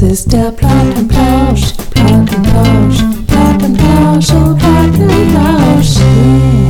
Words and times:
Das 0.00 0.12
ist 0.12 0.32
der 0.32 0.50
Plattenplausch, 0.52 1.74
Plattenplausch, 1.90 3.02
Plattenplausch, 3.26 4.30
oh 4.30 4.56
Plattenplausch. 4.56 5.98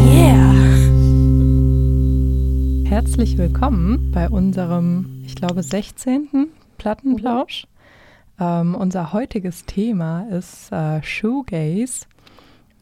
Yeah! 0.09 0.53
Herzlich 2.91 3.39
willkommen 3.39 4.11
bei 4.13 4.29
unserem, 4.29 5.23
ich 5.25 5.37
glaube, 5.37 5.63
16. 5.63 6.49
Plattenplausch. 6.77 7.69
Ähm, 8.41 8.75
unser 8.75 9.13
heutiges 9.13 9.65
Thema 9.65 10.27
ist 10.31 10.73
äh, 10.73 11.01
Shoegaze. 11.01 12.07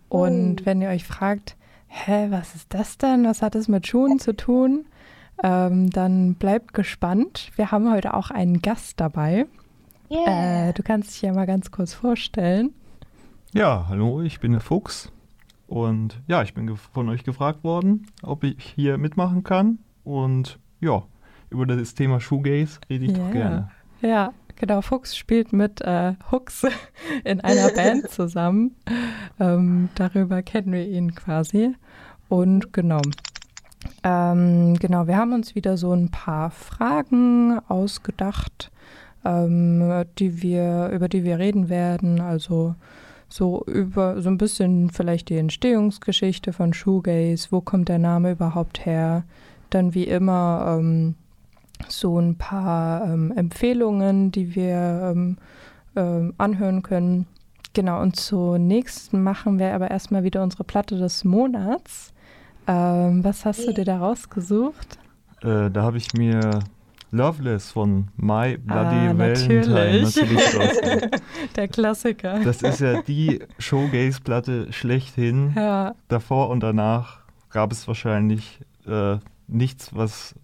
Und 0.08 0.62
Oh. 0.62 0.64
wenn 0.64 0.80
ihr 0.80 0.88
euch 0.88 1.04
fragt, 1.04 1.56
hä, 1.88 2.28
was 2.30 2.54
ist 2.54 2.72
das 2.72 2.96
denn? 2.96 3.26
Was 3.26 3.42
hat 3.42 3.54
es 3.54 3.68
mit 3.68 3.86
Schuhen 3.86 4.18
zu 4.18 4.34
tun? 4.34 4.86
Ähm, 5.42 5.90
dann 5.90 6.36
bleibt 6.36 6.72
gespannt. 6.72 7.50
Wir 7.56 7.70
haben 7.70 7.92
heute 7.92 8.14
auch 8.14 8.30
einen 8.30 8.62
Gast 8.62 8.98
dabei. 8.98 9.44
Äh, 10.10 10.72
du 10.72 10.82
kannst 10.82 11.10
dich 11.10 11.22
ja 11.22 11.32
mal 11.32 11.46
ganz 11.46 11.70
kurz 11.70 11.94
vorstellen. 11.94 12.72
Ja, 13.52 13.86
hallo, 13.88 14.20
ich 14.22 14.40
bin 14.40 14.52
der 14.52 14.60
Fuchs. 14.60 15.10
Und 15.66 16.20
ja, 16.26 16.42
ich 16.42 16.54
bin 16.54 16.74
von 16.76 17.08
euch 17.08 17.24
gefragt 17.24 17.62
worden, 17.62 18.06
ob 18.22 18.44
ich 18.44 18.56
hier 18.74 18.96
mitmachen 18.98 19.44
kann. 19.44 19.78
Und 20.04 20.58
ja, 20.80 21.02
über 21.50 21.66
das 21.66 21.94
Thema 21.94 22.20
Shoegaze 22.20 22.80
rede 22.88 23.04
ich 23.06 23.12
Ja. 23.12 23.18
doch 23.18 23.32
gerne. 23.32 23.70
Ja, 24.00 24.32
genau. 24.56 24.80
Fuchs 24.80 25.16
spielt 25.16 25.52
mit 25.52 25.80
äh, 25.82 26.14
Hux 26.30 26.66
in 27.24 27.40
einer 27.42 27.70
Band 27.72 28.08
zusammen. 28.10 28.76
Ähm, 29.38 29.90
darüber 29.94 30.42
kennen 30.42 30.72
wir 30.72 30.86
ihn 30.86 31.14
quasi. 31.14 31.74
Und 32.28 32.72
genau. 32.72 33.00
Ähm, 34.02 34.74
genau, 34.78 35.06
wir 35.06 35.16
haben 35.16 35.32
uns 35.32 35.54
wieder 35.54 35.76
so 35.76 35.92
ein 35.92 36.10
paar 36.10 36.50
Fragen 36.50 37.58
ausgedacht, 37.68 38.70
ähm, 39.28 40.04
die 40.18 40.42
wir, 40.42 40.90
über 40.92 41.08
die 41.08 41.24
wir 41.24 41.38
reden 41.38 41.68
werden. 41.68 42.20
Also 42.20 42.74
so 43.28 43.62
über 43.66 44.22
so 44.22 44.30
ein 44.30 44.38
bisschen 44.38 44.90
vielleicht 44.90 45.28
die 45.28 45.36
Entstehungsgeschichte 45.36 46.52
von 46.52 46.72
Shoegaze, 46.72 47.48
wo 47.50 47.60
kommt 47.60 47.88
der 47.88 47.98
Name 47.98 48.32
überhaupt 48.32 48.86
her? 48.86 49.24
Dann 49.70 49.94
wie 49.94 50.04
immer 50.04 50.78
ähm, 50.78 51.14
so 51.88 52.18
ein 52.18 52.36
paar 52.36 53.04
ähm, 53.04 53.32
Empfehlungen, 53.36 54.32
die 54.32 54.54
wir 54.54 55.12
ähm, 55.12 55.36
ähm, 55.94 56.34
anhören 56.38 56.82
können. 56.82 57.26
Genau, 57.74 58.00
und 58.00 58.16
zunächst 58.16 59.12
machen 59.12 59.58
wir 59.58 59.74
aber 59.74 59.90
erstmal 59.90 60.24
wieder 60.24 60.42
unsere 60.42 60.64
Platte 60.64 60.96
des 60.96 61.22
Monats. 61.24 62.14
Ähm, 62.66 63.22
was 63.22 63.44
hast 63.44 63.66
du 63.66 63.72
dir 63.74 63.84
da 63.84 63.98
rausgesucht? 63.98 64.98
Äh, 65.42 65.70
da 65.70 65.82
habe 65.82 65.98
ich 65.98 66.14
mir 66.14 66.60
Loveless 67.10 67.70
von 67.72 68.08
My 68.16 68.56
Bloody 68.58 69.08
Ah, 69.08 69.16
Valentine 69.18 70.02
natürlich. 70.02 70.14
Der 71.56 71.68
Klassiker. 71.68 72.40
Das 72.44 72.62
ist 72.62 72.80
ja 72.80 73.00
die 73.02 73.40
Showgaze-Platte 73.58 74.72
schlechthin. 74.72 75.52
ja, 75.56 75.94
Davor 76.08 76.50
und 76.50 76.60
danach 76.60 77.20
gab 77.50 77.72
es 77.72 77.88
wahrscheinlich 77.88 78.60
äh, 78.86 79.16
nichts, 79.46 79.94
was 79.94 80.34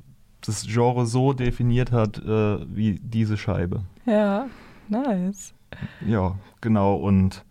das 0.40 0.66
Genre 0.66 1.06
so 1.06 1.32
definiert 1.32 1.92
hat 1.92 2.18
äh, 2.18 2.58
wie 2.74 2.98
diese 3.02 3.36
Scheibe. 3.36 3.82
ja, 4.06 4.46
nice. 4.88 5.54
Ja, 6.06 6.36
genau. 6.60 6.94
Und 6.96 7.44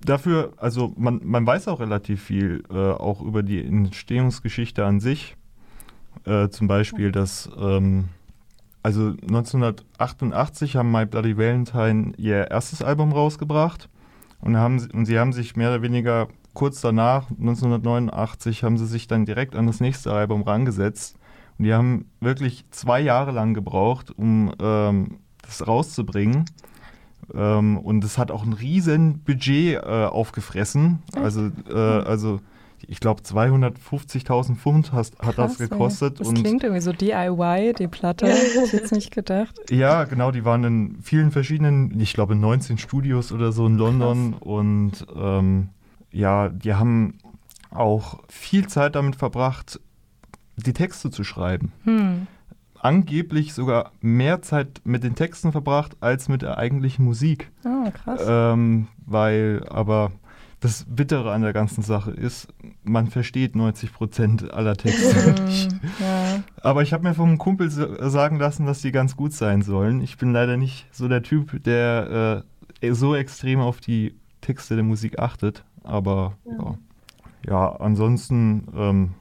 dafür, 0.00 0.52
also 0.58 0.94
man, 0.96 1.20
man 1.24 1.44
weiß 1.46 1.66
auch 1.68 1.80
relativ 1.80 2.22
viel, 2.22 2.62
äh, 2.70 2.74
auch 2.76 3.20
über 3.20 3.42
die 3.42 3.62
Entstehungsgeschichte 3.64 4.84
an 4.84 5.00
sich. 5.00 5.36
Äh, 6.24 6.48
zum 6.50 6.68
Beispiel, 6.68 7.10
dass, 7.12 7.50
ähm, 7.58 8.08
also 8.82 9.08
1988 9.22 10.76
haben 10.76 10.90
My 10.90 11.04
Bloody 11.06 11.36
Valentine 11.36 12.12
ihr 12.16 12.50
erstes 12.50 12.82
Album 12.82 13.12
rausgebracht. 13.12 13.88
Und, 14.40 14.56
haben, 14.56 14.78
sie- 14.78 14.90
und 14.92 15.06
sie 15.06 15.18
haben 15.18 15.32
sich 15.32 15.56
mehr 15.56 15.70
oder 15.70 15.82
weniger 15.82 16.28
kurz 16.54 16.80
danach, 16.80 17.28
1989, 17.30 18.62
haben 18.62 18.78
sie 18.78 18.86
sich 18.86 19.06
dann 19.08 19.24
direkt 19.24 19.56
an 19.56 19.66
das 19.66 19.80
nächste 19.80 20.12
Album 20.12 20.42
rangesetzt. 20.42 21.18
Und 21.58 21.64
die 21.64 21.74
haben 21.74 22.06
wirklich 22.20 22.64
zwei 22.70 23.00
Jahre 23.00 23.32
lang 23.32 23.52
gebraucht, 23.54 24.12
um 24.16 24.52
ähm, 24.60 25.18
das 25.42 25.66
rauszubringen. 25.66 26.44
Ähm, 27.34 27.78
und 27.78 28.04
es 28.04 28.16
hat 28.16 28.30
auch 28.30 28.44
ein 28.44 28.52
riesen 28.52 29.20
Budget 29.24 29.76
äh, 29.76 29.80
aufgefressen. 30.06 31.02
Also, 31.14 31.50
äh, 31.68 31.74
also 31.74 32.40
ich 32.86 33.00
glaube 33.00 33.22
250.000 33.22 34.56
Pfund 34.56 34.92
hast, 34.92 35.18
hat 35.18 35.38
das 35.38 35.56
Krass, 35.56 35.60
ey. 35.60 35.68
gekostet. 35.68 36.20
Das 36.20 36.28
und 36.28 36.42
klingt 36.42 36.62
irgendwie 36.62 36.80
so 36.80 36.92
DIY, 36.92 37.74
die 37.78 37.88
Platte. 37.88 38.26
Hätte 38.26 38.64
ich 38.64 38.72
jetzt 38.72 38.92
nicht 38.92 39.12
gedacht. 39.12 39.54
ja, 39.70 40.04
genau, 40.04 40.30
die 40.30 40.44
waren 40.44 40.64
in 40.64 41.02
vielen 41.02 41.30
verschiedenen, 41.30 41.98
ich 42.00 42.14
glaube 42.14 42.34
19 42.34 42.78
Studios 42.78 43.32
oder 43.32 43.52
so 43.52 43.66
in 43.66 43.76
London. 43.76 44.34
Und 44.34 45.06
ähm, 45.14 45.70
ja, 46.10 46.48
die 46.48 46.74
haben 46.74 47.18
auch 47.70 48.20
viel 48.28 48.66
Zeit 48.68 48.94
damit 48.94 49.16
verbracht, 49.16 49.80
die 50.56 50.72
Texte 50.72 51.10
zu 51.10 51.24
schreiben. 51.24 51.72
Hm. 51.84 52.26
Angeblich 52.80 53.54
sogar 53.54 53.92
mehr 54.00 54.40
Zeit 54.42 54.80
mit 54.84 55.02
den 55.02 55.16
Texten 55.16 55.52
verbracht 55.52 55.96
als 56.00 56.28
mit 56.28 56.42
der 56.42 56.58
eigentlichen 56.58 57.04
Musik. 57.04 57.50
Oh, 57.64 57.90
krass. 57.90 58.22
Ähm, 58.26 58.86
weil 59.04 59.64
aber 59.68 60.12
das 60.60 60.84
Bittere 60.88 61.32
an 61.32 61.42
der 61.42 61.52
ganzen 61.52 61.82
Sache 61.82 62.10
ist, 62.10 62.48
man 62.82 63.06
versteht 63.08 63.54
90 63.54 63.92
Prozent 63.92 64.52
aller 64.52 64.76
Texte 64.76 65.42
nicht. 65.44 65.70
Hm, 65.72 65.80
ja. 66.00 66.42
Aber 66.62 66.82
ich 66.82 66.92
habe 66.92 67.04
mir 67.06 67.14
vom 67.14 67.38
Kumpel 67.38 67.70
sa- 67.70 68.08
sagen 68.10 68.38
lassen, 68.38 68.66
dass 68.66 68.80
die 68.82 68.90
ganz 68.92 69.16
gut 69.16 69.32
sein 69.32 69.62
sollen. 69.62 70.00
Ich 70.00 70.16
bin 70.18 70.32
leider 70.32 70.56
nicht 70.56 70.86
so 70.90 71.06
der 71.08 71.22
Typ, 71.22 71.62
der 71.62 72.44
äh, 72.80 72.92
so 72.92 73.14
extrem 73.14 73.60
auf 73.60 73.80
die 73.80 74.14
Texte 74.40 74.74
der 74.74 74.84
Musik 74.84 75.18
achtet. 75.20 75.64
Aber 75.84 76.34
ja, 76.44 76.74
ja 77.46 77.76
ansonsten, 77.76 78.66
ähm, 78.76 79.14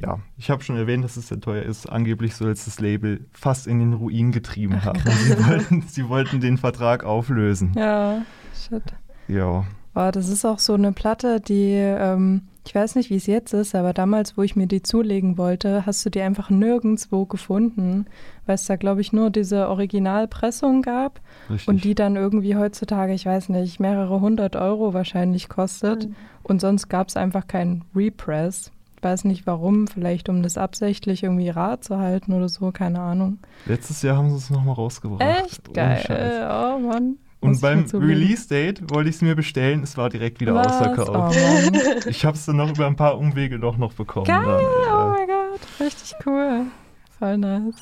ja, 0.00 0.20
ich 0.38 0.48
habe 0.50 0.62
schon 0.64 0.76
erwähnt, 0.76 1.04
dass 1.04 1.18
es 1.18 1.28
sehr 1.28 1.40
teuer 1.40 1.64
ist. 1.64 1.86
Angeblich 1.86 2.34
soll 2.34 2.50
es 2.50 2.64
das 2.64 2.80
Label 2.80 3.26
fast 3.32 3.66
in 3.66 3.78
den 3.78 3.92
Ruin 3.92 4.32
getrieben 4.32 4.84
haben. 4.84 5.00
Sie 5.04 5.38
wollten, 5.46 5.82
sie 5.82 6.08
wollten 6.08 6.40
den 6.40 6.56
Vertrag 6.56 7.04
auflösen. 7.04 7.72
ja, 7.76 8.22
shit. 8.54 8.82
Ja. 9.28 9.64
Oh, 9.94 10.10
das 10.12 10.28
ist 10.28 10.44
auch 10.44 10.58
so 10.60 10.74
eine 10.74 10.92
Platte, 10.92 11.40
die, 11.40 11.72
ähm, 11.72 12.42
ich 12.64 12.74
weiß 12.74 12.94
nicht, 12.94 13.10
wie 13.10 13.16
es 13.16 13.26
jetzt 13.26 13.52
ist, 13.52 13.74
aber 13.74 13.92
damals, 13.92 14.36
wo 14.36 14.42
ich 14.42 14.54
mir 14.54 14.68
die 14.68 14.82
zulegen 14.82 15.36
wollte, 15.36 15.84
hast 15.84 16.06
du 16.06 16.10
die 16.10 16.20
einfach 16.20 16.48
nirgendwo 16.48 17.24
gefunden, 17.24 18.06
weil 18.46 18.54
es 18.54 18.66
da, 18.66 18.76
glaube 18.76 19.00
ich, 19.00 19.12
nur 19.12 19.30
diese 19.30 19.68
Originalpressung 19.68 20.82
gab 20.82 21.20
Richtig. 21.48 21.68
und 21.68 21.82
die 21.82 21.96
dann 21.96 22.14
irgendwie 22.14 22.54
heutzutage, 22.54 23.12
ich 23.14 23.26
weiß 23.26 23.48
nicht, 23.48 23.80
mehrere 23.80 24.20
hundert 24.20 24.54
Euro 24.54 24.94
wahrscheinlich 24.94 25.48
kostet 25.48 26.08
und 26.44 26.60
sonst 26.60 26.88
gab 26.88 27.08
es 27.08 27.16
einfach 27.16 27.48
keinen 27.48 27.84
Repress. 27.94 28.70
Ich 28.96 29.02
weiß 29.02 29.24
nicht 29.24 29.46
warum, 29.46 29.88
vielleicht 29.88 30.28
um 30.28 30.42
das 30.42 30.58
absichtlich 30.58 31.22
irgendwie 31.22 31.48
rar 31.48 31.80
zu 31.80 31.98
halten 31.98 32.32
oder 32.34 32.48
so, 32.48 32.70
keine 32.70 33.00
Ahnung. 33.00 33.38
Letztes 33.66 34.02
Jahr 34.02 34.18
haben 34.18 34.30
sie 34.30 34.36
es 34.36 34.50
nochmal 34.50 34.74
rausgebracht. 34.74 35.22
Echt 35.42 35.72
geil. 35.74 36.48
Oh 36.48 36.78
Mann. 36.78 37.16
Und 37.40 37.60
beim. 37.60 37.84
Release-Date 37.92 38.90
wollte 38.90 39.08
ich 39.08 39.16
es 39.16 39.22
mir 39.22 39.34
bestellen, 39.34 39.82
es 39.82 39.96
war 39.96 40.10
direkt 40.10 40.40
wieder 40.40 40.54
Was? 40.54 40.66
ausverkauft. 40.66 41.38
Oh. 41.38 42.06
Ich 42.06 42.24
habe 42.24 42.36
es 42.36 42.44
dann 42.46 42.56
noch 42.56 42.70
über 42.70 42.86
ein 42.86 42.96
paar 42.96 43.18
Umwege 43.18 43.58
doch 43.58 43.76
noch 43.78 43.94
bekommen. 43.94 44.26
Geil, 44.26 44.42
Dann, 44.44 44.60
oh 44.60 45.14
äh, 45.14 45.18
mein 45.18 45.26
Gott, 45.26 45.60
richtig 45.80 46.14
cool. 46.26 46.66
Voll 47.18 47.38
nice. 47.38 47.76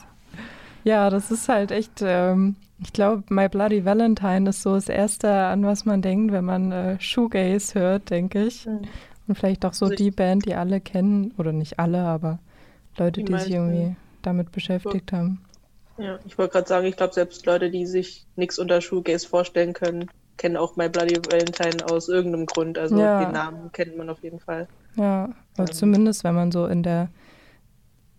Ja, 0.85 1.11
das 1.11 1.31
ist 1.31 1.49
halt 1.49 1.71
echt, 1.71 2.03
ähm, 2.03 2.57
ich 2.83 2.93
glaube, 2.93 3.25
My 3.31 3.49
Bloody 3.49 3.85
Valentine 3.85 4.51
ist 4.51 4.63
so 4.63 4.75
das 4.75 4.89
Erste, 4.89 5.31
an 5.31 5.65
was 5.65 5.85
man 5.85 6.03
denkt, 6.03 6.33
wenn 6.33 6.45
man 6.45 6.73
äh, 6.73 7.01
Shoegaze 7.01 7.81
hört, 7.81 8.11
denke 8.11 8.45
ich. 8.45 8.67
Mhm. 8.67 8.83
Und 9.27 9.35
vielleicht 9.37 9.65
auch 9.67 9.75
so 9.75 9.87
Also 9.87 9.97
die 9.97 10.11
Band, 10.11 10.47
die 10.47 10.55
alle 10.55 10.81
kennen, 10.81 11.33
oder 11.37 11.53
nicht 11.53 11.79
alle, 11.79 12.03
aber 12.03 12.39
Leute, 12.97 13.23
Die 13.23 13.33
die 13.33 13.39
sich 13.39 13.53
irgendwie 13.53 13.97
damit 14.23 14.53
beschäftigt 14.53 15.13
haben. 15.13 15.41
Ja, 15.99 16.19
ich 16.27 16.37
wollte 16.39 16.53
gerade 16.53 16.69
sagen, 16.69 16.87
ich 16.87 16.97
glaube, 16.97 17.15
selbst 17.15 17.45
Leute, 17.47 17.71
die 17.71 17.87
sich 17.87 18.27
nichts 18.37 18.59
unter 18.59 18.81
Shoegaze 18.81 19.29
vorstellen 19.29 19.73
können, 19.73 20.09
kennen 20.37 20.57
auch 20.57 20.77
My 20.77 20.89
Bloody 20.89 21.17
Valentine 21.17 21.85
aus 21.91 22.09
irgendeinem 22.09 22.47
Grund. 22.47 22.79
Also 22.79 22.97
Ja. 23.01 23.25
den 23.25 23.33
Namen 23.33 23.73
kennt 23.73 23.97
man 23.97 24.09
auf 24.09 24.23
jeden 24.23 24.39
Fall. 24.39 24.69
Ja, 24.97 25.25
oder 25.59 25.69
Ähm. 25.69 25.73
zumindest, 25.73 26.23
wenn 26.25 26.35
man 26.37 26.53
so 26.53 26.67
in 26.67 26.83
der 26.85 27.09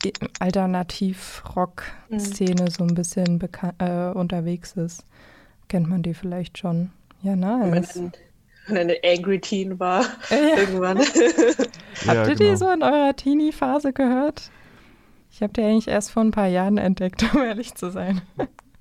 I- 0.06 0.14
Alternativ-Rock-Szene 0.40 2.70
so 2.72 2.84
ein 2.84 2.96
bisschen 2.96 3.40
äh, 3.80 4.12
unterwegs 4.14 4.74
ist, 4.74 5.06
kennt 5.68 5.90
man 5.90 6.04
die 6.04 6.14
vielleicht 6.14 6.58
schon. 6.58 6.92
Ja, 7.22 7.36
nice. 7.36 7.96
wenn 7.96 8.12
man 8.68 8.78
eine 8.78 8.96
Angry 9.06 9.40
Teen 9.40 9.80
war, 9.80 10.06
Ja. 10.30 10.58
irgendwann. 10.58 10.98
ja, 10.98 11.04
Habt 12.08 12.30
ihr 12.30 12.36
genau. 12.36 12.52
die 12.52 12.56
so 12.56 12.70
in 12.72 12.84
eurer 12.84 13.16
Teenie-Phase 13.16 13.94
gehört? 13.94 14.52
Ich 15.39 15.44
habe 15.44 15.53
die 15.53 15.62
eigentlich 15.62 15.88
erst 15.88 16.12
vor 16.12 16.21
ein 16.21 16.31
paar 16.31 16.47
Jahren 16.47 16.77
entdeckt, 16.77 17.24
um 17.33 17.41
ehrlich 17.41 17.74
zu 17.74 17.91
sein. 17.91 18.21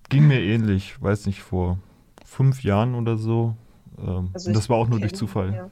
Ging 0.09 0.27
mir 0.27 0.41
ähnlich, 0.41 1.01
weiß 1.01 1.27
nicht, 1.27 1.41
vor 1.41 1.79
fünf 2.27 2.65
Jahren 2.65 2.97
oder 2.97 3.17
so. 3.17 3.55
Ähm, 3.97 4.31
Also 4.35 4.49
und 4.49 4.57
das 4.57 4.69
war 4.69 4.77
auch 4.77 4.89
nur 4.89 4.99
durch 4.99 5.15
Zufall. 5.15 5.55
Ja. 5.55 5.71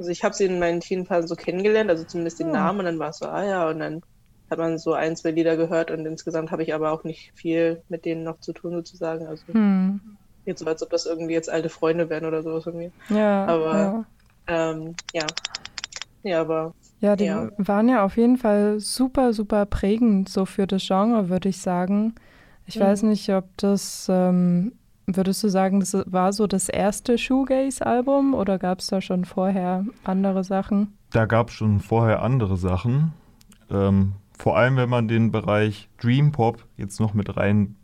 Also 0.00 0.10
ich 0.10 0.24
habe 0.24 0.34
sie 0.34 0.46
in 0.46 0.58
meinen 0.58 0.80
Teenphasen 0.80 1.28
so 1.28 1.36
kennengelernt, 1.36 1.90
also 1.90 2.02
zumindest 2.02 2.40
den 2.40 2.48
Hm. 2.48 2.54
Namen 2.54 2.80
und 2.80 2.86
dann 2.86 2.98
war 2.98 3.10
es 3.10 3.18
so, 3.18 3.26
ah 3.28 3.44
ja, 3.44 3.68
und 3.68 3.78
dann 3.78 4.00
hat 4.50 4.58
man 4.58 4.78
so 4.78 4.94
ein, 4.94 5.14
zwei 5.14 5.30
Lieder 5.30 5.56
gehört 5.56 5.92
und 5.92 6.04
insgesamt 6.06 6.50
habe 6.50 6.64
ich 6.64 6.74
aber 6.74 6.90
auch 6.90 7.04
nicht 7.04 7.30
viel 7.36 7.80
mit 7.88 8.04
denen 8.04 8.24
noch 8.24 8.40
zu 8.40 8.52
tun 8.52 8.72
sozusagen. 8.72 9.28
Also 9.28 9.44
Hm. 9.52 10.00
Jetzt 10.44 10.58
so, 10.58 10.66
als 10.66 10.82
ob 10.82 10.90
das 10.90 11.06
irgendwie 11.06 11.34
jetzt 11.34 11.48
alte 11.50 11.68
Freunde 11.68 12.10
wären 12.10 12.24
oder 12.24 12.42
sowas 12.42 12.66
irgendwie. 12.66 12.90
Ja, 13.10 13.46
Aber- 13.46 13.78
ja. 14.48 14.70
Ähm, 14.72 14.96
ja. 15.12 15.24
Ja, 16.24 16.40
aber 16.40 16.72
Ja, 17.04 17.16
die 17.16 17.24
Ja. 17.26 17.50
waren 17.58 17.88
ja 17.88 18.02
auf 18.04 18.16
jeden 18.16 18.38
Fall 18.38 18.80
super, 18.80 19.34
super 19.34 19.66
prägend 19.66 20.28
so 20.30 20.46
für 20.46 20.66
das 20.66 20.86
Genre, 20.86 21.28
würde 21.28 21.50
ich 21.50 21.58
sagen. 21.58 22.14
Ich 22.66 22.76
Mhm. 22.76 22.80
weiß 22.80 23.02
nicht, 23.02 23.28
ob 23.28 23.44
das, 23.58 24.06
ähm, 24.10 24.72
würdest 25.06 25.44
du 25.44 25.48
sagen, 25.48 25.80
das 25.80 25.94
war 26.06 26.32
so 26.32 26.46
das 26.46 26.70
erste 26.70 27.18
Shoegaze-Album 27.18 28.32
oder 28.32 28.58
gab 28.58 28.78
es 28.78 28.86
da 28.86 29.02
schon 29.02 29.26
vorher 29.26 29.84
andere 30.04 30.44
Sachen? 30.44 30.94
Da 31.10 31.26
gab 31.26 31.48
es 31.50 31.54
schon 31.54 31.80
vorher 31.80 32.22
andere 32.22 32.56
Sachen. 32.56 33.12
Ähm, 33.70 34.12
vor 34.38 34.56
allem, 34.56 34.76
wenn 34.76 34.88
man 34.88 35.06
den 35.06 35.30
Bereich 35.30 35.90
Dream 36.00 36.32
Pop 36.32 36.64
jetzt 36.78 37.00
noch 37.00 37.12
mit 37.12 37.36
rein, 37.36 37.76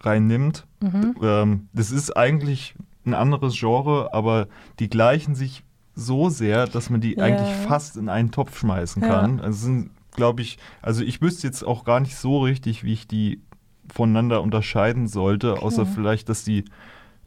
reinnimmt. 0.00 0.66
Mhm. 0.82 1.14
Ähm, 1.22 1.68
das 1.72 1.90
ist 1.90 2.16
eigentlich 2.16 2.74
ein 3.06 3.14
anderes 3.14 3.58
Genre, 3.58 4.12
aber 4.12 4.46
die 4.78 4.90
gleichen 4.90 5.34
sich 5.34 5.64
so 5.98 6.28
sehr, 6.28 6.66
dass 6.66 6.90
man 6.90 7.00
die 7.00 7.16
Ja. 7.16 7.24
eigentlich 7.24 7.52
fast 7.52 7.96
in 7.96 8.08
einen 8.08 8.30
Topf 8.30 8.58
schmeißen 8.58 9.02
Ja. 9.02 9.08
kann. 9.08 9.40
Also 9.40 9.66
sind, 9.66 9.90
glaube 10.12 10.42
ich, 10.42 10.58
also 10.80 11.02
ich 11.02 11.20
wüsste 11.20 11.46
jetzt 11.46 11.64
auch 11.64 11.84
gar 11.84 11.98
nicht 12.00 12.16
so 12.16 12.38
richtig, 12.40 12.84
wie 12.84 12.92
ich 12.92 13.08
die 13.08 13.40
voneinander 13.92 14.42
unterscheiden 14.42 15.08
sollte, 15.08 15.60
außer 15.62 15.82
Okay. 15.82 15.90
vielleicht, 15.94 16.28
dass 16.28 16.44
die 16.44 16.64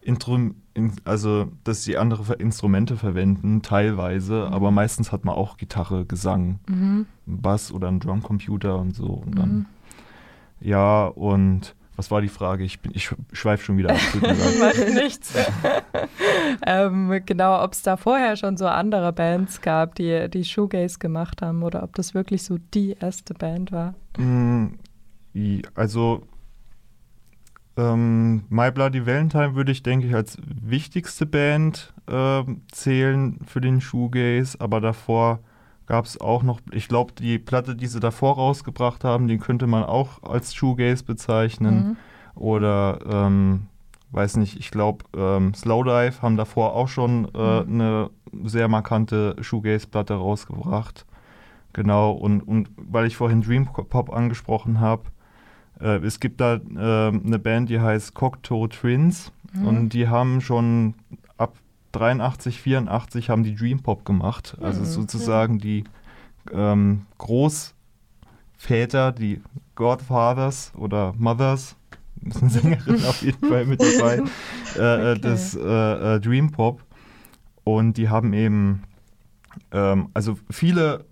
Intrum, 0.01 0.55
in, 0.73 0.93
also 1.03 1.51
dass 1.63 1.83
die 1.83 1.97
andere 1.97 2.33
Instrumente 2.35 2.95
verwenden, 2.97 3.61
teilweise, 3.61 4.45
Mhm. 4.47 4.53
aber 4.53 4.71
meistens 4.71 5.11
hat 5.11 5.25
man 5.25 5.35
auch 5.35 5.57
Gitarre, 5.57 6.05
Gesang, 6.05 6.59
Mhm. 6.67 7.05
Bass 7.25 7.71
oder 7.71 7.87
einen 7.89 7.99
Drumcomputer 7.99 8.77
und 8.79 8.95
so. 8.95 9.05
Und 9.05 9.31
Mhm. 9.31 9.35
dann, 9.35 9.65
ja, 10.59 11.05
und 11.07 11.75
was 12.01 12.09
war 12.09 12.19
die 12.21 12.29
Frage? 12.29 12.63
Ich, 12.63 12.79
bin- 12.79 12.93
ich 12.95 13.11
schweife 13.31 13.63
schon 13.63 13.77
wieder 13.77 13.91
ab. 13.91 13.99
Macht 14.59 14.89
nichts. 14.95 15.35
ähm, 16.65 17.21
genau, 17.27 17.63
ob 17.63 17.73
es 17.73 17.83
da 17.83 17.95
vorher 17.95 18.35
schon 18.37 18.57
so 18.57 18.65
andere 18.65 19.13
Bands 19.13 19.61
gab, 19.61 19.93
die, 19.93 20.27
die 20.27 20.43
Shoegaze 20.43 20.97
gemacht 20.97 21.43
haben 21.43 21.61
oder 21.61 21.83
ob 21.83 21.93
das 21.93 22.15
wirklich 22.15 22.41
so 22.41 22.57
die 22.73 22.95
erste 22.99 23.35
Band 23.35 23.71
war. 23.71 23.93
Mm, 24.17 24.69
Also 25.75 26.23
ähm, 27.77 28.45
My 28.49 28.71
Bloody 28.71 29.05
Valentine 29.05 29.53
würde 29.53 29.71
ich, 29.71 29.83
denke 29.83 30.07
ich, 30.07 30.15
als 30.15 30.37
wichtigste 30.43 31.27
Band 31.27 31.93
ähm, 32.09 32.61
zählen 32.71 33.37
für 33.45 33.61
den 33.61 33.79
Shoegaze, 33.79 34.59
aber 34.59 34.81
davor 34.81 35.39
gab 35.91 36.05
es 36.05 36.21
auch 36.21 36.41
noch, 36.41 36.61
ich 36.71 36.87
glaube, 36.87 37.11
die 37.19 37.37
Platte, 37.37 37.75
die 37.75 37.85
sie 37.87 37.99
davor 37.99 38.35
rausgebracht 38.35 39.03
haben, 39.03 39.27
die 39.27 39.37
könnte 39.37 39.67
man 39.67 39.83
auch 39.83 40.23
als 40.23 40.53
Shoegaze 40.55 41.03
bezeichnen. 41.03 41.75
Mhm. 42.35 42.41
Oder, 42.41 42.99
ähm, 43.11 43.63
weiß 44.11 44.37
nicht, 44.37 44.57
ich 44.57 44.71
glaube, 44.71 45.03
ähm, 45.13 45.53
Slowdive 45.53 46.21
haben 46.21 46.37
davor 46.37 46.75
auch 46.75 46.87
schon 46.87 47.27
äh, 47.35 47.63
Mhm. 47.63 47.81
eine 47.81 48.09
sehr 48.45 48.69
markante 48.69 49.35
Shoegaze-Platte 49.41 50.13
rausgebracht. 50.13 51.05
Genau, 51.73 52.11
und, 52.13 52.39
und 52.39 52.69
weil 52.77 53.05
ich 53.05 53.17
vorhin 53.17 53.41
Dream 53.41 53.65
Pop 53.65 54.13
angesprochen 54.13 54.79
habe, 54.79 55.03
äh, 55.81 55.97
es 56.05 56.21
gibt 56.21 56.39
da 56.39 56.53
äh, 56.55 57.07
eine 57.09 57.37
Band, 57.37 57.69
die 57.69 57.81
heißt 57.81 58.13
Cocteau 58.13 58.67
Twins 58.67 59.33
Mhm. 59.53 59.67
und 59.67 59.89
die 59.89 60.07
haben 60.07 60.39
schon 60.39 60.93
ab 61.37 61.55
83, 61.91 62.61
84 62.61 63.29
haben 63.29 63.43
die 63.43 63.55
Dream 63.55 63.81
Pop 63.81 64.05
gemacht. 64.05 64.57
Also 64.61 64.81
Mhm. 64.81 64.85
sozusagen 64.85 65.57
die 65.59 65.83
ähm, 66.51 67.05
Großväter, 68.57 69.11
die 69.11 69.41
Godfathers 69.75 70.71
oder 70.75 71.13
Mothers, 71.17 71.75
ist 72.21 72.41
eine 72.41 72.51
Sängerin 72.51 73.03
auf 73.05 73.21
jeden 73.21 73.47
Fall 73.47 73.65
mit 73.65 73.81
dabei, 73.81 74.21
äh, 74.75 74.79
äh, 74.79 75.11
Okay. 75.11 75.19
des 75.21 75.55
äh, 75.55 76.15
äh, 76.15 76.19
Dream 76.19 76.51
Pop. 76.51 76.83
Und 77.63 77.97
die 77.97 78.09
haben 78.09 78.33
eben, 78.33 78.83
ähm, 79.71 80.09
also 80.13 80.37
viele 80.49 81.05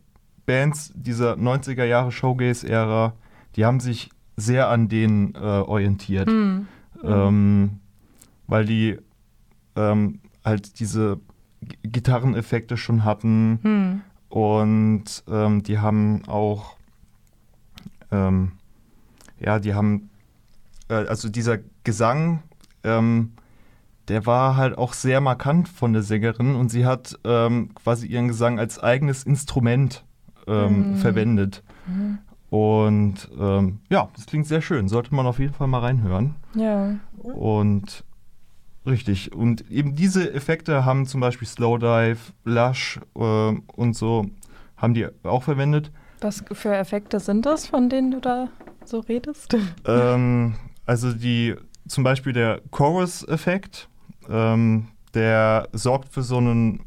Bands 0.45 0.91
dieser 0.95 1.33
90er 1.33 1.83
Jahre 1.83 2.11
Showgaze-Ära, 2.11 3.13
die 3.55 3.65
haben 3.65 3.79
sich 3.79 4.09
sehr 4.35 4.69
an 4.69 4.87
denen 4.87 5.35
äh, 5.35 5.37
orientiert 5.37 6.27
Mhm. 6.31 6.67
ähm, 7.03 7.79
weil 8.47 8.65
die 8.65 8.97
ähm, 9.75 10.19
halt 10.45 10.79
diese 10.79 11.19
Gitarreneffekte 11.83 12.77
schon 12.77 13.03
hatten 13.03 13.59
Mhm. 13.63 14.01
und 14.29 15.23
ähm, 15.29 15.63
die 15.63 15.79
haben 15.79 16.21
auch, 16.27 16.77
ähm, 18.11 18.53
ja, 19.39 19.59
die 19.59 19.73
haben, 19.73 20.09
äh, 20.89 20.93
also 20.93 21.29
dieser 21.29 21.59
Gesang, 21.83 22.43
ähm, 22.83 23.31
der 24.07 24.25
war 24.25 24.55
halt 24.57 24.77
auch 24.77 24.93
sehr 24.93 25.21
markant 25.21 25.69
von 25.69 25.93
der 25.93 26.01
Sängerin 26.01 26.55
und 26.55 26.69
sie 26.69 26.85
hat 26.85 27.17
ähm, 27.23 27.69
quasi 27.75 28.07
ihren 28.07 28.27
Gesang 28.27 28.57
als 28.59 28.79
eigenes 28.79 29.23
Instrument 29.23 30.03
ähm, 30.47 30.91
Mhm. 30.91 30.95
verwendet. 30.95 31.63
Mhm. 31.85 32.17
Und 32.49 33.29
ähm, 33.39 33.79
ja, 33.89 34.09
das 34.15 34.25
klingt 34.25 34.47
sehr 34.47 34.61
schön. 34.63 34.87
Sollte 34.87 35.13
man 35.13 35.27
auf 35.27 35.37
jeden 35.37 35.53
Fall 35.53 35.67
mal 35.67 35.81
reinhören. 35.81 36.35
Ja. 36.55 36.95
Und 37.21 38.03
richtig. 38.89 39.33
Und 39.33 39.69
eben 39.69 39.95
diese 39.95 40.33
Effekte 40.33 40.85
haben 40.85 41.05
zum 41.05 41.21
Beispiel 41.21 41.47
Slowdive, 41.47 42.17
Lush 42.43 42.99
äh, 43.15 43.19
und 43.19 43.95
so, 43.95 44.25
haben 44.77 44.93
die 44.93 45.07
auch 45.23 45.43
verwendet. 45.43 45.91
Was 46.21 46.43
für 46.51 46.75
Effekte 46.75 47.19
sind 47.19 47.45
das, 47.45 47.67
von 47.67 47.89
denen 47.89 48.11
du 48.11 48.19
da 48.19 48.49
so 48.85 48.99
redest? 48.99 49.55
ähm, 49.85 50.55
also 50.85 51.13
die, 51.13 51.55
zum 51.87 52.03
Beispiel 52.03 52.33
der 52.33 52.61
Chorus-Effekt, 52.71 53.89
ähm, 54.29 54.89
der 55.13 55.69
sorgt 55.73 56.09
für 56.09 56.23
so 56.23 56.37
einen 56.37 56.83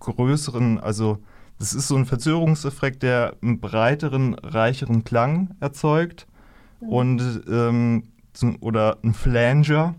größeren, 0.00 0.78
also 0.78 1.18
das 1.58 1.74
ist 1.74 1.88
so 1.88 1.96
ein 1.96 2.06
Verzögerungseffekt, 2.06 3.02
der 3.02 3.36
einen 3.42 3.60
breiteren, 3.60 4.34
reicheren 4.34 5.04
Klang 5.04 5.54
erzeugt. 5.60 6.26
Und 6.80 7.42
ähm, 7.46 8.04
zum- 8.32 8.56
oder 8.60 8.98
ein 9.04 9.12
Flanger, 9.12 9.94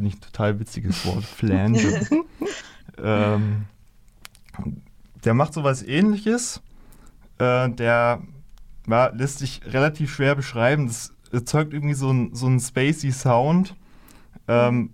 finde 0.00 0.08
ich 0.08 0.16
ein 0.16 0.20
total 0.32 0.58
witziges 0.58 1.04
Wort, 1.04 1.24
Flanger. 1.26 2.00
ähm, 2.98 3.66
der 5.24 5.34
macht 5.34 5.52
sowas 5.52 5.82
ähnliches. 5.82 6.62
Äh, 7.38 7.68
der 7.68 8.22
ja, 8.88 9.06
lässt 9.08 9.40
sich 9.40 9.60
relativ 9.66 10.14
schwer 10.14 10.34
beschreiben. 10.34 10.86
Das 10.86 11.12
erzeugt 11.32 11.74
irgendwie 11.74 11.94
so 11.94 12.10
ein, 12.10 12.34
so 12.34 12.46
einen 12.46 12.60
spacey 12.60 13.12
Sound. 13.12 13.76
Ähm, 14.48 14.90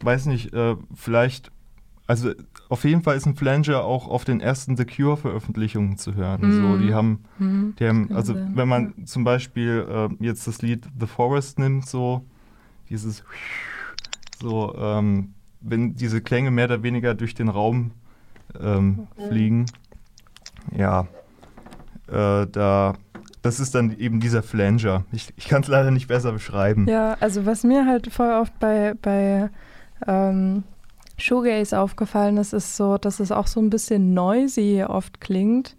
weiß 0.00 0.26
nicht, 0.26 0.52
äh, 0.52 0.76
vielleicht, 0.94 1.50
also 2.06 2.32
auf 2.68 2.84
jeden 2.84 3.02
Fall 3.02 3.16
ist 3.16 3.24
ein 3.26 3.36
Flanger 3.36 3.82
auch 3.82 4.08
auf 4.08 4.24
den 4.24 4.40
ersten 4.40 4.76
The 4.76 4.84
Cure-Veröffentlichungen 4.84 5.96
zu 5.96 6.14
hören. 6.14 6.52
So, 6.52 6.76
Mhm. 6.76 6.78
die 6.80 6.92
haben 6.94 7.24
Mhm. 7.38 7.74
die 7.78 7.88
haben, 7.88 8.12
also 8.12 8.34
sein, 8.34 8.52
wenn 8.56 8.68
man 8.68 9.06
zum 9.06 9.24
Beispiel 9.24 9.86
äh, 9.88 10.24
jetzt 10.24 10.46
das 10.46 10.60
Lied 10.60 10.86
The 11.00 11.06
Forest 11.06 11.58
nimmt, 11.58 11.86
so 11.86 12.26
dieses 12.90 13.24
so, 14.40 14.74
ähm, 14.76 15.34
wenn 15.60 15.94
diese 15.94 16.20
Klänge 16.20 16.50
mehr 16.50 16.64
oder 16.66 16.82
weniger 16.82 17.14
durch 17.14 17.34
den 17.34 17.48
Raum 17.48 17.92
ähm, 18.60 19.06
Mhm. 19.16 19.28
fliegen, 19.28 19.66
ja, 20.76 21.06
äh, 22.08 22.46
da, 22.46 22.94
das 23.42 23.60
ist 23.60 23.74
dann 23.74 23.96
eben 23.98 24.20
dieser 24.20 24.42
Flanger. 24.42 25.04
Ich, 25.12 25.32
ich 25.36 25.48
kann 25.48 25.62
es 25.62 25.68
leider 25.68 25.90
nicht 25.90 26.08
besser 26.08 26.32
beschreiben. 26.32 26.86
Ja, 26.88 27.16
also 27.20 27.46
was 27.46 27.62
mir 27.64 27.86
halt 27.86 28.12
voll 28.12 28.30
oft 28.32 28.58
bei, 28.58 28.94
bei 29.00 29.50
ähm, 30.06 30.64
Shoegaze 31.16 31.78
aufgefallen 31.78 32.36
ist, 32.38 32.52
ist 32.52 32.76
so, 32.76 32.98
dass 32.98 33.20
es 33.20 33.30
auch 33.32 33.46
so 33.46 33.60
ein 33.60 33.70
bisschen 33.70 34.14
noisy 34.14 34.84
oft 34.86 35.20
klingt, 35.20 35.76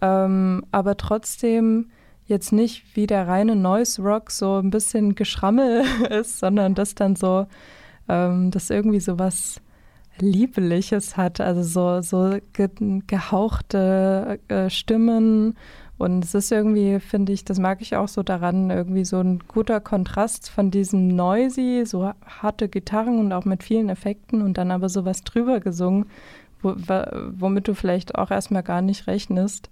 ähm, 0.00 0.64
aber 0.70 0.96
trotzdem 0.96 1.90
jetzt 2.26 2.52
nicht 2.52 2.84
wie 2.94 3.06
der 3.06 3.26
reine 3.26 3.56
Noise 3.56 4.00
Rock 4.02 4.30
so 4.30 4.58
ein 4.58 4.70
bisschen 4.70 5.14
Geschrammel 5.14 5.84
ist, 6.10 6.38
sondern 6.38 6.74
das 6.74 6.94
dann 6.94 7.16
so, 7.16 7.46
ähm, 8.08 8.50
das 8.50 8.70
irgendwie 8.70 9.00
so 9.00 9.18
was 9.18 9.60
Liebeliches 10.18 11.16
hat, 11.16 11.40
also 11.40 11.62
so, 11.62 12.00
so 12.02 12.38
ge 12.52 12.68
gehauchte 13.06 14.38
äh, 14.48 14.68
Stimmen 14.68 15.56
und 16.02 16.24
es 16.24 16.34
ist 16.34 16.50
irgendwie, 16.50 16.98
finde 16.98 17.32
ich, 17.32 17.44
das 17.44 17.60
mag 17.60 17.80
ich 17.80 17.94
auch 17.94 18.08
so 18.08 18.24
daran, 18.24 18.70
irgendwie 18.70 19.04
so 19.04 19.20
ein 19.20 19.38
guter 19.46 19.78
Kontrast 19.80 20.50
von 20.50 20.72
diesem 20.72 21.06
Noisy, 21.06 21.84
so 21.86 22.10
harte 22.26 22.68
Gitarren 22.68 23.20
und 23.20 23.32
auch 23.32 23.44
mit 23.44 23.62
vielen 23.62 23.88
Effekten 23.88 24.42
und 24.42 24.58
dann 24.58 24.72
aber 24.72 24.88
sowas 24.88 25.22
drüber 25.22 25.60
gesungen, 25.60 26.06
wo, 26.60 26.74
womit 27.38 27.68
du 27.68 27.74
vielleicht 27.74 28.16
auch 28.16 28.32
erstmal 28.32 28.64
gar 28.64 28.82
nicht 28.82 29.06
rechnest. 29.06 29.70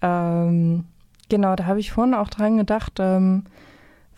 Ähm, 0.00 0.84
genau, 1.28 1.56
da 1.56 1.66
habe 1.66 1.80
ich 1.80 1.90
vorhin 1.90 2.14
auch 2.14 2.28
dran 2.28 2.58
gedacht, 2.58 2.98
ähm, 3.00 3.42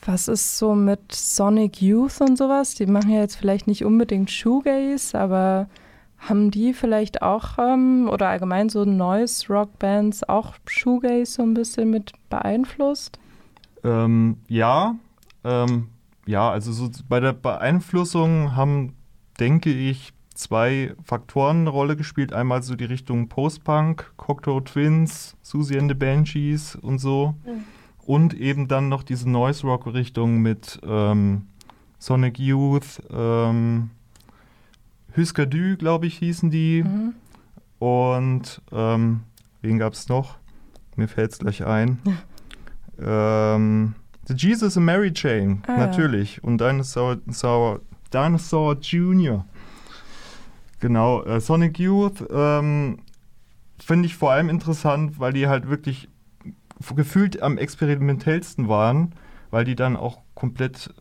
was 0.05 0.29
ist 0.29 0.59
so 0.59 0.75
mit 0.75 1.13
Sonic 1.13 1.83
Youth 1.83 2.21
und 2.21 2.37
sowas? 2.37 2.75
Die 2.75 2.87
machen 2.87 3.11
ja 3.11 3.21
jetzt 3.21 3.37
vielleicht 3.37 3.67
nicht 3.67 3.85
unbedingt 3.85 4.31
Shoegaze, 4.31 5.19
aber 5.19 5.69
haben 6.19 6.51
die 6.51 6.75
vielleicht 6.75 7.23
auch 7.23 7.59
ähm, 7.59 8.09
oder 8.11 8.29
allgemein 8.29 8.69
so 8.69 8.85
Noise-Rock-Bands 8.85 10.29
auch 10.29 10.55
Shoegaze 10.67 11.33
so 11.33 11.43
ein 11.43 11.55
bisschen 11.55 11.91
mit 11.91 12.13
beeinflusst? 12.29 13.19
Ähm, 13.85 14.37
ja, 14.49 14.97
ähm, 15.45 15.89
ja, 16.27 16.51
also 16.51 16.73
so 16.73 16.91
bei 17.09 17.21
der 17.21 17.33
Beeinflussung 17.33 18.55
haben 18.55 18.95
denke 19.41 19.71
ich, 19.71 20.13
zwei 20.35 20.95
Faktoren 21.03 21.61
eine 21.61 21.71
Rolle 21.71 21.97
gespielt. 21.97 22.33
Einmal 22.33 22.63
so 22.63 22.77
die 22.77 22.85
Richtung 22.85 23.29
Post-Punk, 23.29 24.13
Cocteau 24.17 24.61
Twins, 24.61 25.37
Susie 25.43 25.79
and 25.79 25.91
the 25.91 25.95
Banshees 25.95 26.77
und 26.77 26.99
so. 26.99 27.35
Mhm. 27.45 27.65
Und 28.11 28.35
eben 28.35 28.67
dann 28.67 28.89
noch 28.89 29.05
diese 29.05 29.31
Noise-Rock-Richtung 29.31 30.39
mit 30.39 30.81
ähm, 30.85 31.43
Sonic 32.01 32.41
Youth, 32.41 33.01
ähm, 33.09 33.91
Husker 35.17 35.47
Du, 35.47 35.77
glaube 35.77 36.07
ich, 36.09 36.19
hießen 36.19 36.51
die. 36.51 36.83
Mhm. 36.83 37.15
Und 37.79 38.63
ähm, 38.73 39.21
wen 39.63 39.79
gab 39.79 39.93
es 39.93 40.09
noch? 40.09 40.39
Mir 40.97 41.07
fällt 41.07 41.31
es 41.31 41.39
gleich 41.39 41.65
ein. 41.65 42.01
ähm, 43.01 43.95
The 44.27 44.35
Jesus 44.35 44.77
and 44.77 44.87
Mary 44.87 45.13
Chain, 45.13 45.63
Ah, 45.69 45.73
ja. 45.75 45.79
natürlich. 45.87 46.43
Und 46.43 46.61
Dinosaur, 46.61 47.15
Dinosaur, 47.15 47.81
Dinosaur 48.13 48.75
Jr. 48.81 49.45
Genau, 50.81 51.23
äh, 51.23 51.41
Sonic 51.41 51.79
Youth 51.79 52.25
ähm, 52.29 52.99
finde 53.79 54.07
ich 54.07 54.17
vor 54.17 54.33
allem 54.33 54.49
interessant, 54.49 55.21
weil 55.21 55.33
die 55.33 55.47
halt 55.47 55.69
wirklich 55.69 56.09
gefühlt 56.95 57.43
am 57.43 57.59
experimentellsten 57.59 58.69
waren, 58.69 59.13
weil 59.51 59.65
die 59.65 59.77
dann 59.77 59.97
auch 59.97 60.19
komplett 60.35 60.93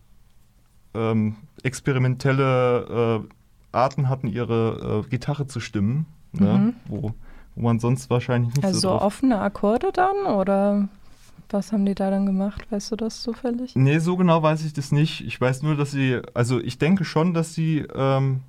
ähm, 0.93 1.35
experimentelle 1.63 3.23
äh, 3.23 3.75
Arten 3.75 4.09
hatten, 4.09 4.27
ihre 4.27 5.03
äh, 5.05 5.09
Gitarre 5.09 5.47
zu 5.47 5.59
stimmen, 5.59 6.05
ne? 6.33 6.53
Mhm. 6.57 6.73
wo, 6.87 7.13
wo 7.55 7.61
man 7.61 7.79
sonst 7.79 8.09
wahrscheinlich 8.09 8.55
nicht 8.55 8.65
Also 8.65 8.79
so 8.79 8.87
so 8.87 8.93
drauf 8.93 9.03
offene 9.03 9.39
Akkorde 9.39 9.91
dann 9.93 10.25
oder 10.25 10.89
was 11.51 11.71
haben 11.71 11.85
die 11.85 11.95
da 11.95 12.11
dann 12.11 12.25
gemacht? 12.25 12.71
Weißt 12.71 12.91
du 12.91 12.95
das 12.95 13.21
zufällig? 13.21 13.75
Nee, 13.75 13.99
so 13.99 14.17
genau 14.17 14.43
weiß 14.43 14.65
ich 14.65 14.73
das 14.73 14.91
nicht. 14.91 15.21
Ich 15.25 15.39
weiß 15.39 15.63
nur, 15.63 15.75
dass 15.75 15.91
sie, 15.91 16.21
also 16.33 16.59
ich 16.59 16.77
denke 16.77 17.05
schon, 17.05 17.33
dass 17.33 17.53
sie, 17.53 17.85
ähm, 17.95 18.41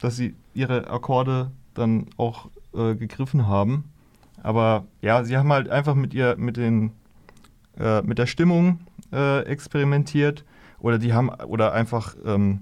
dass 0.00 0.16
sie 0.16 0.34
ihre 0.54 0.90
Akkorde 0.90 1.52
dann 1.74 2.06
auch 2.16 2.48
äh, 2.74 2.94
gegriffen 2.94 3.46
haben. 3.46 3.84
Aber 4.42 4.84
ja, 5.02 5.24
sie 5.24 5.36
haben 5.36 5.52
halt 5.52 5.68
einfach 5.68 5.94
mit 5.94 6.14
ihr, 6.14 6.36
mit 6.36 6.56
den, 6.56 6.92
äh, 7.78 8.02
mit 8.02 8.18
der 8.18 8.26
Stimmung 8.26 8.80
äh, 9.12 9.40
experimentiert. 9.44 10.44
Oder 10.80 10.98
die 10.98 11.12
haben, 11.12 11.28
oder 11.30 11.72
einfach, 11.72 12.14
ähm, 12.24 12.60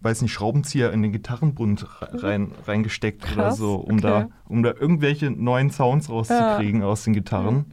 weiß 0.00 0.22
nicht, 0.22 0.32
Schraubenzieher 0.32 0.92
in 0.92 1.02
den 1.02 1.12
Gitarrenbund 1.12 1.86
re- 2.02 2.22
rein, 2.22 2.52
reingesteckt 2.66 3.24
oder 3.24 3.32
Mhm. 3.34 3.40
Krass, 3.48 3.56
so, 3.56 3.74
um 3.76 3.94
okay. 3.94 4.00
da, 4.02 4.28
um 4.48 4.62
da 4.62 4.72
irgendwelche 4.72 5.30
neuen 5.30 5.70
Sounds 5.70 6.08
rauszukriegen 6.10 6.82
aus 6.82 7.04
den 7.04 7.12
Gitarren. 7.14 7.66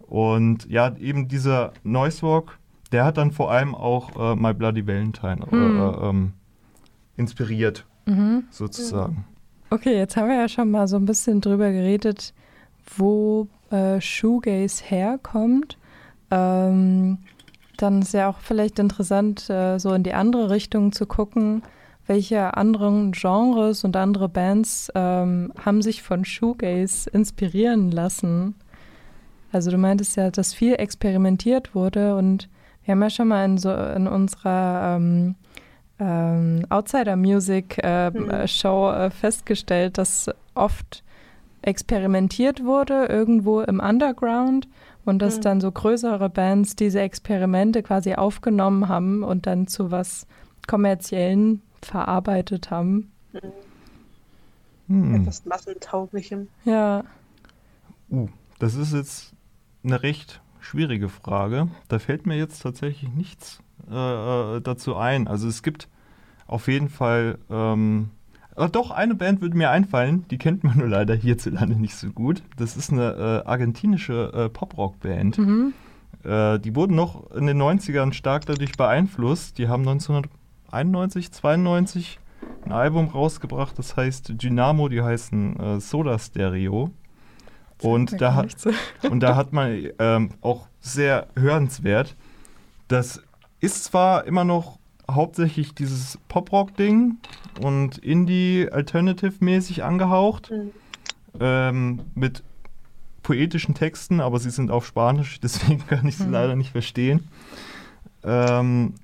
Und 0.00 0.66
ja, 0.70 0.94
eben 0.96 1.28
dieser 1.28 1.72
Noise 1.82 2.22
Walk, 2.22 2.58
der 2.92 3.04
hat 3.04 3.16
dann 3.16 3.32
vor 3.32 3.50
allem 3.50 3.74
auch 3.74 4.14
äh, 4.32 4.36
My 4.36 4.54
Bloody 4.54 4.86
Valentine 4.86 5.38
äh, 5.46 5.50
Hm. 5.50 5.76
äh, 5.78 6.08
ähm, 6.08 6.32
inspiriert, 7.16 7.84
Mhm. 8.06 8.44
sozusagen. 8.50 9.24
Okay, 9.68 9.96
jetzt 9.96 10.16
haben 10.16 10.28
wir 10.28 10.36
ja 10.36 10.48
schon 10.48 10.70
mal 10.70 10.86
so 10.86 10.96
ein 10.96 11.06
bisschen 11.06 11.40
drüber 11.40 11.72
geredet, 11.72 12.32
wo 12.96 13.48
äh, 13.70 14.00
Shoegaze 14.00 14.84
herkommt. 14.84 15.76
Ähm, 16.30 17.18
dann 17.76 18.02
ist 18.02 18.14
ja 18.14 18.28
auch 18.28 18.38
vielleicht 18.38 18.78
interessant, 18.78 19.50
äh, 19.50 19.78
so 19.78 19.92
in 19.92 20.04
die 20.04 20.14
andere 20.14 20.50
Richtung 20.50 20.92
zu 20.92 21.04
gucken, 21.06 21.62
welche 22.06 22.56
anderen 22.56 23.10
Genres 23.10 23.82
und 23.82 23.96
andere 23.96 24.28
Bands 24.28 24.88
ähm, 24.94 25.52
haben 25.64 25.82
sich 25.82 26.02
von 26.02 26.24
Shoegaze 26.24 27.10
inspirieren 27.10 27.90
lassen. 27.90 28.54
Also 29.50 29.72
du 29.72 29.78
meintest 29.78 30.16
ja, 30.16 30.30
dass 30.30 30.54
viel 30.54 30.74
experimentiert 30.74 31.74
wurde 31.74 32.16
und 32.16 32.48
wir 32.84 32.92
haben 32.92 33.02
ja 33.02 33.10
schon 33.10 33.28
mal 33.28 33.44
in, 33.44 33.58
so, 33.58 33.74
in 33.74 34.06
unserer 34.06 34.96
ähm, 34.96 35.34
ähm, 35.98 36.64
Outsider 36.68 37.16
Music 37.16 37.78
äh, 37.82 38.10
Mhm. 38.10 38.30
äh, 38.30 38.48
Show 38.48 38.90
äh, 38.90 39.10
festgestellt, 39.10 39.98
dass 39.98 40.30
oft 40.54 41.02
experimentiert 41.62 42.62
wurde 42.64 43.06
irgendwo 43.06 43.60
im 43.62 43.80
Underground 43.80 44.68
und 45.04 45.20
dass 45.20 45.38
Mhm. 45.38 45.42
dann 45.42 45.60
so 45.60 45.72
größere 45.72 46.28
Bands 46.28 46.76
diese 46.76 47.00
Experimente 47.00 47.82
quasi 47.82 48.14
aufgenommen 48.14 48.88
haben 48.88 49.22
und 49.22 49.46
dann 49.46 49.66
zu 49.66 49.90
was 49.90 50.26
kommerziellen 50.66 51.62
verarbeitet 51.82 52.70
haben. 52.70 53.10
Hm. 54.88 55.14
Etwas 55.14 55.44
massentauglichem. 55.44 56.48
Ja, 56.64 57.04
Uh, 58.08 58.28
das 58.60 58.76
ist 58.76 58.92
jetzt 58.94 59.32
eine 59.82 60.00
recht 60.04 60.40
schwierige 60.60 61.08
Frage. 61.08 61.66
Da 61.88 61.98
fällt 61.98 62.24
mir 62.24 62.36
jetzt 62.36 62.60
tatsächlich 62.62 63.10
nichts 63.12 63.58
äh, 63.90 64.56
äh, 64.56 64.60
dazu 64.60 64.96
ein. 64.96 65.28
Also 65.28 65.48
es 65.48 65.62
gibt 65.62 65.88
auf 66.46 66.68
jeden 66.68 66.88
Fall, 66.88 67.38
ähm, 67.50 68.10
äh, 68.56 68.68
doch 68.68 68.90
eine 68.90 69.14
Band 69.14 69.40
würde 69.40 69.56
mir 69.56 69.70
einfallen, 69.70 70.24
die 70.30 70.38
kennt 70.38 70.64
man 70.64 70.78
nur 70.78 70.88
leider 70.88 71.14
hierzulande 71.14 71.76
nicht 71.76 71.96
so 71.96 72.10
gut. 72.10 72.42
Das 72.56 72.76
ist 72.76 72.92
eine 72.92 73.42
äh, 73.44 73.48
argentinische 73.48 74.32
äh, 74.34 74.48
Pop-Rock-Band. 74.48 75.38
mhm. 75.38 75.72
Äh, 76.24 76.58
die 76.58 76.74
wurden 76.74 76.96
noch 76.96 77.30
in 77.32 77.46
den 77.46 77.60
90ern 77.60 78.12
stark 78.12 78.46
dadurch 78.46 78.72
beeinflusst. 78.72 79.58
Die 79.58 79.68
haben 79.68 79.86
1991, 79.86 81.30
92 81.30 82.18
ein 82.64 82.72
Album 82.72 83.08
rausgebracht, 83.08 83.78
das 83.78 83.96
heißt 83.96 84.42
Dynamo, 84.42 84.88
die 84.88 85.02
heißen 85.02 85.60
äh, 85.60 85.80
Soda 85.80 86.18
Stereo. 86.18 86.90
Und 87.82 88.20
da, 88.20 88.34
hat, 88.34 88.56
und 89.10 89.20
da 89.20 89.36
hat 89.36 89.52
man 89.52 89.90
ähm, 89.98 90.30
auch 90.40 90.66
sehr 90.80 91.28
hörenswert. 91.36 92.16
Das 92.88 93.22
ist 93.60 93.84
zwar 93.84 94.24
immer 94.26 94.44
noch 94.44 94.78
hauptsächlich 95.10 95.74
dieses 95.74 96.18
Pop-Rock-Ding 96.28 97.16
und 97.62 97.98
Indie-Alternative-mäßig 97.98 99.84
angehaucht, 99.84 100.50
Mhm. 100.50 100.70
ähm, 101.40 102.00
mit 102.14 102.42
poetischen 103.22 103.74
Texten, 103.74 104.20
aber 104.20 104.38
sie 104.38 104.50
sind 104.50 104.70
auf 104.70 104.86
Spanisch, 104.86 105.40
deswegen 105.42 105.86
kann 105.86 106.06
ich 106.06 106.16
sie 106.18 106.24
Mhm. 106.26 106.32
leider 106.32 106.56
nicht 106.56 106.70
verstehen. 106.70 107.28
Ähm, 108.24 108.94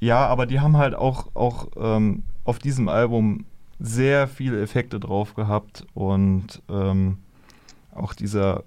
ja, 0.00 0.26
aber 0.26 0.46
die 0.46 0.60
haben 0.60 0.76
halt 0.76 0.94
auch, 0.94 1.34
auch 1.34 1.68
ähm, 1.76 2.22
auf 2.44 2.58
diesem 2.58 2.88
Album 2.88 3.44
sehr 3.78 4.28
viele 4.28 4.60
Effekte 4.62 5.00
drauf 5.00 5.34
gehabt 5.34 5.86
und 5.94 6.62
ähm, 6.68 7.18
auch 7.94 8.14
dieser, 8.14 8.62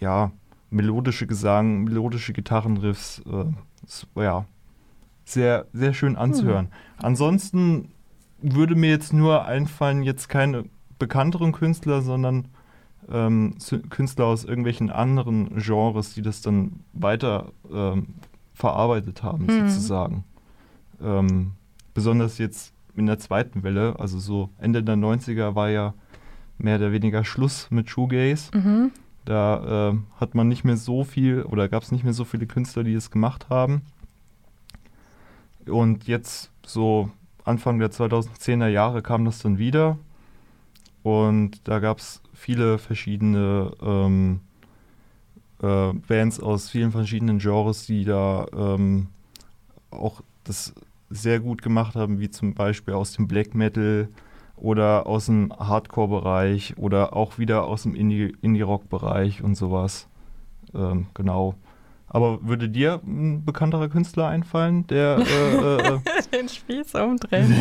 ja, 0.00 0.30
melodische 0.70 1.26
Gesang, 1.26 1.84
melodische 1.84 2.32
Gitarrenriffs, 2.32 3.22
äh, 3.30 4.20
ja, 4.22 4.44
sehr, 5.24 5.66
sehr 5.72 5.94
schön 5.94 6.16
anzuhören. 6.16 6.68
Ansonsten 6.98 7.88
würde 8.42 8.74
mir 8.74 8.90
jetzt 8.90 9.12
nur 9.12 9.44
einfallen, 9.46 10.02
jetzt 10.02 10.28
keine 10.28 10.64
bekannteren 10.98 11.52
Künstler, 11.52 12.02
sondern 12.02 12.48
ähm, 13.10 13.54
Künstler 13.90 14.26
aus 14.26 14.44
irgendwelchen 14.44 14.90
anderen 14.90 15.56
Genres, 15.60 16.14
die 16.14 16.22
das 16.22 16.40
dann 16.40 16.80
weiter 16.92 17.52
ähm, 17.72 18.06
verarbeitet 18.54 19.22
haben, 19.22 19.46
Mhm. 19.46 19.68
sozusagen. 19.68 20.24
Ähm, 21.02 21.52
besonders 21.92 22.38
jetzt 22.38 22.72
in 22.96 23.06
der 23.06 23.18
zweiten 23.18 23.62
Welle, 23.62 23.98
also 23.98 24.18
so 24.18 24.50
Ende 24.58 24.82
der 24.82 24.96
90er 24.96 25.54
war 25.54 25.68
ja 25.70 25.94
mehr 26.58 26.76
oder 26.76 26.92
weniger 26.92 27.24
Schluss 27.24 27.68
mit 27.70 27.90
Shoegaze. 27.90 28.56
Mhm. 28.56 28.90
Da 29.24 29.90
äh, 29.90 29.96
hat 30.20 30.34
man 30.34 30.48
nicht 30.48 30.64
mehr 30.64 30.76
so 30.76 31.02
viel 31.02 31.42
oder 31.42 31.68
gab 31.68 31.82
es 31.82 31.92
nicht 31.92 32.04
mehr 32.04 32.12
so 32.12 32.24
viele 32.24 32.46
Künstler, 32.46 32.84
die 32.84 32.94
es 32.94 33.10
gemacht 33.10 33.48
haben. 33.50 33.82
Und 35.68 36.06
jetzt 36.06 36.50
so 36.64 37.10
Anfang 37.44 37.78
der 37.78 37.90
2010er 37.90 38.68
Jahre 38.68 39.02
kam 39.02 39.24
das 39.24 39.40
dann 39.40 39.58
wieder. 39.58 39.98
Und 41.02 41.60
da 41.68 41.78
gab 41.80 41.98
es 41.98 42.22
viele 42.32 42.78
verschiedene 42.78 43.72
ähm, 43.82 44.40
äh, 45.62 45.92
Bands 45.92 46.40
aus 46.40 46.70
vielen 46.70 46.92
verschiedenen 46.92 47.38
Genres, 47.38 47.86
die 47.86 48.04
da 48.04 48.46
ähm, 48.56 49.08
auch 49.90 50.22
das 50.44 50.74
sehr 51.10 51.40
gut 51.40 51.62
gemacht 51.62 51.94
haben, 51.94 52.20
wie 52.20 52.30
zum 52.30 52.54
Beispiel 52.54 52.94
aus 52.94 53.12
dem 53.12 53.28
Black 53.28 53.54
Metal 53.54 54.08
oder 54.56 55.06
aus 55.06 55.26
dem 55.26 55.52
Hardcore-Bereich 55.52 56.76
oder 56.78 57.14
auch 57.14 57.38
wieder 57.38 57.64
aus 57.64 57.82
dem 57.82 57.94
Indie- 57.94 58.34
Indie-Rock-Bereich 58.40 59.42
und 59.42 59.54
sowas. 59.54 60.08
Ähm, 60.74 61.06
genau. 61.14 61.54
Aber 62.14 62.46
würde 62.46 62.68
dir 62.68 63.00
ein 63.04 63.44
bekannterer 63.44 63.88
Künstler 63.88 64.28
einfallen, 64.28 64.86
der 64.86 65.18
äh, 65.18 65.56
äh, 65.56 65.94
äh, 65.96 65.98
Den 66.32 66.48
Spieß 66.48 66.94
umdrehen. 66.94 67.52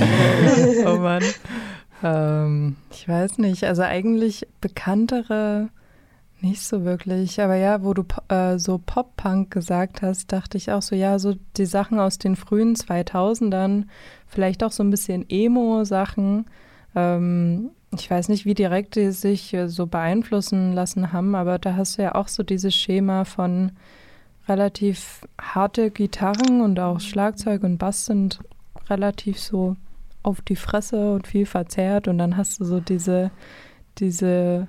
oh 0.86 0.98
Mann. 0.98 1.24
Ähm, 2.03 2.75
ich 2.91 3.07
weiß 3.10 3.39
nicht. 3.39 3.63
Also 3.63 3.81
eigentlich 3.81 4.48
bekanntere 4.62 5.69
nicht 6.41 6.62
so 6.62 6.86
wirklich. 6.86 7.41
Aber 7.41 7.55
ja, 7.55 7.83
wo 7.83 7.95
du 7.95 8.03
äh, 8.27 8.60
so 8.60 8.77
Pop-Punk 8.77 9.50
gesagt 9.50 10.03
hast, 10.03 10.31
dachte 10.31 10.57
ich 10.60 10.72
auch 10.72 10.83
so, 10.83 10.95
ja, 10.95 11.17
so 11.17 11.33
die 11.57 11.65
Sachen 11.65 12.00
aus 12.00 12.19
den 12.19 12.36
frühen 12.36 12.75
2000ern, 12.75 13.86
vielleicht 14.27 14.63
auch 14.63 14.72
so 14.72 14.83
ein 14.83 14.91
bisschen 14.91 15.25
Emo-Sachen. 15.29 16.45
Ähm, 16.93 17.72
ich 17.98 18.12
weiß 18.12 18.29
nicht, 18.29 18.45
wie 18.45 18.53
direkt 18.53 18.98
die 18.98 19.10
sich 19.10 19.51
äh, 19.55 19.67
so 19.67 19.88
beeinflussen 19.88 20.74
lassen 20.74 21.12
haben, 21.12 21.33
aber 21.33 21.57
da 21.57 21.75
hast 21.75 21.98
du 21.98 22.03
ja 22.03 22.13
auch 22.13 22.27
so 22.27 22.43
dieses 22.43 22.75
Schema 22.75 23.25
von 23.25 23.72
relativ 24.47 25.21
harte 25.39 25.91
Gitarren 25.91 26.62
und 26.62 26.79
auch 26.79 27.00
Schlagzeug 27.00 27.63
und 27.63 27.77
Bass 27.77 28.05
sind 28.05 28.39
relativ 28.89 29.39
so 29.39 29.75
auf 30.21 30.41
die 30.41 30.55
Fresse 30.55 31.13
und 31.13 31.27
viel 31.27 31.45
verzerrt 31.45 32.07
und 32.07 32.17
dann 32.17 32.38
hast 32.38 32.59
du 32.59 32.65
so 32.65 32.79
diese, 32.79 33.31
diese 33.97 34.67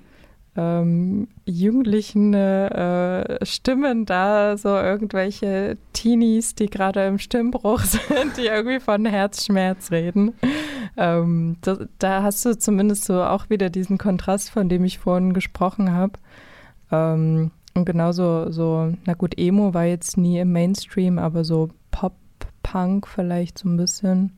ähm, 0.56 1.28
jugendlichen 1.44 2.32
äh, 2.34 3.44
Stimmen 3.44 4.06
da, 4.06 4.56
so 4.56 4.68
irgendwelche 4.68 5.76
Teenies, 5.92 6.54
die 6.54 6.66
gerade 6.66 7.06
im 7.06 7.18
Stimmbruch 7.18 7.80
sind, 7.80 8.36
die 8.36 8.46
irgendwie 8.46 8.80
von 8.80 9.04
Herzschmerz 9.04 9.90
reden. 9.90 10.34
Ähm, 10.96 11.56
das, 11.60 11.78
da 11.98 12.22
hast 12.22 12.44
du 12.44 12.56
zumindest 12.56 13.04
so 13.04 13.22
auch 13.22 13.50
wieder 13.50 13.70
diesen 13.70 13.98
Kontrast, 13.98 14.50
von 14.50 14.68
dem 14.68 14.84
ich 14.84 14.98
vorhin 14.98 15.32
gesprochen 15.32 15.92
habe. 15.92 16.12
Ähm, 16.92 17.50
und 17.74 17.84
genauso, 17.84 18.50
so, 18.50 18.92
na 19.04 19.14
gut, 19.14 19.36
Emo 19.36 19.74
war 19.74 19.84
jetzt 19.84 20.16
nie 20.16 20.38
im 20.38 20.52
Mainstream, 20.52 21.18
aber 21.18 21.44
so 21.44 21.70
Pop-Punk 21.90 23.08
vielleicht 23.08 23.58
so 23.58 23.68
ein 23.68 23.76
bisschen. 23.76 24.32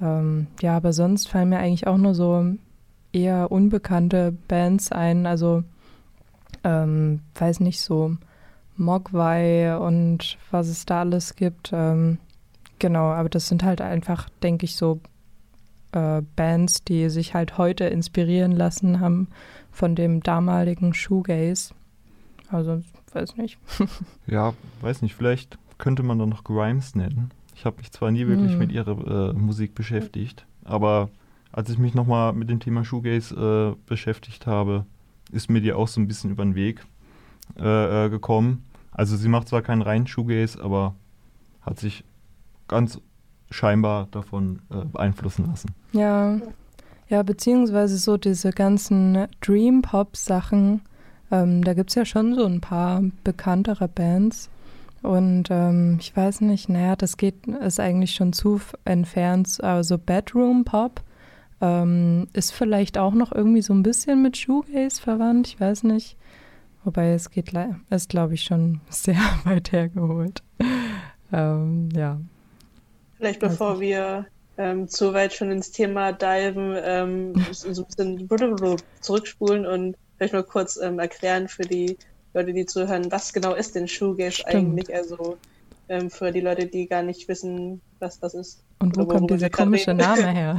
Ähm, 0.00 0.48
ja, 0.60 0.76
aber 0.76 0.92
sonst 0.92 1.28
fallen 1.28 1.50
mir 1.50 1.58
eigentlich 1.58 1.86
auch 1.86 1.96
nur 1.96 2.14
so 2.14 2.44
eher 3.12 3.52
unbekannte 3.52 4.32
Bands 4.48 4.90
ein. 4.90 5.26
Also, 5.26 5.62
ähm, 6.64 7.20
weiß 7.36 7.60
nicht, 7.60 7.80
so 7.80 8.16
Mogwai 8.76 9.76
und 9.78 10.36
was 10.50 10.68
es 10.68 10.84
da 10.84 11.00
alles 11.00 11.36
gibt. 11.36 11.70
Ähm, 11.72 12.18
genau, 12.80 13.06
aber 13.10 13.28
das 13.28 13.48
sind 13.48 13.62
halt 13.62 13.80
einfach, 13.80 14.28
denke 14.42 14.64
ich, 14.64 14.76
so 14.76 15.00
äh, 15.92 16.22
Bands, 16.36 16.84
die 16.84 17.08
sich 17.08 17.34
halt 17.34 17.56
heute 17.56 17.84
inspirieren 17.84 18.52
lassen 18.52 19.00
haben 19.00 19.28
von 19.70 19.94
dem 19.94 20.22
damaligen 20.22 20.92
Shoegaze. 20.92 21.74
Also, 22.50 22.82
weiß 23.12 23.36
nicht. 23.36 23.58
ja, 24.26 24.54
weiß 24.80 25.02
nicht, 25.02 25.14
vielleicht 25.14 25.58
könnte 25.76 26.02
man 26.02 26.18
da 26.18 26.26
noch 26.26 26.44
Grimes 26.44 26.94
nennen. 26.94 27.30
Ich 27.54 27.64
habe 27.64 27.78
mich 27.78 27.92
zwar 27.92 28.10
nie 28.10 28.26
wirklich 28.26 28.54
mm. 28.54 28.58
mit 28.58 28.72
ihrer 28.72 29.30
äh, 29.30 29.32
Musik 29.32 29.74
beschäftigt, 29.74 30.46
aber 30.64 31.10
als 31.52 31.70
ich 31.70 31.78
mich 31.78 31.94
nochmal 31.94 32.32
mit 32.32 32.50
dem 32.50 32.60
Thema 32.60 32.84
Shoegaze 32.84 33.76
äh, 33.76 33.88
beschäftigt 33.88 34.46
habe, 34.46 34.86
ist 35.32 35.50
mir 35.50 35.60
die 35.60 35.72
auch 35.72 35.88
so 35.88 36.00
ein 36.00 36.08
bisschen 36.08 36.30
über 36.30 36.44
den 36.44 36.54
Weg 36.54 36.84
äh, 37.58 38.06
äh, 38.06 38.10
gekommen. 38.10 38.64
Also 38.92 39.16
sie 39.16 39.28
macht 39.28 39.48
zwar 39.48 39.62
keinen 39.62 39.82
reinen 39.82 40.06
Shoegaze, 40.06 40.62
aber 40.62 40.94
hat 41.62 41.78
sich 41.78 42.04
ganz 42.66 43.00
scheinbar 43.50 44.08
davon 44.10 44.60
äh, 44.70 44.84
beeinflussen 44.84 45.46
lassen. 45.46 45.70
Ja, 45.92 46.38
ja, 47.08 47.22
beziehungsweise 47.22 47.96
so 47.96 48.18
diese 48.18 48.50
ganzen 48.50 49.26
Dream 49.40 49.82
Pop 49.82 50.16
Sachen, 50.16 50.82
ähm, 51.30 51.62
da 51.64 51.74
gibt 51.74 51.90
es 51.90 51.96
ja 51.96 52.04
schon 52.04 52.34
so 52.34 52.44
ein 52.44 52.60
paar 52.60 53.02
bekanntere 53.24 53.88
Bands. 53.88 54.48
Und 55.02 55.44
ähm, 55.50 55.98
ich 56.00 56.16
weiß 56.16 56.40
nicht, 56.40 56.68
naja, 56.68 56.96
das 56.96 57.16
geht, 57.16 57.46
ist 57.46 57.78
eigentlich 57.78 58.14
schon 58.14 58.32
zu 58.32 58.60
entfernt. 58.84 59.62
Also 59.62 59.96
Bedroom 59.96 60.64
Pop 60.64 61.02
ähm, 61.60 62.28
ist 62.32 62.52
vielleicht 62.52 62.98
auch 62.98 63.14
noch 63.14 63.32
irgendwie 63.32 63.62
so 63.62 63.74
ein 63.74 63.82
bisschen 63.82 64.22
mit 64.22 64.36
Shoegaze 64.36 65.00
verwandt, 65.00 65.48
ich 65.48 65.60
weiß 65.60 65.84
nicht. 65.84 66.16
Wobei 66.84 67.10
es 67.12 67.30
geht, 67.30 67.52
ist 67.90 68.08
glaube 68.08 68.34
ich 68.34 68.42
schon 68.42 68.80
sehr 68.88 69.20
weit 69.44 69.72
hergeholt. 69.72 70.42
ähm, 71.32 71.90
ja. 71.94 72.20
Vielleicht 73.16 73.40
bevor 73.40 73.70
also. 73.70 73.80
wir 73.80 74.26
ähm, 74.56 74.88
zu 74.88 75.12
weit 75.12 75.32
schon 75.32 75.50
ins 75.50 75.70
Thema 75.70 76.12
diven, 76.12 76.76
ähm, 76.82 77.34
so 77.52 77.82
ein 77.82 77.86
bisschen 77.86 78.80
zurückspulen 79.00 79.66
und 79.66 79.96
vielleicht 80.18 80.34
mal 80.34 80.42
kurz 80.42 80.76
ähm, 80.76 80.98
erklären 80.98 81.48
für 81.48 81.62
die 81.62 81.96
Leute, 82.34 82.52
die 82.52 82.66
zuhören, 82.66 83.10
was 83.10 83.32
genau 83.32 83.54
ist 83.54 83.74
denn 83.74 83.88
Shoegaze 83.88 84.42
Stimmt. 84.42 84.54
eigentlich? 84.54 84.94
Also 84.94 85.38
ähm, 85.88 86.10
für 86.10 86.30
die 86.32 86.40
Leute, 86.40 86.66
die 86.66 86.86
gar 86.86 87.02
nicht 87.02 87.28
wissen, 87.28 87.80
was 88.00 88.20
das 88.20 88.34
ist. 88.34 88.62
Und 88.80 88.96
wo 88.96 89.06
kommt 89.06 89.30
dieser 89.30 89.48
komische 89.48 89.94
Name 89.94 90.28
her? 90.32 90.58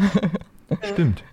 Stimmt. 0.81 1.23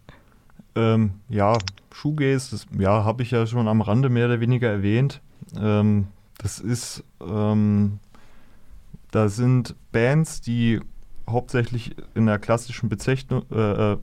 Ähm, 0.74 1.12
ja, 1.28 1.56
Shoegaze, 1.92 2.50
das, 2.50 2.66
ja, 2.78 3.04
habe 3.04 3.22
ich 3.22 3.30
ja 3.30 3.46
schon 3.46 3.66
am 3.68 3.80
Rande 3.80 4.10
mehr 4.10 4.26
oder 4.26 4.40
weniger 4.40 4.68
erwähnt. 4.68 5.22
Ähm, 5.58 6.08
das 6.38 6.58
ist, 6.58 7.02
ähm, 7.20 7.98
da 9.10 9.28
sind 9.28 9.74
Bands, 9.92 10.42
die 10.42 10.80
hauptsächlich 11.28 11.96
in 12.14 12.26
der 12.26 12.38
klassischen 12.38 12.88
Bezeichnung, 12.88 13.44
äh, 13.50 13.92
äh, 13.92 13.96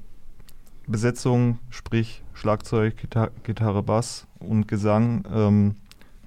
Besetzung, 0.87 1.59
sprich 1.69 2.23
Schlagzeug, 2.33 2.97
Gitar 2.97 3.31
Gitarre, 3.43 3.83
Bass 3.83 4.27
und 4.39 4.67
Gesang, 4.67 5.25
ähm, 5.33 5.75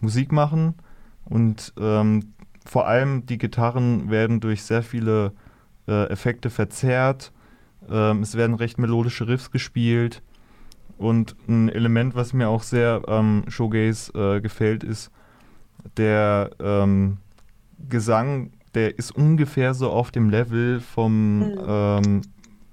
Musik 0.00 0.32
machen. 0.32 0.74
Und 1.24 1.72
ähm, 1.78 2.32
vor 2.64 2.86
allem 2.86 3.26
die 3.26 3.38
Gitarren 3.38 4.10
werden 4.10 4.40
durch 4.40 4.62
sehr 4.62 4.82
viele 4.82 5.32
äh, 5.86 6.04
Effekte 6.08 6.50
verzerrt 6.50 7.32
ähm, 7.90 8.22
es 8.22 8.34
werden 8.34 8.54
recht 8.56 8.78
melodische 8.78 9.28
Riffs 9.28 9.50
gespielt. 9.50 10.22
Und 10.98 11.36
ein 11.46 11.68
Element, 11.68 12.14
was 12.14 12.32
mir 12.32 12.48
auch 12.48 12.62
sehr 12.62 13.02
ähm, 13.06 13.44
Showgaze 13.48 14.12
äh, 14.36 14.40
gefällt, 14.40 14.82
ist 14.82 15.10
der 15.96 16.50
ähm, 16.58 17.18
Gesang, 17.88 18.52
der 18.74 18.98
ist 18.98 19.14
ungefähr 19.14 19.74
so 19.74 19.90
auf 19.90 20.10
dem 20.10 20.30
Level 20.30 20.80
vom, 20.80 21.38
mhm. 21.38 21.58
ähm, 21.66 22.20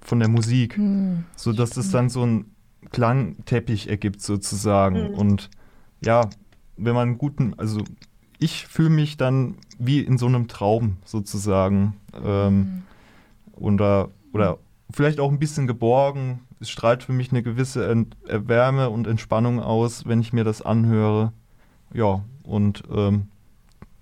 von 0.04 0.20
der 0.20 0.28
Musik, 0.28 0.78
mhm. 0.78 1.24
sodass 1.34 1.76
es 1.76 1.90
dann 1.90 2.08
so 2.08 2.24
ein 2.24 2.46
Klangteppich 2.90 3.88
ergibt 3.88 4.22
sozusagen. 4.22 5.10
Mhm. 5.10 5.14
Und 5.14 5.50
ja, 6.04 6.28
wenn 6.76 6.94
man 6.94 7.08
einen 7.08 7.18
guten, 7.18 7.54
also 7.58 7.80
ich 8.38 8.66
fühle 8.66 8.90
mich 8.90 9.16
dann 9.16 9.56
wie 9.78 10.00
in 10.00 10.18
so 10.18 10.26
einem 10.26 10.48
Traum 10.48 10.98
sozusagen. 11.04 11.94
Ähm, 12.22 12.82
oder, 13.52 14.10
oder 14.32 14.58
vielleicht 14.90 15.20
auch 15.20 15.30
ein 15.30 15.38
bisschen 15.38 15.66
geborgen. 15.66 16.40
Es 16.60 16.70
strahlt 16.70 17.02
für 17.02 17.12
mich 17.12 17.30
eine 17.30 17.42
gewisse 17.42 17.88
Ent 17.88 18.16
äh, 18.28 18.40
Wärme 18.46 18.90
und 18.90 19.06
Entspannung 19.06 19.60
aus, 19.60 20.06
wenn 20.06 20.20
ich 20.20 20.32
mir 20.32 20.44
das 20.44 20.62
anhöre. 20.62 21.32
Ja, 21.92 22.24
und 22.42 22.82
ähm, 22.94 23.28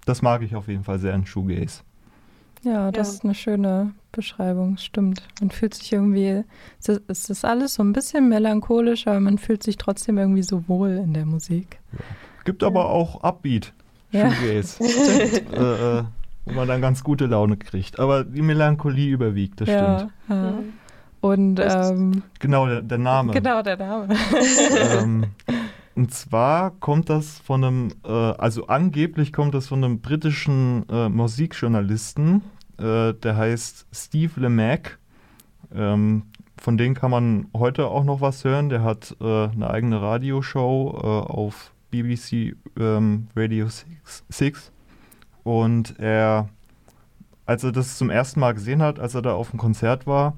das 0.04 0.22
mag 0.22 0.42
ich 0.42 0.56
auf 0.56 0.68
jeden 0.68 0.84
Fall 0.84 0.98
sehr 0.98 1.14
in 1.14 1.26
Shoegaze. 1.26 1.82
Ja, 2.64 2.90
das 2.90 3.08
ja. 3.08 3.14
ist 3.14 3.24
eine 3.24 3.34
schöne 3.34 3.92
Beschreibung, 4.12 4.76
stimmt. 4.76 5.22
Man 5.40 5.50
fühlt 5.50 5.74
sich 5.74 5.92
irgendwie, 5.92 6.44
es 6.78 7.30
ist 7.30 7.44
alles 7.44 7.74
so 7.74 7.82
ein 7.82 7.92
bisschen 7.92 8.28
melancholisch, 8.28 9.06
aber 9.06 9.20
man 9.20 9.38
fühlt 9.38 9.62
sich 9.62 9.78
trotzdem 9.78 10.18
irgendwie 10.18 10.42
so 10.42 10.68
wohl 10.68 10.90
in 10.90 11.14
der 11.14 11.26
Musik. 11.26 11.80
Ja. 11.92 11.98
Gibt 12.44 12.62
ja. 12.62 12.68
aber 12.68 12.90
auch 12.90 13.22
Upbeat, 13.22 13.72
Shoegaze. 14.12 14.84
äh, 15.52 15.98
äh, 15.98 16.04
wo 16.44 16.52
man 16.52 16.68
dann 16.68 16.80
ganz 16.80 17.04
gute 17.04 17.26
Laune 17.26 17.56
kriegt. 17.56 17.98
Aber 17.98 18.24
die 18.24 18.42
Melancholie 18.42 19.10
überwiegt, 19.10 19.60
das 19.60 19.68
stimmt. 19.68 20.12
Ja. 20.28 20.54
Und 21.20 21.60
ähm, 21.62 22.24
genau 22.40 22.66
der, 22.66 22.82
der, 22.82 22.98
Name. 22.98 23.32
Genau 23.32 23.62
der 23.62 23.76
Name. 23.76 24.08
ähm, 24.98 25.26
und 25.94 26.12
zwar 26.12 26.72
kommt 26.72 27.10
das 27.10 27.38
von 27.38 27.62
einem, 27.62 27.88
äh, 28.04 28.10
also 28.10 28.66
angeblich 28.66 29.32
kommt 29.32 29.54
das 29.54 29.68
von 29.68 29.84
einem 29.84 30.00
britischen 30.00 30.84
äh, 30.88 31.08
Musikjournalisten, 31.08 32.42
äh, 32.78 33.12
der 33.14 33.36
heißt 33.36 33.86
Steve 33.92 34.40
Lemack. 34.40 34.98
Ähm, 35.74 36.24
von 36.58 36.76
dem 36.76 36.94
kann 36.94 37.10
man 37.10 37.46
heute 37.56 37.86
auch 37.86 38.04
noch 38.04 38.20
was 38.20 38.44
hören. 38.44 38.68
Der 38.68 38.82
hat 38.82 39.16
äh, 39.20 39.48
eine 39.48 39.70
eigene 39.70 40.00
Radioshow 40.00 40.92
äh, 40.94 41.06
auf 41.32 41.72
BBC 41.90 42.56
ähm, 42.78 43.28
Radio 43.34 43.68
6. 44.28 44.72
Und 45.44 45.98
er, 45.98 46.48
als 47.46 47.64
er 47.64 47.72
das 47.72 47.98
zum 47.98 48.10
ersten 48.10 48.40
Mal 48.40 48.54
gesehen 48.54 48.82
hat, 48.82 49.00
als 49.00 49.14
er 49.14 49.22
da 49.22 49.34
auf 49.34 49.50
dem 49.50 49.58
Konzert 49.58 50.06
war, 50.06 50.36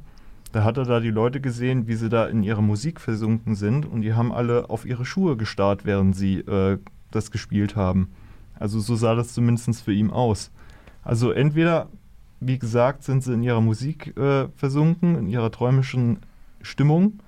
da 0.52 0.62
hat 0.62 0.76
er 0.76 0.84
da 0.84 1.00
die 1.00 1.10
Leute 1.10 1.40
gesehen, 1.40 1.88
wie 1.88 1.96
sie 1.96 2.08
da 2.08 2.26
in 2.26 2.44
ihre 2.44 2.62
Musik 2.62 3.00
versunken 3.00 3.56
sind 3.56 3.86
und 3.86 4.02
die 4.02 4.14
haben 4.14 4.32
alle 4.32 4.70
auf 4.70 4.86
ihre 4.86 5.04
Schuhe 5.04 5.36
gestarrt, 5.36 5.84
während 5.84 6.14
sie 6.14 6.38
äh, 6.38 6.78
das 7.10 7.32
gespielt 7.32 7.74
haben. 7.74 8.12
Also 8.58 8.78
so 8.78 8.94
sah 8.94 9.16
das 9.16 9.34
zumindest 9.34 9.82
für 9.82 9.92
ihn 9.92 10.10
aus. 10.10 10.52
Also 11.02 11.32
entweder, 11.32 11.88
wie 12.46 12.58
gesagt, 12.58 13.04
sind 13.04 13.22
sie 13.22 13.32
in 13.32 13.42
ihrer 13.42 13.60
Musik 13.60 14.16
äh, 14.16 14.48
versunken, 14.56 15.16
in 15.16 15.28
ihrer 15.28 15.50
träumischen 15.50 16.18
Stimmung, 16.62 17.20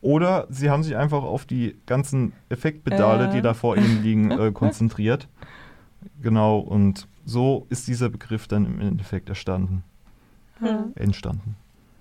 oder 0.00 0.46
sie 0.50 0.70
haben 0.70 0.82
sich 0.82 0.96
einfach 0.96 1.22
auf 1.24 1.46
die 1.46 1.76
ganzen 1.86 2.32
Effektpedale, 2.48 3.28
äh. 3.28 3.32
die 3.32 3.42
da 3.42 3.54
vor 3.54 3.76
ihnen 3.76 4.02
liegen, 4.02 4.30
äh, 4.38 4.52
konzentriert. 4.52 5.28
Genau, 6.22 6.58
und 6.58 7.08
so 7.24 7.66
ist 7.70 7.88
dieser 7.88 8.08
Begriff 8.08 8.46
dann 8.46 8.66
im 8.66 8.80
Endeffekt 8.80 9.28
erstanden. 9.28 9.82
Hm. 10.60 10.92
Entstanden. 10.94 11.56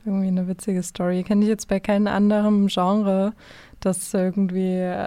Irgendwie 0.05 0.27
eine 0.27 0.47
witzige 0.47 0.83
Story. 0.83 1.23
Kenne 1.23 1.41
ich 1.41 1.47
jetzt 1.47 1.67
bei 1.67 1.79
keinem 1.79 2.07
anderen 2.07 2.67
Genre, 2.67 3.33
das 3.79 4.13
irgendwie. 4.13 5.05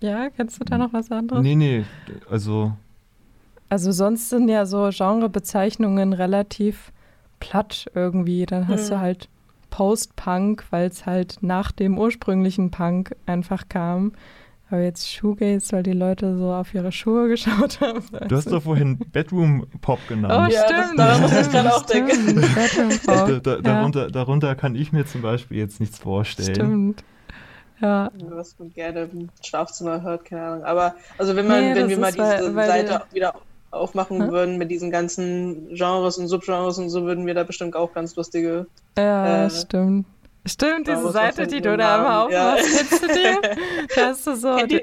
Ja, 0.00 0.30
kennst 0.30 0.60
du 0.60 0.64
da 0.64 0.78
noch 0.78 0.92
was 0.92 1.10
anderes? 1.10 1.42
Nee, 1.42 1.56
nee, 1.56 1.84
also. 2.30 2.72
Also 3.68 3.92
sonst 3.92 4.30
sind 4.30 4.48
ja 4.48 4.64
so 4.66 4.88
Genrebezeichnungen 4.92 6.12
relativ 6.12 6.92
platt 7.40 7.86
irgendwie. 7.94 8.46
Dann 8.46 8.68
hast 8.68 8.84
hm. 8.84 8.90
du 8.96 9.00
halt 9.00 9.28
Post-Punk, 9.70 10.64
weil 10.70 10.88
es 10.88 11.06
halt 11.06 11.38
nach 11.42 11.72
dem 11.72 11.98
ursprünglichen 11.98 12.70
Punk 12.70 13.14
einfach 13.26 13.68
kam. 13.68 14.12
Aber 14.70 14.80
jetzt 14.82 15.10
Shoegaze, 15.10 15.72
weil 15.76 15.82
die 15.82 15.92
Leute 15.92 16.36
so 16.36 16.52
auf 16.52 16.74
ihre 16.74 16.92
Schuhe 16.92 17.28
geschaut 17.28 17.80
haben. 17.80 18.02
Du 18.28 18.36
hast 18.36 18.50
doch 18.52 18.62
vorhin 18.62 18.98
Bedroom 19.12 19.66
Pop 19.80 19.98
Oh, 20.04 20.08
genannt. 20.08 20.52
Ja, 20.52 20.62
das- 20.68 20.80
stimmt. 20.84 20.98
daran 20.98 21.20
muss 21.22 21.32
ich 21.40 21.50
gerade 21.50 21.74
auch 21.74 21.84
stimmt. 21.88 22.08
denken. 22.10 22.34
Bedroom 22.54 23.00
Da, 23.06 23.14
Pop. 23.24 23.42
da, 23.42 23.54
Ja. 23.54 23.60
darunter, 23.62 24.10
darunter 24.10 24.54
kann 24.54 24.74
ich 24.74 24.92
mir 24.92 25.06
zum 25.06 25.22
Beispiel 25.22 25.56
jetzt 25.58 25.80
nichts 25.80 25.98
vorstellen. 25.98 26.54
Stimmt. 26.54 27.04
Ja. 27.80 28.10
was 28.30 28.58
man 28.58 28.72
gerne 28.72 29.08
im 29.12 29.28
Schlafzimmer 29.40 30.02
hört, 30.02 30.24
keine 30.24 30.42
Ahnung. 30.42 30.64
Aber 30.64 30.96
also 31.16 31.36
wenn 31.36 31.46
man, 31.46 31.60
Nee, 31.60 31.74
wenn 31.76 31.88
wir 31.88 31.98
mal 31.98 32.10
diese 32.10 32.54
weil 32.56 32.66
Seite 32.66 32.88
der- 32.88 33.02
wieder 33.12 33.34
aufmachen 33.70 34.22
Hm? 34.22 34.30
würden 34.30 34.58
mit 34.58 34.70
diesen 34.70 34.90
ganzen 34.90 35.68
Genres 35.74 36.18
und 36.18 36.28
Subgenres 36.28 36.78
und 36.78 36.88
so, 36.90 37.04
würden 37.04 37.26
wir 37.26 37.34
da 37.34 37.44
bestimmt 37.44 37.76
auch 37.76 37.92
ganz 37.92 38.16
lustige. 38.16 38.66
Ja, 38.96 39.44
Äh, 39.46 39.50
stimmt. 39.50 40.06
Stimmt, 40.46 40.86
diese 40.86 41.02
man 41.02 41.12
Seite, 41.12 41.46
die 41.46 41.60
du 41.60 41.76
da 41.76 41.96
immer 42.24 42.32
ja. 42.32 42.52
aufmachst, 42.54 42.76
kennst 42.88 43.02
du 43.02 43.06
die? 43.08 43.88
Da 43.94 44.06
hast 44.06 44.26
du 44.26 44.34
so, 44.36 44.56
ihr? 44.64 44.82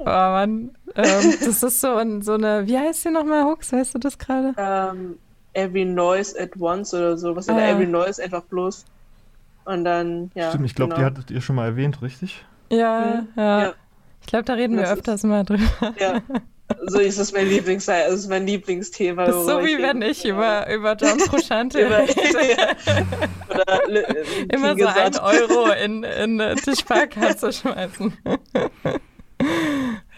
oh 0.00 0.04
Mann, 0.04 0.70
ähm, 0.94 1.34
das 1.44 1.62
ist 1.62 1.80
so, 1.80 1.94
ein, 1.94 2.20
so 2.20 2.34
eine, 2.34 2.66
wie 2.66 2.76
heißt 2.78 3.04
die 3.06 3.10
nochmal, 3.10 3.44
Hux, 3.44 3.72
weißt 3.72 3.94
du 3.94 3.98
das 3.98 4.18
gerade? 4.18 4.52
Ähm, 4.58 5.18
Every 5.54 5.86
Noise 5.86 6.38
at 6.38 6.50
Once 6.60 6.92
oder 6.92 7.16
so, 7.16 7.34
was 7.34 7.48
Ah, 7.48 7.58
ja. 7.58 7.68
Every 7.70 7.86
Noise 7.86 8.22
einfach 8.22 8.42
bloß. 8.42 8.84
Und 9.64 9.84
dann, 9.84 10.30
ja. 10.34 10.50
Stimmt, 10.50 10.66
ich 10.66 10.74
glaube, 10.74 10.94
genau. 10.94 11.08
die 11.08 11.14
hattet 11.16 11.30
ihr 11.30 11.40
schon 11.40 11.56
mal 11.56 11.66
erwähnt, 11.66 12.02
richtig? 12.02 12.44
Ja, 12.70 13.22
Mhm, 13.22 13.28
ja. 13.36 13.60
ja. 13.62 13.72
Ich 14.20 14.26
glaube, 14.26 14.44
da 14.44 14.52
reden 14.52 14.74
wir 14.74 14.82
Das 14.82 14.90
ist- 14.92 14.98
öfters 14.98 15.22
mal 15.22 15.44
drüber. 15.44 15.62
Ja. 15.98 16.20
So 16.88 16.98
ist 16.98 17.18
es 17.18 17.32
mein 17.32 17.48
Lieblings, 17.48 17.86
das 17.86 18.12
ist 18.12 18.28
mein 18.28 18.46
Lieblingsthema. 18.46 19.26
Das 19.26 19.36
ist 19.36 19.46
so 19.46 19.60
wie 19.60 19.78
wenn 19.80 20.02
ich 20.02 20.24
über, 20.24 20.68
über 20.72 20.96
John 20.96 21.18
Frusciante 21.20 21.80
Über- 21.86 22.00
rede. 22.00 22.76
Oder, 23.50 23.88
äh, 23.88 24.24
Immer 24.52 24.76
so 24.76 24.86
ein 24.86 25.10
gesagt, 25.10 25.22
Euro 25.22 25.70
in, 25.84 26.02
in 26.02 26.40
äh, 26.40 26.56
die 26.56 26.74
Sparkasse 26.74 27.52
schmeißen. 27.52 28.12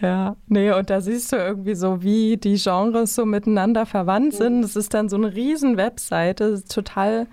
ja, 0.01 0.37
nee, 0.47 0.73
und 0.73 0.89
da 0.89 1.03
siehst 1.03 1.33
du 1.33 1.37
irgendwie 1.37 1.75
so, 1.75 2.03
wie 2.03 2.39
die 2.39 2.57
Genres 2.57 3.15
so 3.15 3.27
miteinander 3.27 3.85
verwandt 3.85 4.35
sind. 4.35 4.63
Das 4.63 4.75
ist 4.75 4.95
dann 4.95 5.11
so 5.11 5.17
eine 5.17 5.35
riesen 5.35 5.77
Webseite, 5.77 6.63
total 6.65 7.27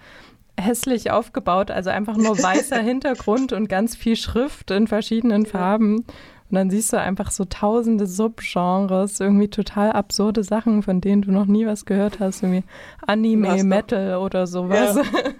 hässlich 0.60 1.12
aufgebaut, 1.12 1.71
also 1.71 1.89
einfach 1.89 2.17
nur 2.17 2.38
weißer 2.41 2.80
Hintergrund 2.80 3.54
und 3.54 3.67
ganz 3.67 3.95
viel 3.95 4.15
Schrift 4.15 4.71
in 4.71 4.88
verschiedenen 4.88 5.45
Farben. 5.45 6.06
Und 6.49 6.55
dann 6.55 6.69
siehst 6.69 6.93
du 6.93 6.99
einfach 6.99 7.31
so 7.31 7.43
tausende 7.45 8.05
Subgenres, 8.05 9.19
irgendwie 9.19 9.47
total 9.49 9.91
absurde 9.91 10.43
Sachen, 10.43 10.84
von 10.84 11.01
denen 11.01 11.21
du 11.23 11.31
noch 11.31 11.45
nie 11.47 11.65
was 11.65 11.86
gehört 11.86 12.19
hast, 12.19 12.43
irgendwie 12.43 12.63
Anime, 13.05 13.58
doch- 13.58 13.63
Metal 13.63 14.15
oder 14.17 14.45
sowas. 14.47 14.95
Ja. 14.95 15.03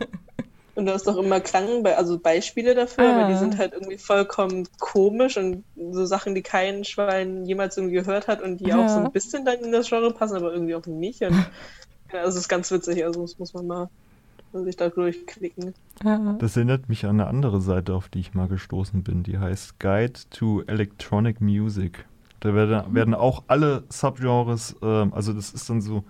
Und 0.76 0.88
du 0.88 0.92
hast 0.92 1.08
doch 1.08 1.16
immer 1.16 1.40
Klang, 1.40 1.86
also 1.86 2.20
Beispiele 2.20 2.76
dafür, 2.76 3.06
Ah. 3.06 3.20
aber 3.22 3.32
die 3.32 3.38
sind 3.40 3.58
halt 3.58 3.72
irgendwie 3.72 3.98
vollkommen 3.98 4.68
komisch 4.78 5.38
und 5.38 5.64
so 5.78 6.06
Sachen, 6.06 6.36
die 6.36 6.42
kein 6.42 6.84
Schwein 6.84 7.46
jemals 7.46 7.78
irgendwie 7.78 7.96
gehört 7.96 8.28
hat 8.28 8.42
und 8.42 8.58
die 8.58 8.66
Ja. 8.68 8.84
auch 8.84 8.90
so 8.90 8.98
ein 9.00 9.10
bisschen 9.14 9.46
dann 9.46 9.60
in 9.60 9.72
das 9.72 9.88
Genre 9.88 10.12
passen, 10.14 10.36
aber 10.36 10.52
irgendwie 10.52 10.76
auch 10.76 10.86
nicht. 10.86 11.22
Und, 11.22 11.46
ja, 12.12 12.24
es 12.26 12.36
ist 12.36 12.50
ganz 12.50 12.70
witzig, 12.72 13.06
also 13.06 13.22
das 13.22 13.40
muss 13.40 13.54
man 13.54 13.68
mal 13.68 13.90
sich 14.64 14.76
da 14.78 14.90
durchklicken. 14.90 15.74
Das 16.40 16.56
erinnert 16.56 16.90
mich 16.90 17.06
an 17.06 17.20
eine 17.20 17.28
andere 17.28 17.62
Seite, 17.62 17.94
auf 17.94 18.10
die 18.10 18.20
ich 18.20 18.34
mal 18.34 18.48
gestoßen 18.48 19.04
bin. 19.04 19.24
Die 19.24 19.38
heißt 19.38 19.80
Guide 19.80 20.14
to 20.30 20.62
Electronic 20.68 21.42
Music. 21.42 22.06
Da 22.40 22.54
werden, 22.54 22.94
werden 22.94 23.14
auch 23.14 23.44
alle 23.48 23.84
Subgenres, 23.90 24.76
ähm, 24.82 25.14
also 25.14 25.34
das 25.34 25.52
ist 25.52 25.70
dann 25.70 25.82
so 25.82 26.04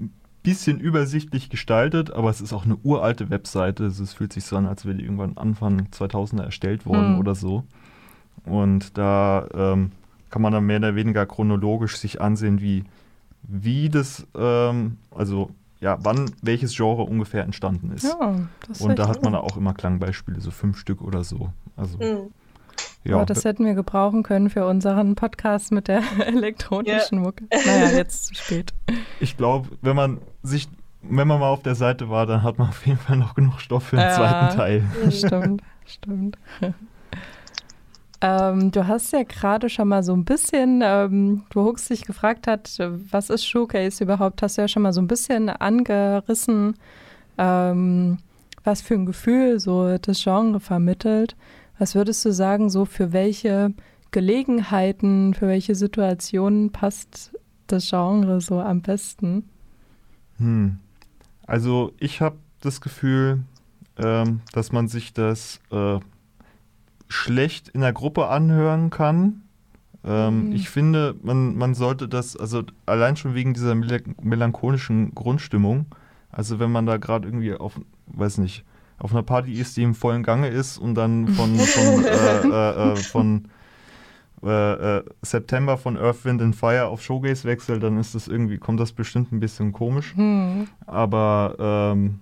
ein 0.00 0.10
bisschen 0.42 0.80
übersichtlich 0.80 1.50
gestaltet, 1.50 2.10
aber 2.12 2.30
es 2.30 2.40
ist 2.40 2.52
auch 2.52 2.64
eine 2.64 2.76
uralte 2.82 3.30
Webseite. 3.30 3.84
Also 3.84 4.02
es 4.02 4.14
fühlt 4.14 4.32
sich 4.32 4.44
so 4.44 4.56
an, 4.56 4.66
als 4.66 4.84
wäre 4.86 4.96
die 4.96 5.04
irgendwann 5.04 5.36
Anfang 5.36 5.88
2000er 5.92 6.44
erstellt 6.44 6.86
worden 6.86 7.14
Hm. 7.14 7.18
oder 7.18 7.34
so. 7.34 7.64
Und 8.44 8.96
da 8.96 9.46
ähm, 9.54 9.92
kann 10.30 10.42
man 10.42 10.52
dann 10.52 10.64
mehr 10.64 10.78
oder 10.78 10.94
weniger 10.96 11.26
chronologisch 11.26 11.96
sich 11.98 12.20
ansehen, 12.20 12.60
wie, 12.60 12.84
wie 13.42 13.88
das, 13.90 14.26
ähm, 14.34 14.96
also 15.14 15.50
ja, 15.82 15.98
wann 16.00 16.30
welches 16.42 16.74
Genre 16.74 17.02
ungefähr 17.02 17.42
entstanden 17.44 17.90
ist. 17.92 18.04
Ja, 18.04 18.36
das 18.68 18.78
ist 18.80 18.86
Und 18.86 18.98
da 18.98 19.08
hat 19.08 19.22
man 19.22 19.34
auch 19.34 19.56
immer 19.58 19.74
Klangbeispiele, 19.74 20.40
so 20.40 20.50
fünf 20.50 20.78
Stück 20.78 21.02
oder 21.02 21.24
so. 21.24 21.50
Also, 21.76 21.98
Mhm. 21.98 22.30
ja. 23.04 23.16
Aber 23.16 23.26
das 23.26 23.44
hätten 23.44 23.64
wir 23.66 23.74
gebrauchen 23.74 24.22
können 24.22 24.48
für 24.48 24.66
unseren 24.66 25.14
Podcast 25.16 25.72
mit 25.72 25.88
der 25.88 26.02
elektronischen 26.26 27.18
Mucke. 27.20 27.44
Naja, 27.50 27.90
jetzt 27.96 28.26
zu 28.26 28.34
spät. 28.34 28.72
ich 29.20 29.36
glaube, 29.36 29.68
wenn 29.82 29.96
man 29.96 30.18
sich, 30.42 30.68
wenn 31.02 31.26
man 31.28 31.40
mal 31.40 31.48
auf 31.50 31.62
der 31.62 31.74
Seite 31.74 32.08
war, 32.08 32.26
dann 32.26 32.42
hat 32.44 32.58
man 32.58 32.68
auf 32.68 32.86
jeden 32.86 32.98
Fall 32.98 33.16
noch 33.16 33.34
genug 33.34 33.60
Stoff 33.60 33.82
für 33.84 33.96
den 33.96 34.06
Ja. 34.06 34.14
zweiten 34.14 34.56
Teil. 34.56 34.84
stimmt, 35.10 35.62
stimmt. 35.84 36.38
ähm, 38.22 38.70
du 38.70 38.86
hast 38.86 39.12
ja 39.12 39.24
gerade 39.24 39.68
schon 39.68 39.88
mal 39.88 40.04
so 40.04 40.14
ein 40.14 40.24
bisschen, 40.24 40.80
ähm, 40.84 41.42
wo 41.52 41.64
Hux 41.64 41.88
dich 41.88 42.04
gefragt 42.04 42.46
hat, 42.46 42.78
was 42.78 43.30
ist 43.30 43.44
Showcase 43.44 44.04
überhaupt, 44.04 44.42
hast 44.42 44.56
du 44.56 44.62
ja 44.62 44.68
schon 44.68 44.82
mal 44.82 44.92
so 44.92 45.00
ein 45.00 45.08
bisschen 45.08 45.48
angerissen, 45.50 46.76
ähm, 47.36 48.18
was 48.62 48.80
für 48.80 48.94
ein 48.94 49.06
Gefühl 49.06 49.58
so 49.58 49.98
das 49.98 50.22
Genre 50.22 50.60
vermittelt. 50.60 51.36
Was 51.78 51.96
würdest 51.96 52.24
du 52.24 52.32
sagen, 52.32 52.70
so 52.70 52.84
für 52.84 53.12
welche 53.12 53.74
Gelegenheiten, 54.12 55.34
für 55.34 55.48
welche 55.48 55.74
Situationen 55.74 56.70
passt 56.70 57.32
das 57.66 57.90
Genre 57.90 58.40
so 58.40 58.60
am 58.60 58.82
besten? 58.82 59.48
Hm. 60.38 60.78
Also 61.44 61.92
ich 61.98 62.20
habe 62.20 62.36
das 62.60 62.80
Gefühl, 62.80 63.40
ähm, 63.98 64.42
dass 64.52 64.70
man 64.70 64.86
sich 64.86 65.12
das 65.12 65.60
äh, 65.72 65.98
schlecht 67.12 67.68
in 67.68 67.80
der 67.80 67.92
Gruppe 67.92 68.28
anhören 68.28 68.90
kann. 68.90 69.42
Ähm, 70.04 70.46
Mhm. 70.46 70.52
Ich 70.52 70.68
finde, 70.68 71.14
man, 71.22 71.56
man 71.56 71.74
sollte 71.74 72.08
das, 72.08 72.36
also 72.36 72.62
allein 72.86 73.16
schon 73.16 73.34
wegen 73.34 73.54
dieser 73.54 73.74
mel 73.74 74.02
melancholischen 74.20 75.14
Grundstimmung, 75.14 75.86
also 76.30 76.58
wenn 76.58 76.72
man 76.72 76.86
da 76.86 76.96
gerade 76.96 77.28
irgendwie 77.28 77.54
auf, 77.54 77.80
weiß 78.06 78.38
nicht, 78.38 78.64
auf 78.98 79.12
einer 79.12 79.22
Party 79.22 79.52
ist, 79.52 79.76
die 79.76 79.82
im 79.82 79.94
vollen 79.94 80.22
Gange 80.22 80.48
ist 80.48 80.78
und 80.78 80.94
dann 80.94 81.28
von, 81.28 81.56
von, 81.58 82.04
äh, 82.04 82.40
äh, 82.48 82.92
äh, 82.92 82.96
von 82.96 83.48
äh, 84.42 84.98
äh, 84.98 85.04
September 85.22 85.76
von 85.76 85.96
Earth, 85.96 86.24
Wind 86.24 86.42
and 86.42 86.56
Fire 86.56 86.86
auf 86.86 87.02
Showgaze 87.02 87.44
wechselt, 87.46 87.82
dann 87.82 87.98
ist 87.98 88.14
das 88.14 88.26
irgendwie, 88.26 88.58
kommt 88.58 88.80
das 88.80 88.92
bestimmt 88.92 89.30
ein 89.32 89.40
bisschen 89.40 89.72
komisch. 89.72 90.14
Hm. 90.16 90.66
Aber 90.86 91.56
ähm, 91.94 92.20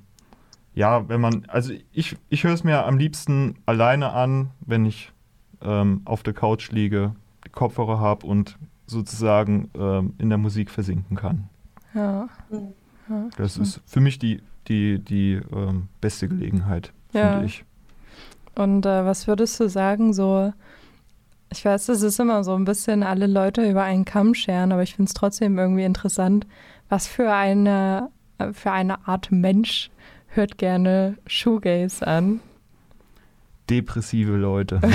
ja, 0.81 1.07
wenn 1.11 1.21
man, 1.21 1.45
also 1.49 1.75
ich, 1.93 2.17
ich 2.31 2.45
höre 2.45 2.55
es 2.55 2.65
mir 2.65 2.87
am 2.87 2.97
liebsten 2.97 3.57
alleine 3.67 4.13
an, 4.15 4.49
wenn 4.65 4.87
ich 4.87 5.13
ähm, 5.61 6.01
auf 6.07 6.23
der 6.23 6.33
Couch 6.33 6.71
liege, 6.71 7.15
die 7.45 7.51
Kopfhörer 7.51 8.01
habe 8.01 8.27
und 8.27 8.57
sozusagen 8.87 9.69
ähm, 9.75 10.15
in 10.17 10.31
der 10.31 10.39
Musik 10.39 10.71
versinken 10.71 11.19
kann. 11.19 11.51
Ja. 11.95 12.29
Ja. 12.51 13.29
Das 13.37 13.59
ist 13.59 13.83
für 13.85 14.01
mich 14.01 14.19
die, 14.19 14.41
die, 14.69 14.99
die 14.99 15.41
ähm, 15.53 15.89
beste 16.01 16.29
Gelegenheit, 16.29 16.95
Ja. 17.13 17.33
finde 17.33 17.47
ich. 17.47 17.65
Und 18.55 18.87
äh, 18.87 19.05
was 19.05 19.27
würdest 19.27 19.61
du 19.61 19.69
sagen, 19.69 20.15
so, 20.15 20.51
ich 21.53 21.63
weiß, 21.63 21.87
das 21.87 22.01
ist 22.01 22.19
immer 22.21 22.43
so 22.43 22.55
ein 22.55 22.65
bisschen 22.65 23.03
alle 23.03 23.27
Leute 23.27 23.69
über 23.69 23.83
einen 23.83 24.07
Kamm 24.07 24.33
scheren, 24.35 24.73
aber 24.73 24.83
ich 24.83 24.95
finde 24.95 25.11
es 25.11 25.15
trotzdem 25.15 25.59
irgendwie 25.59 25.85
interessant, 25.85 26.47
was 26.89 27.07
für 27.07 27.31
eine, 27.35 28.09
äh, 28.39 28.55
für 28.55 28.73
eine 28.73 29.07
Art 29.07 29.31
Mensch 29.31 29.91
hört 30.31 30.59
gerne 30.59 31.17
Shoegaze 31.27 32.07
an. 32.07 32.41
Depressive 33.69 34.33
Leute. 34.33 34.81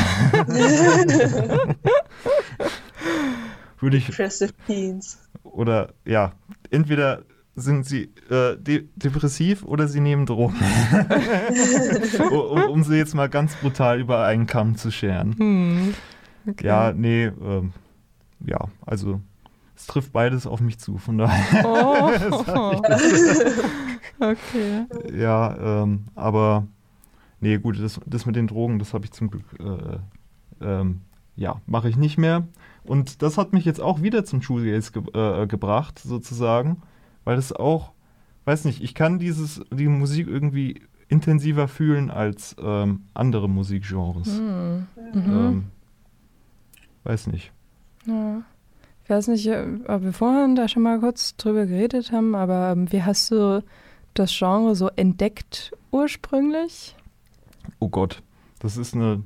Würde 3.79 3.97
ich, 3.97 4.07
Depressive 4.07 4.53
Teens. 4.65 5.19
oder 5.43 5.93
ja, 6.05 6.33
entweder 6.71 7.23
sind 7.55 7.85
sie 7.85 8.09
äh, 8.29 8.57
de 8.57 8.87
depressiv 8.95 9.63
oder 9.63 9.87
sie 9.87 10.01
nehmen 10.01 10.25
Drogen. 10.25 10.55
um, 12.31 12.63
um 12.63 12.83
sie 12.83 12.97
jetzt 12.97 13.15
mal 13.15 13.29
ganz 13.29 13.55
brutal 13.55 13.99
über 13.99 14.25
einen 14.25 14.45
Kamm 14.45 14.75
zu 14.75 14.91
scheren. 14.91 15.35
Hm. 15.37 15.93
Okay. 16.47 16.67
Ja, 16.67 16.91
nee, 16.93 17.25
ähm, 17.25 17.71
ja, 18.45 18.59
also 18.85 19.21
es 19.75 19.87
trifft 19.87 20.11
beides 20.13 20.45
auf 20.47 20.59
mich 20.59 20.79
zu, 20.79 20.97
von 20.97 21.17
daher. 21.17 21.65
Oh. 21.65 22.11
Okay. 24.19 24.85
ja, 25.13 25.83
ähm, 25.83 26.05
aber 26.15 26.67
nee, 27.39 27.57
gut, 27.57 27.79
das, 27.79 27.99
das 28.05 28.25
mit 28.25 28.35
den 28.35 28.47
Drogen, 28.47 28.79
das 28.79 28.93
habe 28.93 29.05
ich 29.05 29.11
zum 29.11 29.29
Glück, 29.29 29.45
äh, 29.59 29.97
ähm, 30.65 31.01
ja, 31.35 31.61
mache 31.65 31.89
ich 31.89 31.97
nicht 31.97 32.17
mehr. 32.17 32.47
Und 32.83 33.21
das 33.21 33.37
hat 33.37 33.53
mich 33.53 33.65
jetzt 33.65 33.81
auch 33.81 34.01
wieder 34.01 34.25
zum 34.25 34.41
Shoegaze 34.41 34.91
ge 34.91 35.03
äh, 35.13 35.47
gebracht, 35.47 35.99
sozusagen, 35.99 36.81
weil 37.23 37.37
es 37.37 37.51
auch, 37.51 37.91
weiß 38.45 38.65
nicht, 38.65 38.81
ich 38.83 38.93
kann 38.93 39.19
dieses, 39.19 39.61
die 39.71 39.87
Musik 39.87 40.27
irgendwie 40.27 40.81
intensiver 41.07 41.67
fühlen 41.67 42.09
als 42.09 42.55
ähm, 42.59 43.03
andere 43.13 43.49
Musikgenres. 43.49 44.37
Hm. 44.37 44.87
Mhm. 45.13 45.23
Ähm, 45.25 45.63
weiß 47.03 47.27
nicht. 47.27 47.51
Ja. 48.05 48.41
Ich 49.03 49.09
weiß 49.09 49.27
nicht, 49.27 49.45
äh, 49.47 49.67
ob 49.87 50.03
wir 50.03 50.13
vorhin 50.13 50.55
da 50.55 50.67
schon 50.67 50.81
mal 50.81 50.99
kurz 50.99 51.35
drüber 51.37 51.67
geredet 51.67 52.11
haben, 52.11 52.33
aber 52.33 52.71
ähm, 52.71 52.91
wie 52.91 53.03
hast 53.03 53.29
du 53.29 53.63
das 54.19 54.31
Genre 54.37 54.75
so 54.75 54.89
entdeckt 54.95 55.71
ursprünglich? 55.91 56.95
Oh 57.79 57.89
Gott, 57.89 58.21
das 58.59 58.77
ist 58.77 58.93
eine, 58.95 59.23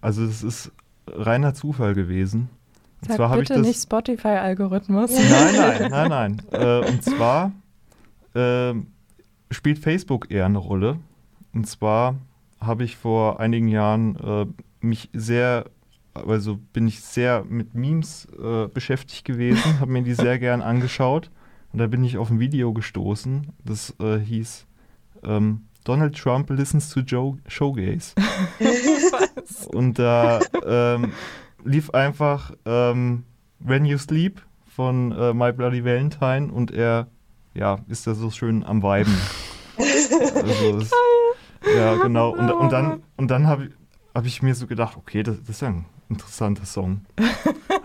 also 0.00 0.26
das 0.26 0.42
ist 0.42 0.72
reiner 1.06 1.54
Zufall 1.54 1.94
gewesen. 1.94 2.48
Und 3.02 3.08
Sag 3.08 3.16
zwar 3.16 3.30
habe 3.30 3.42
ich 3.42 3.48
bitte 3.48 3.60
das. 3.60 3.68
nicht 3.68 3.82
Spotify-Algorithmus. 3.82 5.10
Nein, 5.10 5.54
nein, 5.56 5.90
nein, 5.90 6.08
nein. 6.08 6.42
Äh, 6.52 6.88
und 6.88 7.02
zwar 7.02 7.52
ähm, 8.34 8.86
spielt 9.50 9.78
Facebook 9.78 10.30
eher 10.30 10.46
eine 10.46 10.58
Rolle. 10.58 10.98
Und 11.52 11.66
zwar 11.66 12.16
habe 12.60 12.84
ich 12.84 12.96
vor 12.96 13.40
einigen 13.40 13.68
Jahren 13.68 14.16
äh, 14.16 14.46
mich 14.80 15.10
sehr, 15.12 15.64
also 16.14 16.58
bin 16.72 16.86
ich 16.86 17.00
sehr 17.00 17.44
mit 17.44 17.74
Memes 17.74 18.26
äh, 18.40 18.68
beschäftigt 18.68 19.24
gewesen, 19.24 19.80
habe 19.80 19.90
mir 19.90 20.02
die 20.02 20.14
sehr 20.14 20.38
gern 20.38 20.62
angeschaut. 20.62 21.30
Und 21.72 21.78
da 21.78 21.86
bin 21.86 22.04
ich 22.04 22.18
auf 22.18 22.30
ein 22.30 22.38
Video 22.38 22.72
gestoßen, 22.72 23.48
das 23.64 23.94
äh, 23.98 24.18
hieß 24.18 24.66
ähm, 25.24 25.62
Donald 25.84 26.16
Trump 26.16 26.50
listens 26.50 26.90
to 26.90 27.00
Joe 27.00 27.38
Showgaze. 27.48 28.14
Und 29.68 29.98
da 29.98 30.40
ähm, 30.64 31.12
lief 31.64 31.90
einfach 31.90 32.52
ähm, 32.66 33.24
When 33.58 33.84
You 33.84 33.98
Sleep 33.98 34.42
von 34.66 35.12
äh, 35.12 35.34
My 35.34 35.52
Bloody 35.52 35.84
Valentine 35.84 36.50
und 36.52 36.70
er 36.70 37.08
ja, 37.54 37.78
ist 37.88 38.06
da 38.06 38.14
so 38.14 38.30
schön 38.30 38.64
am 38.64 38.82
Weiben. 38.82 39.14
also, 39.76 40.78
es, 40.78 40.90
ja, 41.76 41.96
genau. 41.96 42.30
Und, 42.30 42.50
und 42.50 42.72
dann, 42.72 43.02
und 43.16 43.30
dann 43.30 43.46
habe 43.46 43.66
ich, 43.66 43.70
hab 44.14 44.24
ich 44.24 44.42
mir 44.42 44.54
so 44.54 44.66
gedacht, 44.66 44.96
okay, 44.96 45.22
das, 45.22 45.40
das 45.40 45.50
ist 45.50 45.62
ja 45.62 45.68
ein 45.68 45.84
interessanter 46.12 46.64
Song. 46.64 47.02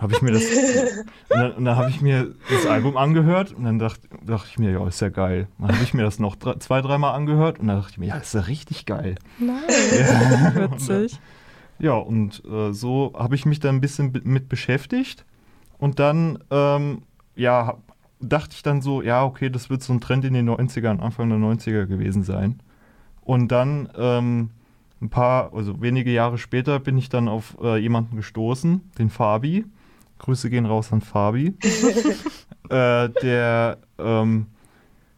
habe 0.00 0.12
ich 0.12 0.22
mir 0.22 0.32
das. 0.32 0.44
Und 0.44 1.06
dann, 1.30 1.64
dann 1.64 1.76
habe 1.76 1.90
ich 1.90 2.00
mir 2.00 2.34
das 2.50 2.66
Album 2.66 2.96
angehört 2.96 3.52
und 3.52 3.64
dann 3.64 3.78
dachte, 3.78 4.08
dachte 4.24 4.48
ich 4.50 4.58
mir, 4.58 4.70
ja, 4.70 4.86
ist 4.86 5.00
ja 5.00 5.08
geil. 5.08 5.48
Dann 5.58 5.72
habe 5.72 5.82
ich 5.82 5.94
mir 5.94 6.02
das 6.02 6.18
noch 6.18 6.36
drei, 6.36 6.54
zwei, 6.54 6.80
dreimal 6.80 7.14
angehört 7.14 7.58
und 7.58 7.68
dann 7.68 7.78
dachte 7.78 7.92
ich 7.92 7.98
mir, 7.98 8.06
ja, 8.06 8.16
ist 8.16 8.34
ja 8.34 8.42
richtig 8.42 8.86
geil. 8.86 9.16
Nein. 9.38 9.62
Ja. 9.98 10.54
Witzig. 10.72 11.20
Ja, 11.78 11.94
und 11.94 12.42
äh, 12.44 12.72
so 12.72 13.12
habe 13.16 13.34
ich 13.34 13.46
mich 13.46 13.60
dann 13.60 13.76
ein 13.76 13.80
bisschen 13.80 14.12
mit 14.24 14.48
beschäftigt. 14.48 15.24
Und 15.78 16.00
dann, 16.00 16.38
ähm, 16.50 17.02
ja, 17.36 17.78
dachte 18.20 18.54
ich 18.56 18.62
dann 18.62 18.82
so, 18.82 19.00
ja, 19.00 19.24
okay, 19.24 19.48
das 19.48 19.70
wird 19.70 19.82
so 19.82 19.92
ein 19.92 20.00
Trend 20.00 20.24
in 20.24 20.34
den 20.34 20.48
90ern, 20.48 20.98
Anfang 20.98 21.28
der 21.28 21.38
90er 21.38 21.86
gewesen 21.86 22.24
sein. 22.24 22.60
Und 23.20 23.52
dann, 23.52 23.88
ähm, 23.96 24.50
ein 25.00 25.10
paar, 25.10 25.52
also 25.54 25.80
wenige 25.80 26.10
Jahre 26.10 26.38
später, 26.38 26.80
bin 26.80 26.98
ich 26.98 27.08
dann 27.08 27.28
auf 27.28 27.56
äh, 27.62 27.78
jemanden 27.78 28.16
gestoßen, 28.16 28.80
den 28.98 29.10
Fabi. 29.10 29.64
Grüße 30.18 30.50
gehen 30.50 30.66
raus 30.66 30.92
an 30.92 31.00
Fabi. 31.00 31.54
äh, 32.70 33.08
der, 33.08 33.78
ähm, 33.98 34.46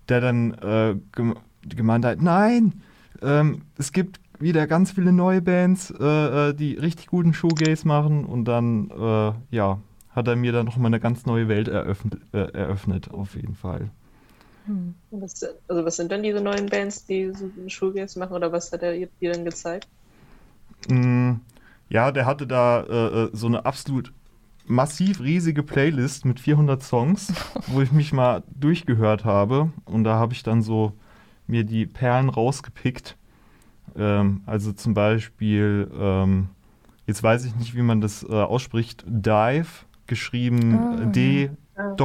der 0.09 0.21
dann 0.21 0.55
äh, 0.55 0.97
gem 1.13 1.35
gemeint 1.69 2.07
hat, 2.07 2.23
nein, 2.23 2.83
ähm, 3.21 3.63
es 3.77 3.93
gibt 3.93 4.19
wieder 4.39 4.67
ganz 4.67 4.93
viele 4.93 5.13
neue 5.13 5.43
Bands, 5.43 5.91
äh, 5.91 6.49
äh, 6.49 6.55
die 6.55 6.75
richtig 6.75 7.07
guten 7.09 7.35
Shoegaze 7.35 7.87
machen 7.87 8.25
und 8.25 8.47
dann, 8.47 8.91
äh, 8.91 9.33
ja, 9.55 9.79
hat 10.09 10.27
er 10.27 10.37
mir 10.37 10.53
dann 10.53 10.67
nochmal 10.67 10.87
eine 10.87 11.01
ganz 11.01 11.27
neue 11.27 11.49
Welt 11.49 11.69
eröffnet, 11.69 12.19
äh, 12.33 12.51
eröffnet, 12.53 13.11
auf 13.11 13.37
jeden 13.37 13.55
Fall. 13.55 13.91
Hm. 14.67 14.95
Was, 15.11 15.45
also 15.67 15.85
was 15.85 15.97
sind 15.97 16.13
denn 16.13 16.23
diese 16.23 16.41
neuen 16.41 16.67
Bands, 16.67 17.05
die 17.05 17.33
so 17.33 17.51
Shoegaze 17.67 18.19
machen 18.19 18.35
oder 18.35 18.53
was 18.53 18.71
hat 18.71 18.83
er 18.83 18.95
dir 18.95 19.33
dann 19.33 19.45
gezeigt? 19.45 19.89
Mm, 20.89 21.35
ja, 21.89 22.13
der 22.13 22.27
hatte 22.27 22.47
da 22.47 22.83
äh, 22.83 23.25
äh, 23.25 23.31
so 23.33 23.47
eine 23.49 23.65
absolut 23.67 24.13
massiv 24.67 25.21
riesige 25.21 25.63
Playlist 25.63 26.25
mit 26.25 26.39
400 26.39 26.83
Songs, 26.83 27.33
wo 27.67 27.81
ich 27.81 27.91
mich 27.93 28.13
mal 28.13 28.45
durchgehört 28.59 29.25
habe 29.25 29.71
und 29.85 30.05
da 30.05 30.15
habe 30.15 30.33
ich 30.33 30.43
dann 30.43 30.63
so 30.63 30.93
mir 31.47 31.65
die 31.65 31.87
Perlen 31.87 32.29
rausgepickt. 32.29 33.17
Ähm, 33.97 34.43
also 34.47 34.73
zum 34.73 34.95
Beispiel, 34.95 35.91
ähm, 35.99 36.51
jetzt 37.07 37.23
weiß 37.23 37.45
ich 37.45 37.57
nicht, 37.57 37.75
wie 37.75 37.83
man 37.83 38.01
das 38.01 38.23
äh, 38.23 38.29
ausspricht, 38.29 39.05
Dive, 39.07 39.67
geschrieben 40.07 40.87
Ah, 40.93 41.05
D 41.07 41.51
Ah, 41.77 41.97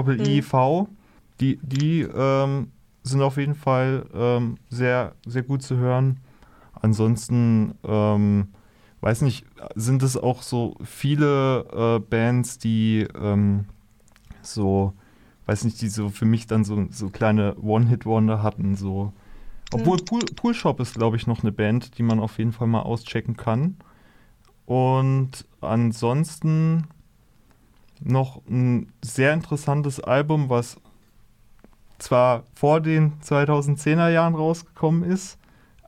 Die, 1.39 1.59
die 1.61 2.01
ähm, 2.01 2.71
sind 3.03 3.21
auf 3.21 3.37
jeden 3.37 3.55
Fall 3.55 4.05
ähm, 4.13 4.57
sehr, 4.69 5.13
sehr 5.25 5.43
gut 5.43 5.61
zu 5.61 5.77
hören. 5.77 6.19
Ansonsten, 6.73 7.75
ähm, 7.83 8.47
weiß 9.01 9.21
nicht, 9.21 9.45
sind 9.75 10.03
es 10.03 10.17
auch 10.17 10.41
so 10.41 10.75
viele 10.83 11.65
äh, 11.73 11.99
Bands, 11.99 12.57
die 12.57 13.07
ähm, 13.19 13.65
so, 14.41 14.93
weiß 15.45 15.63
nicht, 15.65 15.81
die 15.81 15.89
so 15.89 16.09
für 16.09 16.25
mich 16.25 16.47
dann 16.47 16.63
so, 16.63 16.87
so 16.89 17.09
kleine 17.09 17.55
One-Hit-Wonder 17.61 18.41
hatten. 18.41 18.75
So. 18.75 19.13
Obwohl 19.71 19.97
Pool, 19.97 20.23
Pool 20.35 20.53
Shop 20.53 20.79
ist, 20.79 20.95
glaube 20.95 21.17
ich, 21.17 21.27
noch 21.27 21.43
eine 21.43 21.51
Band, 21.51 21.97
die 21.97 22.03
man 22.03 22.19
auf 22.19 22.37
jeden 22.37 22.51
Fall 22.51 22.67
mal 22.67 22.81
auschecken 22.81 23.35
kann. 23.35 23.77
Und 24.65 25.45
ansonsten 25.61 26.87
noch 28.03 28.41
ein 28.47 28.91
sehr 29.03 29.33
interessantes 29.33 29.99
Album, 29.99 30.49
was 30.49 30.77
zwar 31.97 32.43
vor 32.53 32.81
den 32.81 33.13
2010er 33.21 34.09
Jahren 34.09 34.35
rausgekommen 34.35 35.03
ist, 35.03 35.39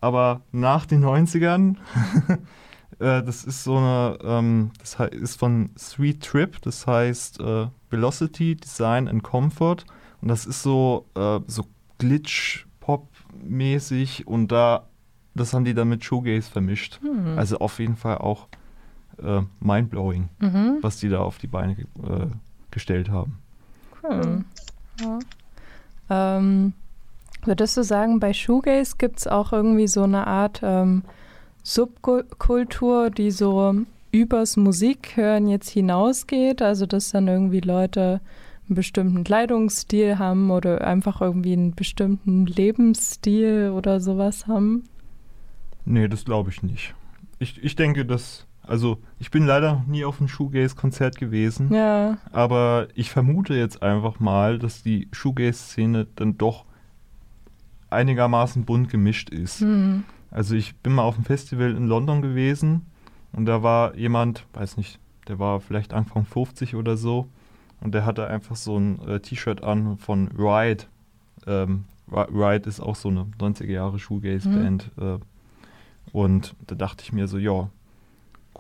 aber 0.02 0.42
nach 0.52 0.86
den 0.86 1.04
90ern. 1.04 1.78
äh, 3.00 3.24
das 3.24 3.44
ist 3.44 3.64
so 3.64 3.78
eine, 3.78 4.20
ähm, 4.24 4.72
das 4.80 5.00
ist 5.12 5.40
von 5.40 5.72
Sweet 5.78 6.24
Trip, 6.24 6.62
das 6.62 6.88
heißt 6.88 7.40
äh, 7.40 7.68
Velocity, 7.90 8.56
Design 8.56 9.08
and 9.08 9.24
Comfort. 9.24 9.86
Und 10.22 10.28
das 10.30 10.46
ist 10.46 10.62
so, 10.64 11.06
äh, 11.16 11.40
so 11.48 11.66
Glitch-Pop-mäßig 12.00 14.28
und 14.28 14.52
da, 14.52 14.88
das 15.36 15.54
haben 15.54 15.66
die 15.66 15.74
dann 15.74 15.90
mit 15.90 16.04
Shoegaze 16.04 16.52
vermischt. 16.52 17.00
Hm. 17.02 17.38
Also 17.38 17.60
auf 17.60 17.80
jeden 17.80 17.96
Fall 17.96 18.18
auch 18.18 18.48
äh, 19.22 19.42
mindblowing, 19.60 20.30
mhm. 20.40 20.78
was 20.82 20.98
die 20.98 21.10
da 21.10 21.20
auf 21.20 21.38
die 21.38 21.48
Beine 21.48 21.74
äh, 21.74 22.28
gestellt 22.72 23.10
haben. 23.10 23.40
Cool. 24.04 24.44
Ja. 25.02 25.20
Ähm, 26.10 26.74
würdest 27.44 27.78
du 27.78 27.84
sagen, 27.84 28.20
bei 28.20 28.34
Shoegaze 28.34 28.96
gibt 28.98 29.20
es 29.20 29.28
auch 29.28 29.54
irgendwie 29.54 29.88
so 29.88 30.04
eine 30.04 30.28
Art 30.28 30.62
ähm, 30.64 31.04
Subkultur, 31.64 33.10
die 33.10 33.32
so 33.32 33.76
übers 34.12 34.58
Musikhören 34.58 35.48
jetzt 35.48 35.70
hinausgeht? 35.70 36.62
Also, 36.62 36.86
dass 36.86 37.12
dann 37.12 37.28
irgendwie 37.28 37.60
Leute 37.60 38.22
einen 38.68 38.76
bestimmten 38.76 39.24
Kleidungsstil 39.24 40.18
haben 40.18 40.52
oder 40.52 40.86
einfach 40.86 41.22
irgendwie 41.22 41.54
einen 41.54 41.76
bestimmten 41.76 42.46
Lebensstil 42.46 43.72
oder 43.76 44.00
sowas 44.00 44.48
haben? 44.48 44.84
Nee, 45.86 46.08
das 46.08 46.26
glaube 46.26 46.50
ich 46.50 46.64
nicht. 46.64 46.94
Ich, 47.40 47.64
ich 47.64 47.76
denke, 47.76 48.06
dass. 48.06 48.47
Also, 48.68 48.98
ich 49.20 49.32
bin 49.32 49.46
leider 49.46 49.74
noch 49.76 49.88
nie 49.88 50.04
auf 50.06 50.20
einem 50.20 50.28
Shoegaze-Konzert 50.28 51.18
gewesen, 51.18 51.74
Ja. 51.74 52.18
aber 52.32 52.88
ich 52.96 53.10
vermute 53.12 53.54
jetzt 53.56 53.82
einfach 53.82 54.20
mal, 54.20 54.60
dass 54.60 54.84
die 54.84 55.08
Shoegaze-Szene 55.14 56.08
dann 56.16 56.38
doch 56.38 56.66
einigermaßen 57.90 58.66
bunt 58.66 58.90
gemischt 58.90 59.30
ist. 59.30 59.62
Hm. 59.62 60.04
Also, 60.32 60.56
ich 60.56 60.76
bin 60.78 60.94
mal 60.94 61.04
auf 61.04 61.16
einem 61.16 61.26
Festival 61.26 61.72
in 61.76 61.88
London 61.88 62.22
gewesen 62.22 62.86
und 63.32 63.46
da 63.46 63.64
war 63.64 63.96
jemand, 63.96 64.46
weiß 64.54 64.78
nicht, 64.78 65.00
der 65.28 65.40
war 65.40 65.60
vielleicht 65.62 65.94
Anfang 65.94 66.26
50 66.26 66.76
oder 66.76 66.98
so 66.98 67.28
und 67.82 67.94
der 67.94 68.06
hatte 68.06 68.28
einfach 68.28 68.56
so 68.56 68.78
ein 68.78 69.00
äh, 69.08 69.20
T-Shirt 69.20 69.64
an 69.64 69.98
von 69.98 70.28
Ride. 70.38 70.84
Ähm, 71.46 71.86
Ri- 72.12 72.28
Ride 72.34 72.68
ist 72.68 72.80
auch 72.80 72.96
so 72.96 73.10
eine 73.10 73.26
90er 73.40 73.66
Jahre 73.72 74.00
Shoegaze-Band. 74.00 74.92
Äh, 75.00 75.18
und 76.14 76.56
da 76.68 76.76
dachte 76.76 77.04
ich 77.04 77.12
mir 77.14 77.28
so, 77.28 77.38
ja, 77.38 77.70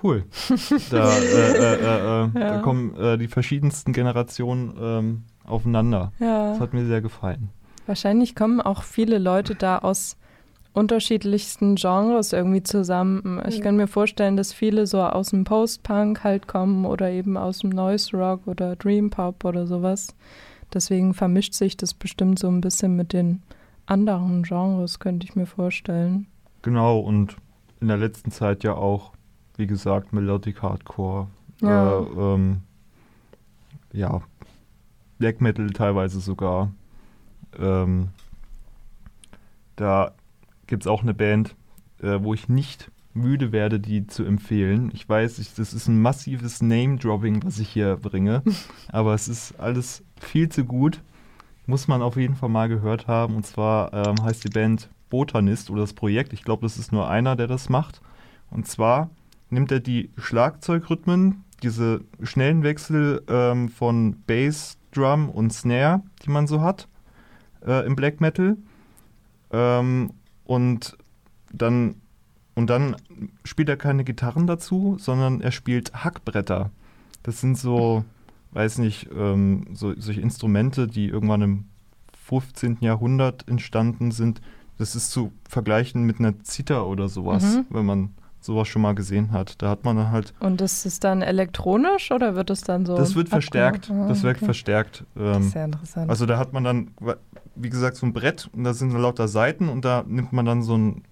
cool. 0.03 0.23
Da, 0.91 1.09
äh, 1.17 1.21
äh, 1.23 1.75
äh, 1.75 2.23
äh, 2.25 2.29
da 2.33 2.57
kommen 2.59 2.95
äh, 2.95 3.17
die 3.17 3.27
verschiedensten 3.27 3.93
Generationen 3.93 4.73
ähm, 4.79 5.23
aufeinander. 5.45 6.11
Ja. 6.19 6.51
Das 6.51 6.59
hat 6.59 6.73
mir 6.73 6.85
sehr 6.85 7.01
gefallen. 7.01 7.49
Wahrscheinlich 7.85 8.35
kommen 8.35 8.59
auch 8.61 8.83
viele 8.83 9.17
Leute 9.17 9.55
da 9.55 9.77
aus 9.79 10.17
unterschiedlichsten 10.73 11.75
Genres 11.75 12.33
irgendwie 12.33 12.61
zusammen. 12.63 13.41
Ich 13.47 13.59
Mhm. 13.59 13.63
kann 13.63 13.77
mir 13.77 13.87
vorstellen, 13.87 14.37
dass 14.37 14.53
viele 14.53 14.85
so 14.87 15.01
aus 15.01 15.29
dem 15.31 15.43
Post-Punk 15.43 16.23
halt 16.23 16.47
kommen 16.47 16.85
oder 16.85 17.09
eben 17.09 17.35
aus 17.35 17.59
dem 17.59 17.71
Noise 17.71 18.15
Rock 18.15 18.41
oder 18.45 18.75
Dream 18.75 19.09
Pop 19.09 19.43
oder 19.43 19.65
sowas. 19.67 20.15
Deswegen 20.73 21.13
vermischt 21.13 21.53
sich 21.55 21.77
das 21.77 21.93
bestimmt 21.93 22.37
so 22.39 22.47
ein 22.47 22.61
bisschen 22.61 22.95
mit 22.95 23.11
den 23.11 23.41
anderen 23.87 24.43
Genres, 24.43 24.99
könnte 24.99 25.25
ich 25.25 25.35
mir 25.35 25.45
vorstellen. 25.47 26.27
Genau, 26.61 26.99
und 26.99 27.37
in 27.81 27.87
der 27.87 27.97
letzten 27.97 28.31
Zeit 28.31 28.63
ja 28.63 28.73
auch, 28.75 29.13
wie 29.57 29.67
gesagt, 29.67 30.13
Melodic 30.13 30.61
Hardcore. 30.61 31.27
Ja. 31.61 31.99
Äh, 31.99 32.03
ähm, 32.03 32.61
ja, 33.91 34.21
Black 35.17 35.41
Metal 35.41 35.69
teilweise 35.71 36.19
sogar. 36.19 36.71
Ähm, 37.57 38.09
da 39.75 40.13
gibt 40.67 40.83
es 40.83 40.87
auch 40.87 41.01
eine 41.01 41.13
Band, 41.13 41.55
äh, 42.01 42.19
wo 42.21 42.33
ich 42.33 42.49
nicht 42.49 42.91
müde 43.13 43.51
werde, 43.51 43.79
die 43.79 44.05
zu 44.05 44.23
empfehlen. 44.23 44.91
Ich 44.93 45.07
weiß, 45.09 45.39
ich, 45.39 45.55
das 45.55 45.73
ist 45.73 45.87
ein 45.87 46.01
massives 46.01 46.61
Name-Dropping, 46.61 47.43
was 47.43 47.57
ich 47.59 47.69
hier 47.69 47.95
bringe, 47.97 48.43
aber 48.91 49.13
es 49.13 49.27
ist 49.27 49.59
alles 49.59 50.03
viel 50.19 50.49
zu 50.49 50.65
gut. 50.65 51.01
Muss 51.65 51.87
man 51.87 52.01
auf 52.01 52.15
jeden 52.15 52.35
Fall 52.35 52.49
mal 52.49 52.69
gehört 52.69 53.07
haben. 53.07 53.35
Und 53.35 53.45
zwar 53.45 53.91
ähm, 53.93 54.23
heißt 54.23 54.43
die 54.43 54.49
Band 54.49 54.89
Botanist 55.09 55.69
oder 55.69 55.81
das 55.81 55.93
Projekt. 55.93 56.31
Ich 56.31 56.43
glaube, 56.43 56.61
das 56.61 56.77
ist 56.77 56.93
nur 56.93 57.09
einer, 57.09 57.35
der 57.35 57.47
das 57.47 57.67
macht. 57.67 58.01
Und 58.49 58.67
zwar 58.67 59.09
nimmt 59.49 59.71
er 59.71 59.79
die 59.79 60.11
Schlagzeugrhythmen 60.17 61.43
diese 61.63 62.01
schnellen 62.21 62.63
Wechsel 62.63 63.23
ähm, 63.27 63.69
von 63.69 64.17
Bass, 64.27 64.77
Drum 64.91 65.29
und 65.29 65.51
Snare, 65.51 66.01
die 66.23 66.29
man 66.29 66.47
so 66.47 66.61
hat 66.61 66.87
äh, 67.65 67.85
im 67.85 67.95
Black 67.95 68.21
Metal. 68.21 68.57
Ähm, 69.51 70.11
und 70.45 70.97
dann 71.51 71.95
und 72.55 72.69
dann 72.71 72.95
spielt 73.43 73.69
er 73.69 73.77
keine 73.77 74.03
Gitarren 74.03 74.47
dazu, 74.47 74.97
sondern 74.99 75.41
er 75.41 75.51
spielt 75.51 75.93
Hackbretter. 76.03 76.71
Das 77.21 77.39
sind 77.39 77.55
so, 77.55 78.03
weiß 78.51 78.79
nicht, 78.79 79.09
ähm, 79.15 79.65
so, 79.73 79.93
solche 79.99 80.21
Instrumente, 80.21 80.87
die 80.87 81.07
irgendwann 81.07 81.41
im 81.43 81.65
15. 82.25 82.77
Jahrhundert 82.81 83.47
entstanden 83.47 84.09
sind. 84.09 84.41
Das 84.79 84.95
ist 84.95 85.11
zu 85.11 85.31
vergleichen 85.47 86.03
mit 86.03 86.19
einer 86.19 86.39
Zither 86.43 86.87
oder 86.87 87.09
sowas, 87.09 87.43
Mhm. 87.43 87.65
wenn 87.69 87.85
man 87.85 88.09
sowas 88.39 88.67
schon 88.67 88.81
mal 88.81 88.95
gesehen 88.95 89.31
hat. 89.31 89.61
Da 89.61 89.69
hat 89.69 89.83
man 89.83 89.97
dann 89.97 90.11
halt, 90.11 90.33
Und 90.39 90.61
ist 90.61 90.85
es 90.85 90.99
dann 90.99 91.21
elektronisch 91.21 92.11
oder 92.11 92.35
wird 92.35 92.49
es 92.49 92.61
dann 92.61 92.85
so? 92.85 92.95
das 92.95 93.15
wird 93.15 93.29
verstärkt, 93.29 93.89
Ah, 93.91 94.07
das 94.07 94.23
wird 94.23 94.37
okay. 94.37 94.45
verstärkt. 94.45 95.03
Das 95.15 95.37
Ähm, 95.37 95.41
ist 95.43 95.51
sehr 95.51 95.65
interessant. 95.65 96.09
also 96.09 96.25
da 96.25 96.37
hat 96.37 96.53
man 96.53 96.63
dann, 96.63 96.91
wie 97.55 97.69
gesagt, 97.69 97.97
so 97.97 98.05
ein 98.05 98.13
Brett 98.13 98.49
und 98.53 98.63
da 98.63 98.73
sind 98.73 98.91
so 98.91 98.97
lauter 98.97 99.27
Seiten 99.27 99.69
und 99.69 99.83
da 99.85 100.03
nimmt 100.07 100.31
man 100.33 100.45
dann 100.45 100.61
so 100.63 100.77
ein 100.77 101.03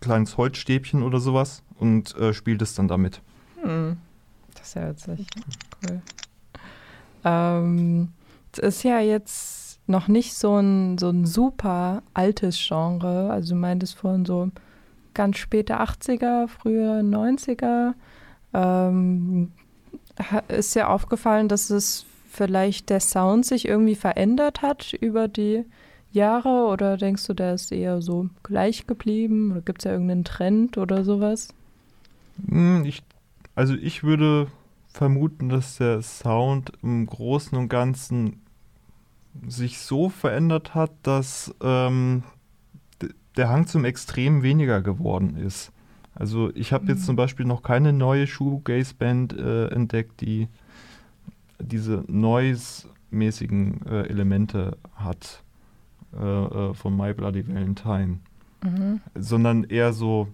kleines 0.00 0.36
Holzstäbchen 0.36 1.02
oder 1.02 1.20
sowas 1.20 1.62
und 1.78 2.14
äh, 2.16 2.34
spielt 2.34 2.60
es 2.62 2.74
dann 2.74 2.88
damit. 2.88 3.22
Hm. 3.62 3.96
Das 4.54 4.68
ist 4.68 4.74
ja 4.74 4.88
witzig. 4.90 5.26
Cool. 5.88 6.00
Ähm, 7.24 8.08
es 8.52 8.58
ist 8.58 8.82
ja 8.82 9.00
jetzt 9.00 9.80
noch 9.86 10.08
nicht 10.08 10.34
so 10.34 10.56
ein, 10.58 10.98
so 10.98 11.10
ein 11.10 11.26
super 11.26 12.02
altes 12.14 12.58
Genre. 12.66 13.30
Also 13.30 13.54
du 13.54 13.60
meintest 13.60 13.96
vorhin 13.96 14.24
so 14.24 14.50
ganz 15.16 15.38
späte 15.38 15.80
80er, 15.80 16.46
frühe 16.46 17.02
90er. 17.02 17.94
Ähm, 18.54 19.52
ist 20.48 20.74
ja 20.76 20.88
aufgefallen, 20.88 21.48
dass 21.48 21.70
es 21.70 22.06
vielleicht 22.30 22.90
der 22.90 23.00
Sound 23.00 23.44
sich 23.46 23.66
irgendwie 23.66 23.96
verändert 23.96 24.62
hat 24.62 24.92
über 24.92 25.26
die 25.28 25.64
Jahre 26.12 26.66
oder 26.66 26.96
denkst 26.96 27.26
du, 27.26 27.34
der 27.34 27.54
ist 27.54 27.72
eher 27.72 28.00
so 28.02 28.28
gleich 28.42 28.86
geblieben 28.86 29.52
oder 29.52 29.60
gibt 29.62 29.80
es 29.80 29.84
ja 29.84 29.92
irgendeinen 29.92 30.24
Trend 30.24 30.78
oder 30.78 31.04
sowas? 31.04 31.48
Hm, 32.48 32.84
Ich, 32.84 33.02
also 33.54 33.74
ich 33.74 34.04
würde 34.04 34.48
vermuten, 34.88 35.48
dass 35.48 35.76
der 35.78 36.02
Sound 36.02 36.72
im 36.82 37.06
Großen 37.06 37.56
und 37.58 37.68
Ganzen 37.68 38.42
sich 39.46 39.78
so 39.80 40.08
verändert 40.08 40.74
hat, 40.74 40.92
dass 41.02 41.54
ähm, 41.62 42.22
der 43.36 43.48
Hang 43.48 43.66
zum 43.66 43.84
Extrem 43.84 44.42
weniger 44.42 44.80
geworden 44.82 45.36
ist. 45.36 45.72
Also 46.14 46.50
ich 46.54 46.72
habe 46.72 46.86
jetzt 46.86 47.00
Mhm. 47.02 47.04
zum 47.04 47.16
Beispiel 47.16 47.44
noch 47.46 47.62
keine 47.62 47.92
neue 47.92 48.26
Shoegaze-Band 48.26 49.34
äh, 49.34 49.68
entdeckt, 49.68 50.20
die 50.22 50.48
diese 51.60 52.04
Noise-mäßigen 52.06 53.86
äh, 53.86 54.02
Elemente 54.08 54.76
hat 54.94 55.42
äh, 56.18 56.24
äh, 56.24 56.74
von 56.74 56.96
My 56.96 57.12
Bloody 57.14 57.46
Valentine 57.46 58.18
Mhm. 58.64 59.00
sondern 59.14 59.64
eher 59.64 59.92
so, 59.92 60.28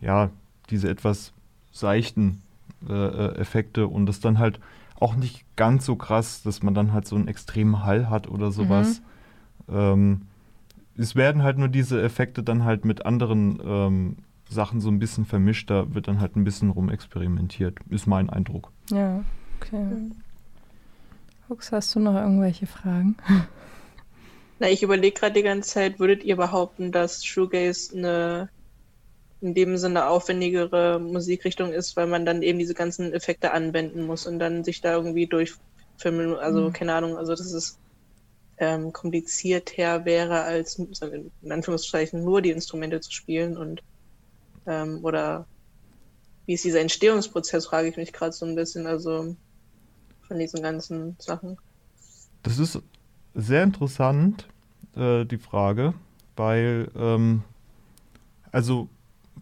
ja, 0.00 0.30
diese 0.70 0.88
etwas 0.88 1.32
seichten 1.72 2.40
äh, 2.88 2.92
äh, 2.92 3.34
Effekte 3.36 3.88
und 3.88 4.06
das 4.06 4.20
dann 4.20 4.38
halt 4.38 4.60
auch 4.98 5.16
nicht 5.16 5.44
ganz 5.56 5.84
so 5.84 5.96
krass, 5.96 6.42
dass 6.42 6.62
man 6.62 6.74
dann 6.74 6.92
halt 6.92 7.06
so 7.08 7.16
einen 7.16 7.26
extremen 7.28 7.84
Hall 7.84 8.08
hat 8.08 8.28
oder 8.28 8.50
sowas. 8.52 9.02
Ähm, 9.68 10.22
es 10.96 11.14
werden 11.16 11.42
halt 11.42 11.58
nur 11.58 11.68
diese 11.68 12.02
Effekte 12.02 12.42
dann 12.42 12.64
halt 12.64 12.84
mit 12.84 13.04
anderen 13.06 13.60
ähm, 13.64 14.16
Sachen 14.48 14.80
so 14.80 14.88
ein 14.90 14.98
bisschen 14.98 15.24
vermischt, 15.24 15.70
da 15.70 15.92
wird 15.94 16.08
dann 16.08 16.20
halt 16.20 16.36
ein 16.36 16.44
bisschen 16.44 16.70
rumexperimentiert, 16.70 17.78
ist 17.90 18.06
mein 18.06 18.30
Eindruck. 18.30 18.70
Ja, 18.90 19.24
okay. 19.60 20.10
Hux, 21.48 21.72
hast 21.72 21.94
du 21.94 22.00
noch 22.00 22.14
irgendwelche 22.14 22.66
Fragen? 22.66 23.16
Na, 24.60 24.68
ich 24.68 24.82
überlege 24.82 25.18
gerade 25.18 25.34
die 25.34 25.42
ganze 25.42 25.70
Zeit, 25.70 25.98
würdet 25.98 26.22
ihr 26.22 26.36
behaupten, 26.36 26.92
dass 26.92 27.24
Shoegaze 27.24 27.96
eine 27.96 28.48
in 29.40 29.52
dem 29.52 29.76
Sinne 29.76 30.06
aufwendigere 30.06 30.98
Musikrichtung 30.98 31.70
ist, 31.72 31.96
weil 31.96 32.06
man 32.06 32.24
dann 32.24 32.40
eben 32.40 32.58
diese 32.58 32.72
ganzen 32.72 33.12
Effekte 33.12 33.52
anwenden 33.52 34.06
muss 34.06 34.26
und 34.26 34.38
dann 34.38 34.64
sich 34.64 34.80
da 34.80 34.94
irgendwie 34.94 35.26
durchfilmen, 35.26 36.36
also 36.36 36.68
Mhm. 36.68 36.72
keine 36.72 36.94
Ahnung, 36.94 37.18
also 37.18 37.32
dass 37.32 37.52
es 37.52 37.76
ähm, 38.58 38.92
komplizierter 38.92 40.04
wäre, 40.04 40.42
als 40.42 40.78
in 40.78 41.52
Anführungszeichen 41.52 42.24
nur 42.24 42.42
die 42.42 42.50
Instrumente 42.50 43.00
zu 43.00 43.12
spielen 43.12 43.56
und 43.56 43.82
ähm, 44.66 45.00
oder 45.02 45.46
wie 46.46 46.54
ist 46.54 46.64
dieser 46.64 46.80
Entstehungsprozess, 46.80 47.66
frage 47.66 47.88
ich 47.88 47.96
mich 47.96 48.12
gerade 48.12 48.32
so 48.32 48.46
ein 48.46 48.54
bisschen, 48.54 48.86
also 48.86 49.34
von 50.26 50.38
diesen 50.38 50.62
ganzen 50.62 51.16
Sachen. 51.18 51.56
Das 52.42 52.58
ist 52.58 52.80
sehr 53.34 53.62
interessant, 53.62 54.46
äh, 54.96 55.24
die 55.24 55.38
Frage, 55.38 55.94
weil, 56.36 56.90
ähm, 56.96 57.42
also 58.52 58.88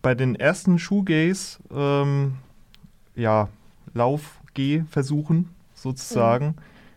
bei 0.00 0.14
den 0.14 0.36
ersten 0.36 0.78
Shoegaze, 0.78 1.58
ähm, 1.72 2.38
ja, 3.14 3.48
Lauf-G-Versuchen 3.94 5.48
sozusagen, 5.74 6.56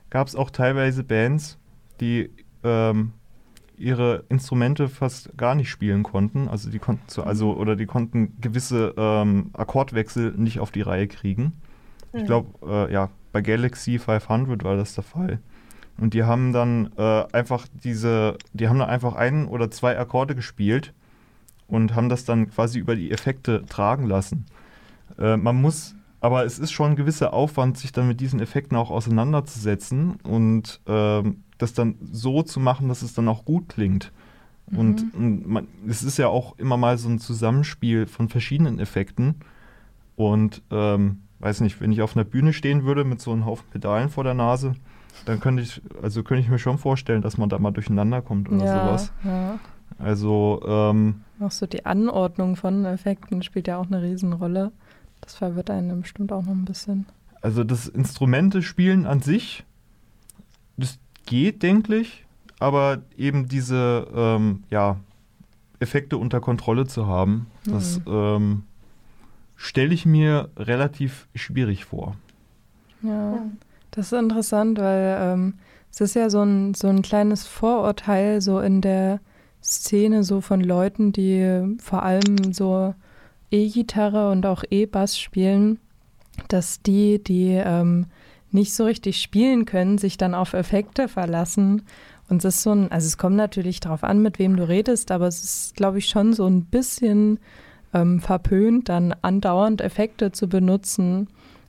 gab 0.10 0.28
es 0.28 0.36
auch 0.36 0.50
teilweise 0.50 1.04
Bands, 1.04 1.58
die 2.00 2.30
ähm, 2.64 3.14
ihre 3.78 4.24
Instrumente 4.30 4.88
fast 4.88 5.38
gar 5.38 5.56
nicht 5.56 5.70
spielen 5.70 6.04
konnten. 6.04 6.48
Also 6.48 6.70
die 6.70 6.80
konnten 6.80 7.08
zu, 7.08 7.24
also 7.24 7.56
oder 7.56 7.76
die 7.76 7.86
konnten 7.86 8.40
gewisse 8.40 8.94
ähm, 8.98 9.50
Akkordwechsel 9.54 10.34
nicht 10.38 10.60
auf 10.60 10.72
die 10.72 10.82
Reihe 10.82 11.08
kriegen. 11.08 11.54
Ich 12.14 12.22
Mhm. 12.22 12.26
glaube, 12.26 12.88
äh, 12.90 12.94
ja, 12.94 13.10
bei 13.34 13.42
Galaxy 13.42 14.00
500 14.00 14.64
war 14.64 14.78
das 14.78 14.96
der 14.96 15.04
Fall. 15.04 15.40
Und 15.98 16.14
die 16.14 16.24
haben 16.24 16.54
dann 16.54 16.92
äh, 16.98 17.24
einfach 17.32 17.68
diese, 17.84 18.38
die 18.54 18.68
haben 18.68 18.80
dann 18.80 18.90
einfach 18.90 19.16
ein 19.16 19.46
oder 19.48 19.72
zwei 19.72 19.98
Akkorde 19.98 20.36
gespielt 20.36 20.94
und 21.68 21.96
haben 21.96 22.10
das 22.10 22.26
dann 22.26 22.50
quasi 22.50 22.80
über 22.80 22.96
die 22.96 23.12
Effekte 23.12 23.66
tragen 23.66 24.06
lassen. 24.06 24.46
Äh, 25.18 25.38
man 25.38 25.62
muss, 25.62 25.96
aber 26.20 26.46
es 26.46 26.60
ist 26.60 26.72
schon 26.72 26.92
ein 26.92 26.96
gewisser 26.96 27.34
Aufwand, 27.34 27.78
sich 27.78 27.92
dann 27.92 28.08
mit 28.08 28.20
diesen 28.20 28.40
Effekten 28.40 28.78
auch 28.78 28.92
auseinanderzusetzen 28.92 30.16
und 30.24 30.82
ähm, 30.88 31.44
das 31.58 31.74
dann 31.74 31.96
so 32.12 32.42
zu 32.44 32.60
machen, 32.60 32.90
dass 32.90 33.02
es 33.02 33.14
dann 33.14 33.28
auch 33.28 33.46
gut 33.46 33.70
klingt. 33.70 34.12
Und, 34.72 35.14
und 35.14 35.48
man, 35.48 35.68
es 35.88 36.04
ist 36.04 36.18
ja 36.18 36.28
auch 36.28 36.58
immer 36.58 36.78
mal 36.78 36.98
so 36.98 37.08
ein 37.08 37.20
Zusammenspiel 37.20 38.08
von 38.08 38.30
verschiedenen 38.30 38.80
Effekten. 38.80 39.36
Und 40.16 40.64
ähm, 40.72 41.22
weiß 41.40 41.62
nicht, 41.62 41.82
wenn 41.82 41.92
ich 41.92 42.02
auf 42.02 42.16
einer 42.16 42.24
Bühne 42.24 42.54
stehen 42.54 42.84
würde 42.84 43.04
mit 43.04 43.22
so 43.22 43.32
einem 43.32 43.46
Haufen 43.46 43.68
Pedalen 43.70 44.10
vor 44.10 44.24
der 44.24 44.34
Nase, 44.34 44.74
dann 45.26 45.40
könnte 45.40 45.62
ich, 45.62 45.82
also 46.02 46.24
könnte 46.24 46.42
ich 46.42 46.50
mir 46.50 46.60
schon 46.60 46.78
vorstellen, 46.78 47.22
dass 47.22 47.38
man 47.38 47.50
da 47.50 47.60
mal 47.60 47.72
durcheinander 47.72 48.22
kommt 48.22 48.50
oder 48.50 48.66
ja, 48.66 48.86
sowas. 48.86 49.14
ja. 49.24 49.60
Also, 49.98 50.62
ähm, 50.68 51.22
Auch 51.40 51.52
so 51.52 51.68
die 51.68 51.86
Anordnung 51.86 52.56
von 52.56 52.86
Effekten 52.86 53.44
spielt 53.44 53.68
ja 53.68 53.78
auch 53.78 53.86
eine 53.86 54.02
Riesenrolle. 54.02 54.72
Das 55.26 55.36
verwirrt 55.36 55.70
einen 55.70 56.02
bestimmt 56.02 56.32
auch 56.32 56.44
noch 56.44 56.54
ein 56.54 56.66
bisschen. 56.66 57.06
also 57.42 57.64
das 57.64 57.88
Instrumente-Spielen 57.88 59.06
an 59.06 59.22
sich, 59.22 59.66
das 60.78 60.98
geht, 61.26 61.62
denke 61.64 61.96
ich, 61.96 62.26
aber 62.60 63.02
eben 63.18 63.48
diese, 63.48 64.08
ähm, 64.16 64.64
ja, 64.70 64.98
Effekte 65.80 66.18
unter 66.18 66.40
Kontrolle 66.40 66.88
zu 66.88 67.06
haben, 67.08 67.48
das 67.66 68.00
ähm, 68.08 68.64
stelle 69.56 69.94
ich 69.94 70.06
mir 70.06 70.50
relativ 70.58 71.28
schwierig 71.36 71.86
vor. 71.86 72.16
Ja, 73.02 73.46
das 73.92 74.12
ist 74.12 74.20
interessant, 74.20 74.80
weil 74.80 75.18
ähm, 75.20 75.54
es 75.92 76.02
ist 76.02 76.16
ja 76.16 76.30
so 76.30 76.42
ein, 76.42 76.74
so 76.74 76.88
ein 76.88 77.02
kleines 77.02 77.46
Vorurteil 77.46 78.42
so 78.42 78.60
in 78.60 78.82
der 78.82 79.20
Szene 79.62 80.24
so 80.24 80.42
von 80.42 80.62
Leuten, 80.62 81.12
die 81.12 81.76
vor 81.80 82.04
allem 82.04 82.54
so 82.54 82.96
E-Gitarre 83.56 84.30
und 84.32 84.46
auch 84.46 84.64
E-Bass 84.70 85.18
spielen, 85.18 85.80
dass 86.50 86.82
die, 86.82 87.24
die 87.24 87.52
ähm, 87.52 88.08
nicht 88.52 88.74
so 88.74 88.86
richtig 88.86 89.22
spielen 89.22 89.66
können, 89.66 89.98
sich 89.98 90.18
dann 90.18 90.34
auf 90.34 90.54
Effekte 90.54 91.08
verlassen. 91.08 91.84
Und 92.30 92.44
es 92.44 92.56
ist 92.56 92.64
so 92.64 92.72
ein, 92.72 92.92
also 92.92 93.06
es 93.06 93.18
kommt 93.18 93.36
natürlich 93.36 93.80
darauf 93.80 94.04
an, 94.04 94.22
mit 94.22 94.40
wem 94.40 94.56
du 94.56 94.68
redest, 94.68 95.12
aber 95.12 95.28
es 95.28 95.44
ist, 95.44 95.76
glaube 95.76 96.00
ich, 96.00 96.08
schon 96.08 96.34
so 96.34 96.48
ein 96.48 96.66
bisschen 96.66 97.40
ähm, 97.94 98.20
verpönt, 98.20 98.90
dann 98.90 99.16
andauernd 99.22 99.82
Effekte 99.82 100.32
zu 100.32 100.50
benutzen. 100.50 101.28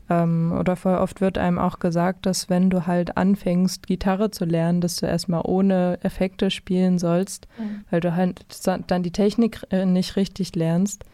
Ähm, 0.09 0.55
oder 0.59 0.76
voll 0.76 0.95
oft 0.97 1.20
wird 1.20 1.37
einem 1.37 1.59
auch 1.59 1.78
gesagt, 1.78 2.26
dass 2.26 2.49
wenn 2.49 2.70
du 2.70 2.87
halt 2.87 3.16
anfängst, 3.16 3.87
Gitarre 3.87 4.30
zu 4.30 4.45
lernen, 4.45 4.80
dass 4.80 4.97
du 4.97 5.07
erstmal 5.07 5.43
ohne 5.45 5.99
Effekte 6.03 6.51
spielen 6.51 6.99
sollst, 6.99 7.49
weil 7.91 8.01
du 8.01 8.14
halt 8.14 8.45
dann 8.87 9.03
die 9.03 9.11
Technik 9.11 9.66
äh, 9.70 9.84
nicht 9.84 10.16
richtig 10.16 10.55
lernst. 10.55 11.05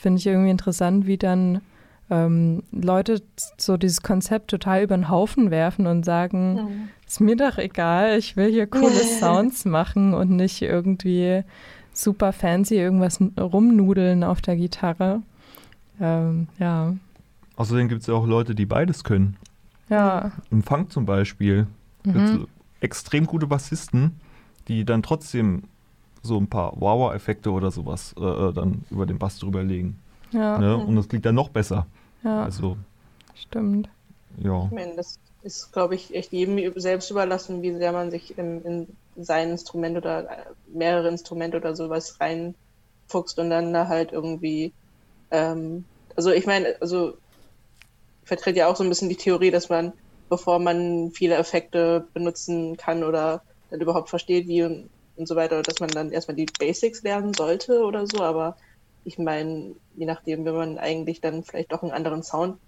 Finde 0.00 0.18
ich 0.18 0.26
irgendwie 0.26 0.50
interessant, 0.50 1.06
wie 1.06 1.18
dann 1.18 1.60
ähm, 2.08 2.62
Leute 2.72 3.22
so 3.58 3.76
dieses 3.76 4.00
Konzept 4.02 4.50
total 4.50 4.82
über 4.82 4.96
den 4.96 5.10
Haufen 5.10 5.50
werfen 5.50 5.86
und 5.86 6.04
sagen, 6.04 6.90
ist 7.06 7.20
mir 7.20 7.36
doch 7.36 7.58
egal, 7.58 8.18
ich 8.18 8.36
will 8.36 8.50
hier 8.50 8.66
coole 8.66 8.90
Sounds 9.20 9.66
machen 9.66 10.14
und 10.14 10.30
nicht 10.30 10.62
irgendwie 10.62 11.44
super 11.92 12.32
fancy 12.32 12.76
irgendwas 12.76 13.20
rumnudeln 13.38 14.24
auf 14.24 14.40
der 14.40 14.56
Gitarre. 14.56 15.22
Ähm, 16.00 16.48
ja. 16.58 16.94
Außerdem 17.56 17.88
gibt 17.88 18.00
es 18.00 18.06
ja 18.06 18.14
auch 18.14 18.26
Leute, 18.26 18.54
die 18.54 18.64
beides 18.66 19.04
können. 19.04 19.36
Ja. 19.90 20.32
Im 20.50 20.62
Funk 20.62 20.92
zum 20.92 21.04
Beispiel. 21.04 21.66
Mhm. 22.04 22.46
Extrem 22.80 23.26
gute 23.26 23.46
Bassisten, 23.46 24.18
die 24.66 24.86
dann 24.86 25.02
trotzdem 25.02 25.64
so 26.22 26.36
ein 26.36 26.48
paar 26.48 26.78
Wow-Effekte 26.80 27.50
oder 27.50 27.70
sowas 27.70 28.14
äh, 28.18 28.22
äh, 28.22 28.52
dann 28.52 28.84
über 28.90 29.06
den 29.06 29.18
Bass 29.18 29.38
drüber 29.38 29.62
legen. 29.62 29.98
Ja. 30.32 30.58
Ne? 30.58 30.76
Und 30.76 30.96
das 30.96 31.08
klingt 31.08 31.26
dann 31.26 31.34
noch 31.34 31.48
besser. 31.48 31.86
Ja. 32.22 32.44
Also, 32.44 32.76
Stimmt. 33.34 33.88
ja. 34.38 34.64
Ich 34.66 34.70
meine, 34.70 34.96
das 34.96 35.18
ist, 35.42 35.72
glaube 35.72 35.94
ich, 35.94 36.14
echt 36.14 36.32
jedem 36.32 36.72
selbst 36.78 37.10
überlassen, 37.10 37.62
wie 37.62 37.74
sehr 37.74 37.92
man 37.92 38.10
sich 38.10 38.36
in, 38.36 38.62
in 38.62 38.86
sein 39.16 39.50
Instrument 39.50 39.96
oder 39.96 40.30
äh, 40.30 40.44
mehrere 40.72 41.08
Instrumente 41.08 41.56
oder 41.56 41.74
sowas 41.74 42.18
reinfuchst 42.20 43.38
und 43.38 43.50
dann 43.50 43.72
da 43.72 43.88
halt 43.88 44.12
irgendwie. 44.12 44.72
Ähm, 45.30 45.84
also 46.16 46.30
ich 46.30 46.46
meine, 46.46 46.76
also 46.80 47.14
ich 48.22 48.28
vertrete 48.28 48.58
ja 48.58 48.68
auch 48.68 48.76
so 48.76 48.84
ein 48.84 48.88
bisschen 48.88 49.08
die 49.08 49.16
Theorie, 49.16 49.50
dass 49.50 49.68
man, 49.68 49.92
bevor 50.28 50.58
man 50.58 51.10
viele 51.12 51.36
Effekte 51.36 52.06
benutzen 52.12 52.76
kann 52.76 53.02
oder 53.02 53.42
dann 53.70 53.80
überhaupt 53.80 54.10
versteht, 54.10 54.46
wie 54.46 54.88
und, 55.20 55.24
und 55.24 55.26
so 55.26 55.36
weiter, 55.36 55.64
dass 55.64 55.80
man 55.80 55.94
dann 55.94 56.12
erstmal 56.12 56.36
die 56.36 56.46
Basics 56.46 57.02
lernen 57.02 57.34
sollte 57.34 57.84
oder 57.84 58.06
so, 58.06 58.22
aber 58.22 58.56
ich 59.04 59.18
meine, 59.18 59.76
je 59.94 60.06
nachdem, 60.06 60.44
wenn 60.44 60.54
man 60.54 60.78
eigentlich 60.78 61.20
dann 61.20 61.44
vielleicht 61.44 61.72
doch 61.72 61.82
einen 61.82 61.92
anderen 61.92 62.22
Sound 62.22 62.60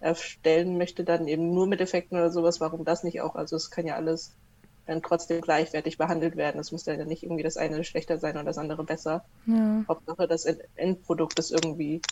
erstellen 0.00 0.78
möchte, 0.78 1.04
dann 1.04 1.28
eben 1.28 1.54
nur 1.54 1.66
mit 1.66 1.80
Effekten 1.80 2.18
oder 2.18 2.30
sowas, 2.30 2.60
warum 2.60 2.84
das 2.84 3.02
nicht 3.04 3.20
auch? 3.20 3.34
Also 3.36 3.56
es 3.56 3.70
kann 3.70 3.86
ja 3.86 3.96
alles 3.96 4.36
dann 4.86 5.02
trotzdem 5.02 5.40
gleichwertig 5.40 5.98
behandelt 5.98 6.36
werden. 6.36 6.60
Es 6.60 6.72
muss 6.72 6.84
dann 6.84 6.98
ja 6.98 7.04
nicht 7.06 7.22
irgendwie 7.24 7.42
das 7.42 7.56
eine 7.56 7.84
schlechter 7.84 8.18
sein 8.18 8.36
oder 8.36 8.44
das 8.44 8.58
andere 8.58 8.84
besser. 8.84 9.24
Ja. 9.46 9.86
Hauptsache 9.88 10.28
das 10.28 10.44
End- 10.44 10.62
Endprodukt 10.74 11.38
ist 11.38 11.50
irgendwie 11.52 12.04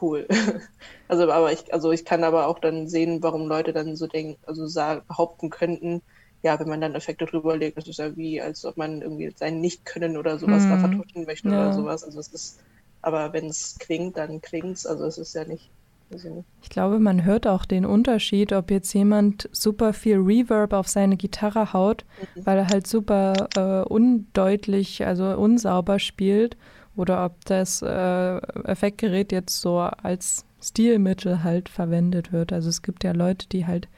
cool. 0.00 0.26
also 1.08 1.30
aber 1.30 1.52
ich, 1.52 1.72
also 1.72 1.92
ich 1.92 2.04
kann 2.04 2.24
aber 2.24 2.46
auch 2.46 2.58
dann 2.58 2.88
sehen, 2.88 3.22
warum 3.22 3.46
Leute 3.48 3.72
dann 3.72 3.96
so 3.96 4.06
denken, 4.06 4.38
also 4.46 4.66
sagen, 4.66 5.04
behaupten 5.08 5.50
könnten, 5.50 6.02
ja, 6.44 6.58
wenn 6.60 6.68
man 6.68 6.80
dann 6.80 6.94
Effekte 6.94 7.26
drüber 7.26 7.56
legt, 7.56 7.78
das 7.78 7.88
ist 7.88 7.98
ja 7.98 8.14
wie, 8.16 8.40
als 8.40 8.64
ob 8.64 8.76
man 8.76 9.02
irgendwie 9.02 9.32
sein 9.36 9.60
Nicht-Können 9.60 10.16
oder 10.16 10.38
sowas 10.38 10.68
da 10.68 10.76
Mhm. 10.76 10.80
vertuschen 10.80 11.24
möchte 11.24 11.48
Ja. 11.48 11.54
oder 11.54 11.72
sowas. 11.72 12.04
Also 12.04 12.20
es 12.20 12.28
ist, 12.28 12.60
aber 13.02 13.32
wenn 13.32 13.46
es 13.46 13.76
klingt, 13.78 14.16
dann 14.16 14.40
klingt's. 14.40 14.86
Also 14.86 15.04
es 15.06 15.18
ist 15.18 15.34
ja 15.34 15.44
nicht, 15.44 15.70
ich 16.10 16.24
nicht. 16.24 16.46
Ich 16.62 16.70
glaube, 16.70 16.98
man 16.98 17.24
hört 17.24 17.46
auch 17.46 17.64
den 17.66 17.84
Unterschied, 17.84 18.52
ob 18.52 18.70
jetzt 18.70 18.92
jemand 18.94 19.48
super 19.52 19.92
viel 19.92 20.16
Reverb 20.16 20.72
auf 20.72 20.88
seine 20.88 21.16
Gitarre 21.16 21.72
haut, 21.72 22.04
weil 22.44 22.58
er 22.58 22.68
halt 22.68 22.86
super 22.86 23.48
äh, 23.54 23.88
undeutlich, 23.92 25.04
also 25.06 25.24
unsauber 25.36 25.98
spielt, 25.98 26.56
oder 26.96 27.24
ob 27.24 27.44
das 27.44 27.82
äh, 27.82 28.36
Effektgerät 28.64 29.32
jetzt 29.32 29.60
so 29.60 29.78
als 29.78 30.46
Stilmittel 30.62 31.42
halt 31.42 31.68
verwendet 31.68 32.32
wird. 32.32 32.52
Also 32.52 32.68
es 32.70 32.82
gibt 32.82 33.04
ja 33.04 33.12
Leute, 33.12 33.48
die 33.48 33.66
halt 33.66 33.88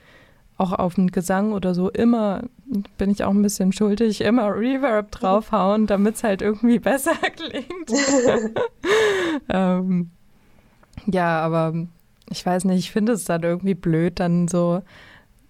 auch 0.58 0.72
auf 0.72 0.94
den 0.94 1.10
Gesang 1.10 1.52
oder 1.52 1.74
so 1.74 1.90
immer, 1.90 2.44
bin 2.98 3.10
ich 3.10 3.24
auch 3.24 3.30
ein 3.30 3.42
bisschen 3.42 3.72
schuldig, 3.72 4.22
immer 4.22 4.54
Reverb 4.54 5.10
draufhauen, 5.10 5.86
damit 5.86 6.14
es 6.16 6.24
halt 6.24 6.40
irgendwie 6.42 6.78
besser 6.80 7.12
klingt. 7.34 7.90
ähm, 9.48 10.10
ja, 11.06 11.40
aber 11.40 11.74
ich 12.30 12.44
weiß 12.44 12.64
nicht, 12.64 12.78
ich 12.78 12.90
finde 12.90 13.12
es 13.12 13.24
dann 13.24 13.42
irgendwie 13.42 13.74
blöd, 13.74 14.18
dann 14.20 14.48
so 14.48 14.82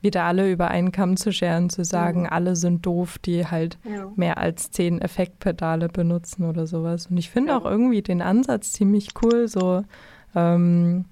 wieder 0.02 0.24
alle 0.24 0.50
über 0.52 0.68
einen 0.68 0.92
Kamm 0.92 1.16
zu 1.16 1.32
scheren, 1.32 1.70
zu 1.70 1.84
sagen, 1.84 2.22
Mhm. 2.22 2.28
alle 2.30 2.56
sind 2.56 2.84
doof, 2.84 3.18
die 3.18 3.46
halt 3.46 3.78
Ja. 3.84 4.08
mehr 4.14 4.38
als 4.38 4.70
zehn 4.70 5.00
Effektpedale 5.00 5.88
benutzen 5.88 6.44
oder 6.44 6.66
sowas. 6.66 7.06
Und 7.06 7.16
ich 7.16 7.30
finde 7.30 7.52
Ja. 7.52 7.58
auch 7.58 7.64
irgendwie 7.64 8.02
den 8.02 8.22
Ansatz 8.22 8.72
ziemlich 8.72 9.08
cool, 9.22 9.48
so 9.48 9.82
ähm, 10.34 11.06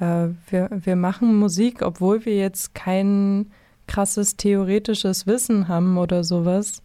äh, 0.00 0.28
wir, 0.48 0.70
wir 0.70 0.96
machen 0.96 1.36
Musik, 1.36 1.82
obwohl 1.82 2.24
wir 2.24 2.36
jetzt 2.36 2.74
kein 2.74 3.50
krasses 3.86 4.36
theoretisches 4.36 5.26
Wissen 5.26 5.68
haben 5.68 5.98
oder 5.98 6.24
sowas. 6.24 6.82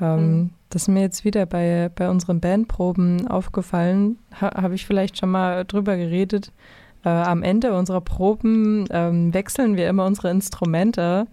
Ähm, 0.00 0.38
Mhm. 0.38 0.50
Das 0.74 0.82
ist 0.82 0.88
mir 0.88 1.02
jetzt 1.02 1.24
wieder 1.24 1.46
bei, 1.46 1.88
bei 1.94 2.10
unseren 2.10 2.40
Bandproben 2.40 3.28
aufgefallen. 3.28 4.18
Ha, 4.40 4.60
Habe 4.60 4.74
ich 4.74 4.86
vielleicht 4.86 5.16
schon 5.16 5.30
mal 5.30 5.64
drüber 5.64 5.96
geredet. 5.96 6.50
Äh, 7.04 7.10
am 7.10 7.44
Ende 7.44 7.74
unserer 7.74 8.00
Proben 8.00 8.86
ähm, 8.90 9.32
wechseln 9.32 9.76
wir 9.76 9.88
immer 9.88 10.04
unsere 10.04 10.30
Instrumente. 10.30 11.28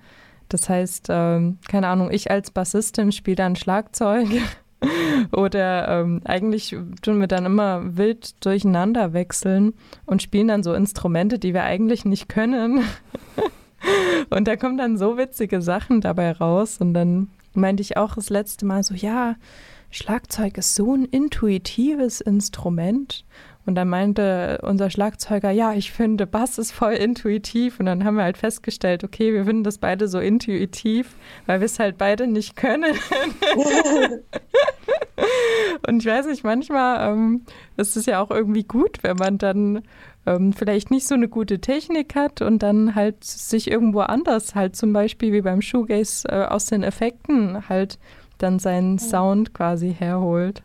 Das 0.47 0.69
heißt, 0.69 1.07
ähm, 1.09 1.57
keine 1.67 1.87
Ahnung, 1.87 2.11
ich 2.11 2.29
als 2.29 2.51
Bassistin 2.51 3.11
spiele 3.11 3.37
dann 3.37 3.55
Schlagzeug. 3.55 4.27
Oder 5.31 5.87
ähm, 5.87 6.21
eigentlich 6.25 6.75
tun 7.01 7.19
wir 7.19 7.27
dann 7.27 7.45
immer 7.45 7.97
wild 7.97 8.43
durcheinander 8.45 9.13
wechseln 9.13 9.73
und 10.05 10.21
spielen 10.21 10.47
dann 10.47 10.63
so 10.63 10.73
Instrumente, 10.73 11.39
die 11.39 11.53
wir 11.53 11.63
eigentlich 11.63 12.05
nicht 12.05 12.29
können. 12.29 12.83
und 14.29 14.47
da 14.47 14.55
kommen 14.55 14.77
dann 14.77 14.97
so 14.97 15.17
witzige 15.17 15.61
Sachen 15.61 16.01
dabei 16.01 16.31
raus. 16.31 16.77
Und 16.79 16.93
dann 16.93 17.29
meinte 17.53 17.81
ich 17.81 17.97
auch 17.97 18.15
das 18.15 18.29
letzte 18.29 18.65
Mal 18.65 18.83
so, 18.83 18.93
ja, 18.93 19.35
Schlagzeug 19.91 20.57
ist 20.57 20.75
so 20.75 20.95
ein 20.95 21.05
intuitives 21.05 22.21
Instrument. 22.21 23.25
Und 23.65 23.75
dann 23.75 23.89
meinte 23.89 24.59
unser 24.63 24.89
Schlagzeuger, 24.89 25.51
ja, 25.51 25.73
ich 25.73 25.91
finde, 25.91 26.25
Bass 26.25 26.57
ist 26.57 26.71
voll 26.71 26.93
intuitiv. 26.93 27.79
Und 27.79 27.85
dann 27.85 28.03
haben 28.03 28.15
wir 28.15 28.23
halt 28.23 28.37
festgestellt, 28.37 29.03
okay, 29.03 29.33
wir 29.33 29.45
finden 29.45 29.63
das 29.63 29.77
beide 29.77 30.07
so 30.07 30.19
intuitiv, 30.19 31.15
weil 31.45 31.59
wir 31.59 31.65
es 31.65 31.77
halt 31.79 31.97
beide 31.97 32.27
nicht 32.27 32.55
können. 32.55 32.95
Und 35.87 35.99
ich 35.99 36.05
weiß 36.05 36.25
nicht, 36.27 36.43
manchmal 36.43 37.11
ähm, 37.11 37.41
ist 37.77 37.95
es 37.95 38.05
ja 38.05 38.19
auch 38.21 38.31
irgendwie 38.31 38.63
gut, 38.63 39.03
wenn 39.03 39.17
man 39.17 39.37
dann 39.37 39.83
ähm, 40.25 40.53
vielleicht 40.53 40.91
nicht 40.91 41.07
so 41.07 41.15
eine 41.15 41.27
gute 41.27 41.59
Technik 41.59 42.15
hat 42.15 42.41
und 42.41 42.61
dann 42.63 42.95
halt 42.95 43.23
sich 43.23 43.69
irgendwo 43.69 44.01
anders 44.01 44.55
halt 44.55 44.75
zum 44.75 44.93
Beispiel 44.93 45.33
wie 45.33 45.41
beim 45.41 45.61
Shoegaze 45.61 46.27
äh, 46.27 46.45
aus 46.45 46.65
den 46.65 46.83
Effekten 46.83 47.67
halt 47.69 47.97
dann 48.37 48.59
seinen 48.59 48.99
Sound 48.99 49.53
quasi 49.53 49.93
herholt. 49.97 50.63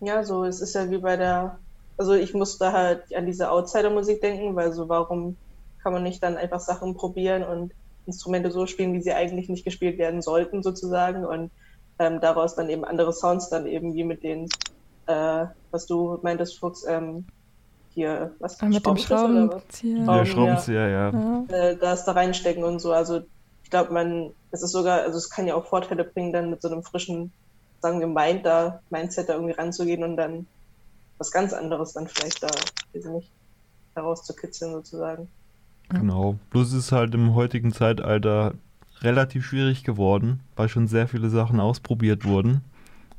Ja, 0.00 0.22
so, 0.24 0.44
es 0.44 0.60
ist 0.60 0.74
ja 0.74 0.90
wie 0.90 0.98
bei 0.98 1.16
der, 1.16 1.58
also 1.98 2.14
ich 2.14 2.32
musste 2.32 2.72
halt 2.72 3.14
an 3.14 3.26
diese 3.26 3.50
Outsider-Musik 3.50 4.20
denken, 4.20 4.56
weil 4.56 4.72
so, 4.72 4.88
warum 4.88 5.36
kann 5.82 5.92
man 5.92 6.02
nicht 6.04 6.22
dann 6.22 6.36
einfach 6.36 6.60
Sachen 6.60 6.94
probieren 6.94 7.42
und 7.42 7.72
Instrumente 8.06 8.50
so 8.50 8.66
spielen, 8.66 8.94
wie 8.94 9.02
sie 9.02 9.12
eigentlich 9.12 9.48
nicht 9.48 9.64
gespielt 9.64 9.98
werden 9.98 10.22
sollten, 10.22 10.62
sozusagen, 10.62 11.26
und 11.26 11.50
ähm, 11.98 12.20
daraus 12.20 12.54
dann 12.54 12.70
eben 12.70 12.84
andere 12.84 13.12
Sounds 13.12 13.50
dann 13.50 13.66
eben 13.66 13.94
wie 13.94 14.04
mit 14.04 14.22
den, 14.22 14.48
äh, 15.06 15.46
was 15.70 15.86
du 15.86 16.18
meintest, 16.22 16.58
Fuchs, 16.58 16.84
ähm, 16.88 17.26
hier, 17.94 18.32
was, 18.38 18.60
Ah, 18.62 18.66
mit 18.66 18.86
dem? 18.86 18.96
Schraubenzieher. 18.96 20.04
Schrauben, 20.04 20.16
Der 20.18 20.24
Schraubenzieher, 20.24 20.88
ja. 20.88 21.10
Ja. 21.10 21.44
äh, 21.48 21.76
das 21.76 22.04
da 22.04 22.12
reinstecken 22.12 22.62
und 22.64 22.78
so. 22.78 22.92
Also 22.92 23.20
ich 23.64 23.70
glaube, 23.70 23.92
man, 23.92 24.30
es 24.52 24.62
ist 24.62 24.70
sogar, 24.72 25.02
also 25.02 25.18
es 25.18 25.28
kann 25.28 25.46
ja 25.46 25.54
auch 25.56 25.66
Vorteile 25.66 26.04
bringen, 26.04 26.32
dann 26.32 26.50
mit 26.50 26.62
so 26.62 26.68
einem 26.68 26.82
frischen, 26.82 27.32
sagen 27.80 28.00
wir, 28.00 28.06
Mind 28.06 28.46
da, 28.46 28.80
Mindset 28.90 29.28
da 29.28 29.34
irgendwie 29.34 29.54
ranzugehen 29.54 30.04
und 30.04 30.16
dann 30.16 30.46
was 31.18 31.30
ganz 31.30 31.52
anderes 31.52 31.92
dann 31.92 32.06
vielleicht 32.08 32.42
da, 32.42 32.48
weiß 32.48 33.04
ich 33.04 33.06
nicht, 33.06 33.30
herauszukitzeln 33.94 34.72
sozusagen. 34.72 35.28
Genau. 35.90 36.38
Bloß 36.50 36.68
ist 36.68 36.74
es 36.74 36.92
halt 36.92 37.14
im 37.14 37.34
heutigen 37.34 37.72
Zeitalter 37.72 38.54
relativ 39.00 39.46
schwierig 39.46 39.84
geworden, 39.84 40.40
weil 40.56 40.68
schon 40.68 40.86
sehr 40.88 41.08
viele 41.08 41.30
Sachen 41.30 41.60
ausprobiert 41.60 42.24
wurden. 42.24 42.62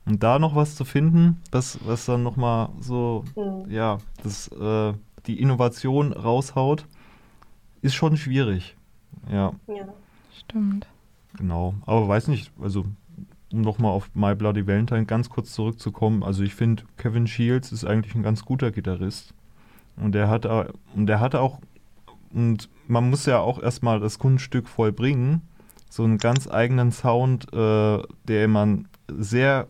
Und 0.06 0.24
da 0.24 0.40
noch 0.40 0.56
was 0.56 0.76
zu 0.76 0.86
finden, 0.86 1.42
das, 1.52 1.80
was 1.86 2.06
dann 2.06 2.24
nochmal 2.24 2.70
so, 2.80 3.24
Hm. 3.36 3.70
ja, 3.70 3.98
das, 4.24 4.48
äh, 4.50 4.94
die 5.28 5.40
Innovation 5.42 6.14
raushaut, 6.14 6.86
ist 7.82 7.96
schon 7.96 8.18
schwierig. 8.18 8.76
Ja, 9.32 9.54
Ja. 9.68 9.88
Stimmt. 10.38 10.88
genau. 11.38 11.76
Aber 11.86 12.08
weiß 12.08 12.28
nicht, 12.28 12.52
also 12.62 12.86
um 13.52 13.62
nochmal 13.62 13.92
auf 13.92 14.10
My 14.14 14.36
Bloody 14.36 14.66
Valentine 14.68 15.06
ganz 15.06 15.30
kurz 15.30 15.54
zurückzukommen, 15.54 16.24
also 16.24 16.44
ich 16.44 16.56
finde, 16.56 16.84
Kevin 16.98 17.28
Shields 17.28 17.72
ist 17.72 17.86
eigentlich 17.86 18.16
ein 18.16 18.24
ganz 18.24 18.46
guter 18.46 18.72
Gitarrist. 18.72 19.34
Und 19.98 20.14
der 20.14 20.30
hat, 20.30 20.46
und 20.46 21.08
der 21.08 21.20
hatte 21.20 21.42
auch, 21.42 21.60
und 22.34 22.70
man 22.88 23.10
muss 23.10 23.26
ja 23.26 23.40
auch 23.40 23.62
erstmal 23.62 24.00
das 24.00 24.18
Kunststück 24.20 24.68
vollbringen, 24.70 25.42
so 25.90 26.04
einen 26.04 26.18
ganz 26.20 26.48
eigenen 26.50 26.92
Sound, 26.92 27.52
äh, 27.54 28.00
der 28.28 28.48
man 28.48 28.88
sehr 29.08 29.68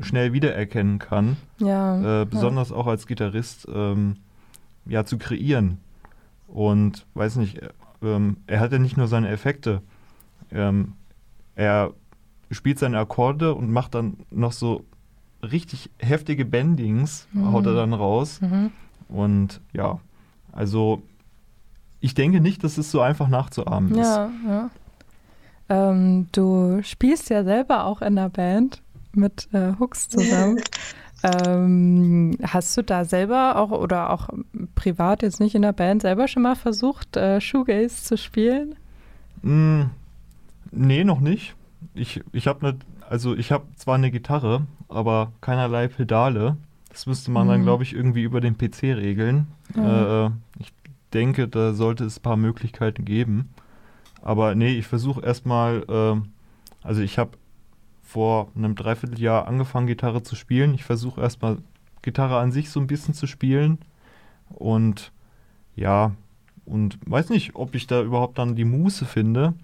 schnell 0.00 0.32
wiedererkennen 0.32 0.98
kann, 0.98 1.36
Ja. 1.58 2.22
äh, 2.22 2.24
besonders 2.26 2.72
auch 2.72 2.86
als 2.86 3.06
Gitarrist, 3.06 3.68
ähm, 3.72 4.16
ja, 4.86 5.04
zu 5.04 5.18
kreieren. 5.18 5.78
Und 6.48 7.06
weiß 7.14 7.36
nicht, 7.36 7.58
äh, 7.62 7.68
ähm, 8.02 8.38
er 8.46 8.60
hat 8.60 8.72
ja 8.72 8.78
nicht 8.78 8.96
nur 8.96 9.06
seine 9.08 9.28
Effekte, 9.28 9.82
ähm, 10.50 10.94
er 11.54 11.92
spielt 12.50 12.78
seine 12.78 12.98
Akkorde 12.98 13.54
und 13.54 13.70
macht 13.70 13.94
dann 13.94 14.18
noch 14.30 14.52
so 14.52 14.84
richtig 15.42 15.90
heftige 15.98 16.44
Bendings, 16.44 17.26
Mhm. 17.32 17.52
haut 17.52 17.66
er 17.66 17.74
dann 17.74 17.92
raus. 17.94 18.40
Mhm. 18.40 18.70
Und 19.08 19.60
ja, 19.72 19.98
also 20.52 21.02
ich 22.00 22.14
denke 22.14 22.40
nicht, 22.40 22.62
dass 22.64 22.78
es 22.78 22.90
so 22.90 23.00
einfach 23.00 23.28
nachzuahmen 23.28 23.92
ist. 23.92 23.98
Ja, 24.06 24.30
ja. 24.48 24.70
Ähm, 25.68 26.26
du 26.32 26.80
spielst 26.82 27.30
ja 27.30 27.44
selber 27.44 27.84
auch 27.84 28.02
in 28.02 28.16
der 28.16 28.28
Band 28.28 28.82
mit 29.12 29.48
äh, 29.52 29.72
Hooks 29.78 30.08
zusammen. 30.08 30.60
Ähm, 31.22 32.38
hast 32.42 32.74
du 32.78 32.82
da 32.82 33.04
selber 33.04 33.56
auch 33.56 33.72
oder 33.72 34.08
auch 34.08 34.30
privat 34.74 35.20
jetzt 35.20 35.38
nicht 35.38 35.54
in 35.54 35.60
der 35.60 35.74
Band 35.74 36.00
selber 36.00 36.28
schon 36.28 36.42
mal 36.42 36.56
versucht, 36.56 37.14
äh, 37.14 37.42
Shoegaze 37.42 38.02
zu 38.04 38.16
spielen? 38.16 38.74
Mm, 39.42 39.82
nee, 40.70 41.04
noch 41.04 41.20
nicht. 41.20 41.54
Ich, 42.00 42.20
ich 42.32 42.46
habe 42.46 42.64
ne, 42.66 42.76
also 43.08 43.34
ich 43.36 43.52
habe 43.52 43.64
zwar 43.76 43.96
eine 43.96 44.10
Gitarre, 44.10 44.66
aber 44.88 45.32
keinerlei 45.40 45.88
Pedale. 45.88 46.56
Das 46.88 47.06
müsste 47.06 47.30
man 47.30 47.46
dann, 47.48 47.60
Mhm. 47.60 47.64
glaube 47.64 47.82
ich, 47.82 47.94
irgendwie 47.94 48.22
über 48.22 48.40
den 48.40 48.56
PC 48.56 48.94
regeln. 48.96 49.46
Ja. 49.76 50.26
Äh, 50.26 50.30
ich 50.58 50.72
denke, 51.12 51.46
da 51.48 51.72
sollte 51.72 52.04
es 52.04 52.18
ein 52.18 52.22
paar 52.22 52.36
Möglichkeiten 52.36 53.04
geben. 53.04 53.50
Aber 54.22 54.54
nee, 54.54 54.76
ich 54.76 54.86
versuche 54.86 55.20
erstmal, 55.22 55.84
äh, 55.88 56.86
also 56.86 57.00
ich 57.02 57.18
habe 57.18 57.30
vor 58.02 58.48
einem 58.56 58.74
Dreivierteljahr 58.74 59.46
angefangen, 59.46 59.86
Gitarre 59.86 60.22
zu 60.22 60.34
spielen. 60.36 60.74
Ich 60.74 60.84
versuche 60.84 61.20
erstmal 61.20 61.58
Gitarre 62.02 62.38
an 62.38 62.50
sich 62.50 62.70
so 62.70 62.80
ein 62.80 62.86
bisschen 62.88 63.14
zu 63.14 63.26
spielen. 63.26 63.78
Und 64.48 65.12
ja, 65.76 66.12
und 66.66 66.98
weiß 67.06 67.30
nicht, 67.30 67.54
ob 67.54 67.74
ich 67.74 67.86
da 67.86 68.02
überhaupt 68.02 68.38
dann 68.38 68.56
die 68.56 68.64
Muße 68.64 69.04
finde, 69.04 69.54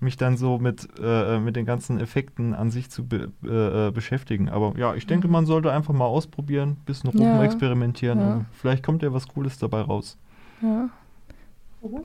mich 0.00 0.16
dann 0.16 0.36
so 0.36 0.58
mit, 0.58 0.88
äh, 1.02 1.38
mit 1.40 1.56
den 1.56 1.64
ganzen 1.64 1.98
Effekten 2.00 2.52
an 2.54 2.70
sich 2.70 2.90
zu 2.90 3.06
be 3.06 3.32
äh, 3.44 3.88
äh, 3.88 3.90
beschäftigen. 3.90 4.48
Aber 4.50 4.74
ja, 4.76 4.94
ich 4.94 5.06
denke, 5.06 5.26
Mhm. 5.26 5.32
man 5.32 5.46
sollte 5.46 5.72
einfach 5.72 5.94
mal 5.94 6.04
ausprobieren, 6.04 6.76
bisschen 6.84 7.16
Ja. 7.18 7.32
rumexperimentieren. 7.34 8.18
Ja. 8.20 8.34
und 8.34 8.46
Vielleicht 8.52 8.82
kommt 8.84 9.02
ja 9.02 9.12
was 9.12 9.26
Cooles 9.28 9.58
dabei 9.58 9.80
raus. 9.80 10.18
Ja. 10.60 10.88
Mhm. 11.82 12.04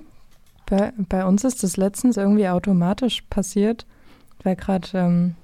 Bei, 0.70 0.94
bei 1.10 1.26
uns 1.26 1.44
ist 1.44 1.64
das 1.64 1.76
letztens 1.76 2.16
irgendwie 2.16 2.48
automatisch 2.48 3.24
passiert, 3.30 3.86
weil 4.44 4.56
gerade 4.56 4.88
ähm, 4.94 5.36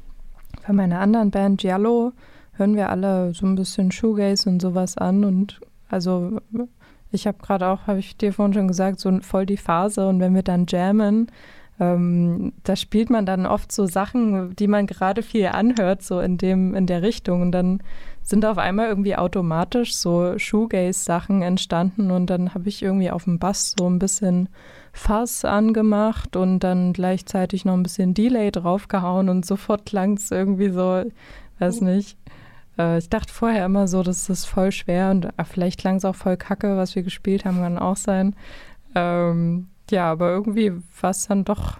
bei 0.66 0.72
meiner 0.74 1.00
anderen 1.02 1.32
Band 1.32 1.60
Giallo 1.60 2.14
hören 2.54 2.76
wir 2.78 2.90
alle 2.90 3.34
so 3.34 3.46
ein 3.46 3.56
bisschen 3.56 3.92
Shoegaze 3.92 4.50
und 4.50 4.62
sowas 4.62 4.98
an 4.98 5.26
und 5.26 5.60
also 5.90 6.40
ich 7.12 7.28
habe 7.28 7.38
gerade 7.42 7.68
auch, 7.68 7.88
habe 7.88 8.00
ich 8.00 8.18
dir 8.18 8.32
vorhin 8.34 8.54
schon 8.54 8.68
gesagt, 8.68 9.00
so 9.00 9.20
voll 9.22 9.46
die 9.46 9.58
Phase 9.58 10.08
und 10.08 10.20
wenn 10.20 10.34
wir 10.34 10.44
dann 10.44 10.66
jammen, 10.68 11.28
ähm, 11.80 12.54
da 12.64 12.76
spielt 12.76 13.10
man 13.10 13.26
dann 13.26 13.46
oft 13.46 13.72
so 13.72 13.86
Sachen, 13.86 14.56
die 14.56 14.68
man 14.68 14.88
gerade 14.88 15.22
viel 15.22 15.48
anhört, 15.48 16.02
so 16.02 16.20
in 16.20 16.38
dem, 16.38 16.74
in 16.74 16.88
der 16.88 17.02
Richtung 17.04 17.42
und 17.42 17.52
dann 17.52 17.82
sind 18.24 18.46
auf 18.46 18.58
einmal 18.58 18.88
irgendwie 18.88 19.16
automatisch 19.16 19.96
so 19.96 20.38
Shoegaze-Sachen 20.38 21.42
entstanden 21.42 22.12
und 22.12 22.30
dann 22.30 22.54
habe 22.54 22.68
ich 22.68 22.82
irgendwie 22.82 23.12
auf 23.12 23.24
dem 23.24 23.40
Bass 23.40 23.76
so 23.78 23.90
ein 23.90 24.00
bisschen 24.00 24.50
Fass 24.92 25.46
angemacht 25.46 26.36
und 26.36 26.60
dann 26.60 26.94
gleichzeitig 26.94 27.64
noch 27.64 27.74
ein 27.74 27.84
bisschen 27.84 28.14
Delay 28.14 28.52
draufgehauen 28.52 29.30
und 29.30 29.46
sofort 29.46 29.86
klang 29.86 30.18
es 30.18 30.32
irgendwie 30.32 30.70
so, 30.70 31.04
weiß 31.60 31.82
nicht. 31.82 32.18
Äh, 32.78 32.98
ich 32.98 33.10
dachte 33.10 33.32
vorher 33.32 33.66
immer 33.66 33.88
so, 33.88 34.04
das 34.04 34.30
ist 34.30 34.46
voll 34.46 34.72
schwer 34.72 35.12
und 35.12 35.30
ah, 35.38 35.44
vielleicht 35.44 35.80
klang 35.80 35.98
es 35.98 36.06
auch 36.06 36.16
voll 36.16 36.38
kacke, 36.38 36.76
was 36.76 36.96
wir 36.96 37.04
gespielt 37.04 37.46
haben, 37.46 37.60
kann 37.60 37.78
auch 37.78 37.98
sein. 37.98 38.36
Ähm, 38.96 39.68
ja, 39.92 40.12
aber 40.12 40.30
irgendwie 40.32 40.72
war 41.02 41.10
es 41.12 41.28
dann 41.28 41.44
doch, 41.46 41.80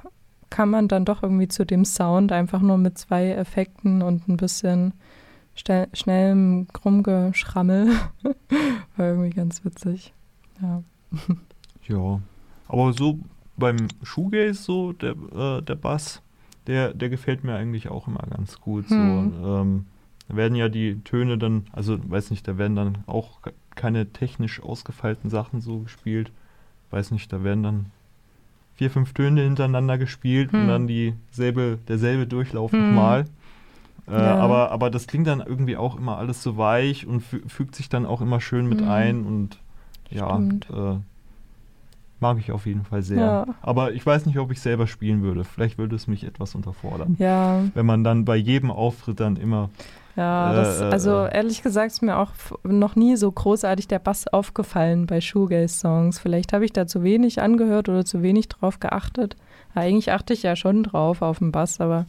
kann 0.50 0.70
man 0.70 0.88
dann 0.88 1.06
doch 1.06 1.24
irgendwie 1.24 1.48
zu 1.48 1.66
dem 1.66 1.86
Sound 1.86 2.32
einfach 2.32 2.62
nur 2.62 2.78
mit 2.78 2.98
zwei 2.98 3.32
Effekten 3.32 4.02
und 4.02 4.28
ein 4.28 4.38
bisschen 4.38 4.94
schnell, 5.56 5.88
schnellem 5.94 6.68
Rumgeschrammel. 6.86 7.90
War 8.98 9.06
irgendwie 9.08 9.32
ganz 9.32 9.64
witzig. 9.66 10.14
Ja. 10.62 10.84
Ja. 11.88 12.20
Aber 12.68 12.92
so 12.92 13.18
beim 13.56 13.78
Shoegaze, 14.04 14.54
so 14.62 14.92
der, 14.92 15.12
äh, 15.34 15.62
der 15.62 15.76
Bass, 15.76 16.22
der, 16.68 16.94
der 16.94 17.08
gefällt 17.08 17.46
mir 17.46 17.56
eigentlich 17.56 17.88
auch 17.88 18.10
immer 18.10 18.24
ganz 18.30 18.60
gut. 18.60 18.90
Hm. 18.90 19.34
So, 19.42 19.48
ähm, 19.62 19.86
da 20.28 20.36
werden 20.36 20.56
ja 20.56 20.68
die 20.68 21.00
Töne 21.06 21.38
dann, 21.38 21.66
also 21.72 21.98
weiß 22.12 22.30
nicht, 22.32 22.46
da 22.46 22.58
werden 22.58 22.76
dann 22.76 22.98
auch 23.08 23.42
ke- 23.42 23.54
keine 23.76 24.12
technisch 24.12 24.62
ausgefeilten 24.62 25.30
Sachen 25.30 25.62
so 25.62 25.80
gespielt. 25.80 26.34
Weiß 26.92 27.12
nicht, 27.12 27.32
da 27.32 27.42
werden 27.46 27.64
dann 27.64 27.86
vier, 28.78 28.90
fünf 28.92 29.14
Töne 29.14 29.42
hintereinander 29.42 29.98
gespielt 29.98 30.54
und 30.54 30.62
Hm. 30.62 30.68
dann 30.68 30.88
dieselbe, 30.88 31.80
derselbe 31.88 32.28
Durchlauf 32.28 32.72
Hm. 32.72 32.84
nochmal. 32.84 33.26
Äh, 34.08 34.12
Ja. 34.14 34.38
aber, 34.38 34.72
aber 34.72 34.90
das 34.90 35.08
klingt 35.08 35.28
dann 35.28 35.42
irgendwie 35.42 35.76
auch 35.76 35.98
immer 35.98 36.18
alles 36.18 36.42
so 36.42 36.58
weich 36.58 37.06
und 37.06 37.22
fü 37.22 37.42
fügt 37.48 37.76
sich 37.76 37.90
dann 37.90 38.06
auch 38.06 38.22
immer 38.22 38.40
schön 38.40 38.68
mit 38.70 38.82
Hm. 38.82 38.88
ein 38.90 39.26
und 39.26 39.58
ja, 40.10 40.40
äh, 40.40 40.98
mag 42.20 42.38
ich 42.40 42.52
auf 42.52 42.66
jeden 42.66 42.84
Fall 42.86 43.02
sehr. 43.04 43.20
Ja. 43.20 43.46
Aber 43.62 43.92
ich 43.94 44.06
weiß 44.06 44.26
nicht, 44.26 44.38
ob 44.40 44.52
ich 44.52 44.62
selber 44.62 44.88
spielen 44.88 45.22
würde. 45.24 45.44
Vielleicht 45.44 45.78
würde 45.78 45.96
es 45.96 46.08
mich 46.08 46.24
etwas 46.24 46.56
unterfordern. 46.56 47.16
Ja, 47.20 47.64
Wenn 47.74 47.86
man 47.86 48.04
dann 48.04 48.26
bei 48.26 48.36
jedem 48.38 48.72
Auftritt 48.72 49.20
dann 49.20 49.36
immer. 49.36 49.70
Ja, 50.18 50.52
das, 50.52 50.82
also 50.82 51.26
ehrlich 51.28 51.62
gesagt 51.62 51.92
ist 51.92 52.02
mir 52.02 52.18
auch 52.18 52.32
noch 52.64 52.96
nie 52.96 53.16
so 53.16 53.32
großartig 53.32 53.88
der 53.88 54.00
Bass 54.00 54.28
aufgefallen 54.28 55.06
bei 55.06 55.22
Shoegaze-Songs. 55.22 56.20
Vielleicht 56.20 56.52
habe 56.54 56.66
ich 56.66 56.74
da 56.74 56.88
zu 56.88 57.04
wenig 57.04 57.40
angehört 57.42 57.88
oder 57.88 58.04
zu 58.04 58.22
wenig 58.24 58.50
drauf 58.50 58.80
geachtet. 58.80 59.36
Ja, 59.76 59.84
eigentlich 59.84 60.12
achte 60.12 60.34
ich 60.34 60.42
ja 60.44 60.56
schon 60.56 60.84
drauf 60.84 61.22
auf 61.22 61.38
den 61.40 61.52
Bass, 61.52 61.80
aber 61.80 62.08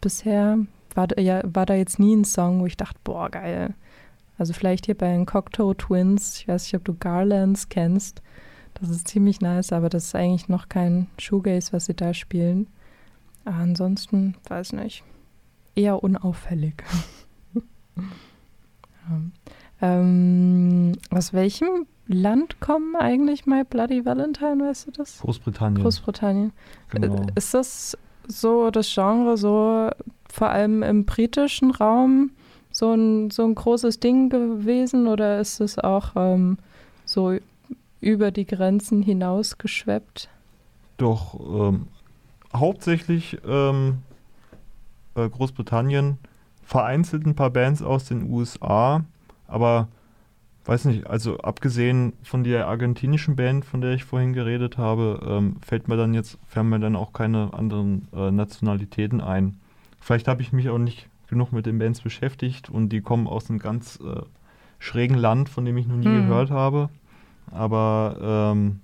bisher 0.00 0.58
war, 0.94 1.08
da- 1.08 1.20
ja, 1.20 1.40
war 1.44 1.66
da 1.66 1.74
jetzt 1.74 1.98
nie 1.98 2.14
ein 2.14 2.24
Song, 2.24 2.60
wo 2.60 2.66
ich 2.66 2.76
dachte, 2.76 2.98
boah, 3.04 3.28
geil. 3.28 3.74
Also 4.38 4.52
vielleicht 4.52 4.86
hier 4.86 4.96
bei 4.96 5.08
den 5.12 5.26
Cocteau 5.26 5.74
Twins, 5.74 6.38
ich 6.38 6.48
weiß 6.48 6.64
nicht, 6.64 6.74
ob 6.76 6.84
du 6.84 6.94
Garlands 6.94 7.68
kennst. 7.68 8.22
Das 8.74 8.88
ist 8.90 9.06
ziemlich 9.08 9.40
nice, 9.40 9.72
aber 9.72 9.88
das 9.88 10.04
ist 10.06 10.14
eigentlich 10.14 10.48
noch 10.48 10.68
kein 10.68 11.06
Shoegaze, 11.18 11.72
was 11.72 11.86
sie 11.86 11.94
da 11.94 12.14
spielen. 12.14 12.66
Aber 13.44 13.56
ansonsten, 13.56 14.36
weiß 14.48 14.72
nicht, 14.72 15.02
eher 15.74 16.02
unauffällig. 16.02 16.74
ja. 17.96 19.20
ähm, 19.80 20.92
aus 21.10 21.32
welchem 21.32 21.86
Land 22.06 22.60
kommen 22.60 22.96
eigentlich 22.96 23.46
My 23.46 23.64
Bloody 23.64 24.04
Valentine, 24.04 24.64
weißt 24.64 24.88
du 24.88 24.90
das? 24.92 25.20
Großbritannien. 25.20 25.82
Großbritannien. 25.82 26.52
genau. 26.90 27.14
Äh, 27.14 27.26
Ist 27.34 27.54
das 27.54 27.96
so 28.26 28.70
das 28.70 28.92
Genre 28.92 29.36
so 29.36 29.90
vor 30.30 30.48
allem 30.50 30.82
im 30.82 31.04
britischen 31.04 31.70
Raum 31.70 32.30
so 32.70 32.92
ein, 32.92 33.30
so 33.30 33.44
ein 33.44 33.54
großes 33.54 34.00
Ding 34.00 34.30
gewesen 34.30 35.06
oder 35.06 35.40
ist 35.40 35.60
es 35.60 35.78
auch 35.78 36.12
ähm, 36.16 36.58
so 37.04 37.38
über 38.00 38.30
die 38.30 38.46
Grenzen 38.46 39.02
hinaus 39.02 39.58
geschweppt? 39.58 40.28
Doch 40.96 41.38
ähm, 41.40 41.86
hauptsächlich 42.54 43.38
ähm, 43.46 43.98
äh, 45.14 45.28
Großbritannien, 45.28 46.18
vereinzelt 46.64 47.26
ein 47.26 47.34
paar 47.34 47.50
Bands 47.50 47.82
aus 47.82 48.06
den 48.06 48.30
USA, 48.30 49.04
aber 49.46 49.88
weiß 50.64 50.86
nicht, 50.86 51.06
also 51.06 51.38
abgesehen 51.38 52.14
von 52.22 52.42
der 52.42 52.66
argentinischen 52.68 53.36
Band, 53.36 53.64
von 53.66 53.80
der 53.82 53.92
ich 53.92 54.04
vorhin 54.04 54.32
geredet 54.32 54.78
habe, 54.78 55.20
ähm, 55.26 55.56
fällt 55.60 55.88
mir 55.88 55.96
dann 55.96 56.14
jetzt, 56.14 56.38
fallen 56.46 56.70
mir 56.70 56.80
dann 56.80 56.96
auch 56.96 57.12
keine 57.12 57.52
anderen 57.52 58.08
äh, 58.14 58.30
Nationalitäten 58.30 59.20
ein. 59.20 59.60
Vielleicht 60.00 60.26
habe 60.26 60.40
ich 60.42 60.52
mich 60.52 60.70
auch 60.70 60.78
nicht 60.78 61.08
genug 61.28 61.52
mit 61.52 61.66
den 61.66 61.78
Bands 61.78 62.00
beschäftigt 62.00 62.70
und 62.70 62.88
die 62.90 63.02
kommen 63.02 63.26
aus 63.26 63.50
einem 63.50 63.58
ganz 63.58 63.98
äh, 64.04 64.22
schrägen 64.78 65.16
Land, 65.18 65.48
von 65.50 65.64
dem 65.66 65.76
ich 65.76 65.86
noch 65.86 65.96
nie 65.96 66.06
Hm. 66.06 66.26
gehört 66.28 66.50
habe. 66.50 66.88
Aber 67.50 68.52
ähm, 68.54 68.80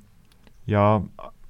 ja, 0.66 1.02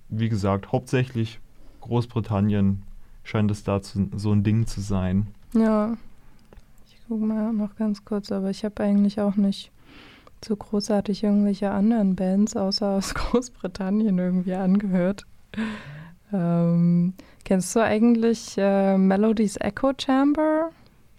wie 0.09 0.29
gesagt, 0.29 0.71
hauptsächlich 0.73 1.41
Großbritannien 1.81 2.83
scheint 3.25 3.51
es 3.51 3.65
da 3.65 3.83
zu, 3.83 4.09
so 4.17 4.33
ein 4.33 4.43
Ding 4.45 4.67
zu 4.67 4.81
sein. 4.81 5.27
Ja. 5.55 5.97
Ich 7.11 7.13
gucke 7.13 7.27
mal 7.27 7.53
noch 7.53 7.75
ganz 7.75 8.05
kurz, 8.05 8.31
aber 8.31 8.51
ich 8.51 8.65
habe 8.65 8.85
eigentlich 8.85 9.21
auch 9.21 9.35
nicht 9.35 9.73
so 10.45 10.55
großartig 10.55 11.25
irgendwelche 11.25 11.69
anderen 11.69 12.15
Bands 12.15 12.55
außer 12.55 12.87
aus 12.87 13.15
Großbritannien 13.15 14.17
irgendwie 14.17 14.55
angehört. 14.55 15.27
Ähm, 16.33 17.15
kennst 17.45 17.75
du 17.75 17.81
eigentlich 17.83 18.55
äh, 18.59 18.97
Melodies 18.97 19.57
Echo 19.57 19.91
Chamber? 20.01 20.71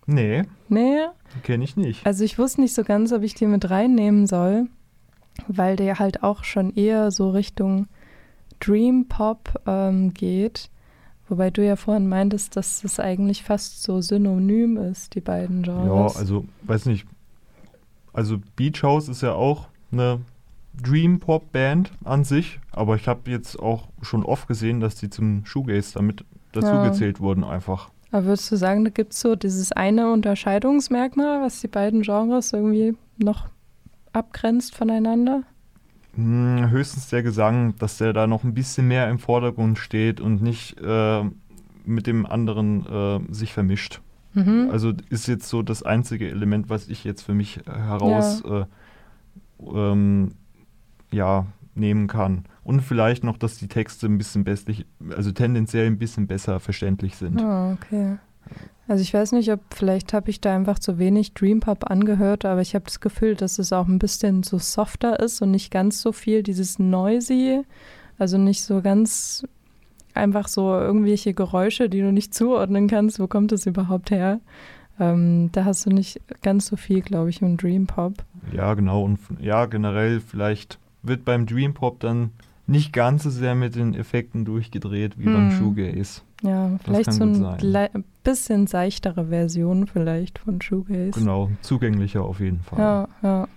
Nee, 0.06 0.44
Nee? 0.70 1.08
kenne 1.44 1.66
ich 1.66 1.76
nicht. 1.76 2.06
Also 2.06 2.24
ich 2.24 2.40
wusste 2.40 2.62
nicht 2.62 2.74
so 2.74 2.86
ganz, 2.86 3.12
ob 3.12 3.24
ich 3.24 3.34
die 3.34 3.46
mit 3.46 3.70
reinnehmen 3.70 4.28
soll, 4.28 4.68
weil 5.50 5.76
der 5.76 6.00
halt 6.00 6.24
auch 6.24 6.46
schon 6.46 6.74
eher 6.74 7.12
so 7.12 7.32
Richtung 7.32 7.90
Dream 8.62 9.10
Pop 9.10 9.62
ähm, 9.68 10.14
geht. 10.14 10.70
Wobei 11.32 11.50
du 11.50 11.66
ja 11.66 11.78
vorhin 11.78 12.10
meintest, 12.10 12.58
dass 12.58 12.82
das 12.82 13.00
eigentlich 13.00 13.44
fast 13.44 13.84
so 13.84 14.02
synonym 14.02 14.76
ist, 14.76 15.16
die 15.16 15.22
beiden 15.22 15.64
Ja, 15.64 15.82
Genres. 15.82 16.18
also, 16.18 16.44
weiß 16.64 16.88
nicht. 16.88 17.08
Also 18.12 18.40
Beach 18.58 18.84
House 18.84 19.08
ist 19.08 19.22
ja 19.22 19.32
auch 19.32 19.70
eine 19.94 20.20
Dream 20.74 21.22
Pop 21.22 21.54
Band 21.54 21.94
an 22.04 22.26
sich, 22.26 22.60
aber 22.74 22.98
ich 22.98 23.08
habe 23.08 23.32
jetzt 23.32 23.58
auch 23.58 23.88
schon 24.02 24.26
oft 24.26 24.50
gesehen, 24.50 24.82
dass 24.82 24.96
die 24.96 25.10
zum 25.10 25.46
Shoegaze 25.46 25.94
damit 25.94 26.26
dazugezählt 26.52 27.22
wurden 27.22 27.46
einfach. 27.46 27.92
Aber 28.12 28.26
würdest 28.26 28.52
du 28.52 28.58
sagen, 28.58 28.84
da 28.84 28.90
gibt 28.90 29.14
es 29.14 29.22
so 29.22 29.38
dieses 29.38 29.72
eine 29.72 30.12
Unterscheidungsmerkmal, 30.12 31.42
was 31.42 31.62
die 31.62 31.70
beiden 31.70 32.02
Genres 32.02 32.52
irgendwie 32.52 32.98
noch 33.18 33.48
abgrenzt 34.12 34.76
voneinander? 34.76 35.44
Hm, 36.16 36.70
höchstens 36.70 37.08
der 37.10 37.24
Gesang, 37.24 37.76
dass 37.78 37.98
der 37.98 38.14
da 38.14 38.28
noch 38.28 38.44
ein 38.44 38.54
bisschen 38.54 38.88
mehr 38.88 39.10
im 39.10 39.20
Vordergrund 39.20 39.78
steht 39.78 40.20
und 40.20 40.42
nicht 40.42 40.78
äh, 40.82 41.24
mit 41.86 42.08
dem 42.08 42.26
anderen 42.26 42.86
äh, 42.86 43.34
sich 43.34 43.54
vermischt. 43.54 44.02
Mhm. 44.34 44.70
Also 44.72 44.94
ist 45.10 45.28
jetzt 45.28 45.48
so 45.48 45.62
das 45.62 45.84
einzige 45.84 46.30
Element, 46.30 46.70
was 46.70 46.88
ich 46.88 47.04
jetzt 47.04 47.24
für 47.24 47.34
mich 47.34 47.60
heraus 47.66 48.44
ja. 48.46 48.62
Äh, 48.62 48.66
ähm, 49.74 50.32
ja, 51.12 51.46
nehmen 51.76 52.08
kann. 52.08 52.46
Und 52.64 52.82
vielleicht 52.82 53.24
noch, 53.24 53.38
dass 53.38 53.58
die 53.58 53.68
Texte 53.68 54.08
ein 54.08 54.18
bisschen 54.18 54.44
besser, 54.44 54.74
also 55.16 55.32
tendenziell 55.32 55.88
ein 55.88 55.98
bisschen 55.98 56.28
besser 56.28 56.60
verständlich 56.60 57.16
sind. 57.16 57.42
Oh, 57.42 57.74
okay. 57.74 58.18
Also 58.92 59.04
ich 59.04 59.14
weiß 59.14 59.32
nicht, 59.32 59.50
ob 59.54 59.62
vielleicht 59.74 60.12
habe 60.12 60.30
ich 60.30 60.42
da 60.42 60.54
einfach 60.54 60.78
zu 60.78 61.00
wenig 61.00 61.34
Dream 61.34 61.62
Pop 61.62 61.90
angehört, 61.90 62.44
aber 62.44 62.60
ich 62.60 62.76
habe 62.76 62.84
das 62.84 63.00
Gefühl, 63.00 63.36
dass 63.36 63.58
es 63.58 63.72
auch 63.72 63.88
ein 63.88 64.00
bisschen 64.00 64.44
so 64.44 64.58
softer 64.58 65.22
ist 65.22 65.42
und 65.42 65.52
nicht 65.52 65.72
ganz 65.72 66.02
so 66.02 66.12
viel 66.12 66.44
dieses 66.44 66.78
Noisy, 66.78 67.62
also 68.20 68.38
nicht 68.38 68.62
so 68.64 68.82
ganz 68.82 69.48
einfach 70.14 70.50
so 70.50 70.74
irgendwelche 70.74 71.34
Geräusche, 71.34 71.88
die 71.88 72.02
du 72.02 72.12
nicht 72.12 72.34
zuordnen 72.34 72.90
kannst. 72.90 73.18
Wo 73.22 73.28
kommt 73.28 73.54
das 73.54 73.66
überhaupt 73.66 74.12
her? 74.12 74.42
Ähm, 75.00 75.54
da 75.54 75.64
hast 75.64 75.86
du 75.86 75.90
nicht 75.92 76.20
ganz 76.42 76.66
so 76.66 76.76
viel, 76.76 77.00
glaube 77.00 77.30
ich, 77.30 77.42
im 77.42 77.56
Dream 77.56 77.88
Pop. 77.88 78.16
Ja, 78.52 78.74
genau. 78.74 79.06
Und 79.06 79.20
ja, 79.40 79.68
generell 79.68 80.20
vielleicht 80.20 80.80
wird 81.02 81.24
beim 81.24 81.46
Dream 81.46 81.74
Pop 81.74 82.02
dann 82.02 82.32
nicht 82.72 82.94
ganz 82.94 83.24
so 83.24 83.30
sehr 83.30 83.56
mit 83.56 83.76
den 83.76 83.94
Effekten 83.94 84.46
durchgedreht 84.46 85.20
wie 85.20 85.26
hm. 85.26 85.34
beim 85.34 85.52
Shoegaze. 85.52 86.22
Ja, 86.42 86.72
vielleicht 86.84 87.14
so 87.14 87.24
ein 87.24 88.04
bisschen 88.24 88.66
seichtere 88.66 89.28
Version 89.28 89.86
vielleicht 89.86 90.40
von 90.40 90.62
Shoegaze. 90.62 91.20
Genau, 91.20 91.52
zugänglicher 91.62 92.24
auf 92.24 92.40
jeden 92.40 92.62
Fall. 92.62 92.80
Ja, 92.80 93.08
ja. 93.22 93.48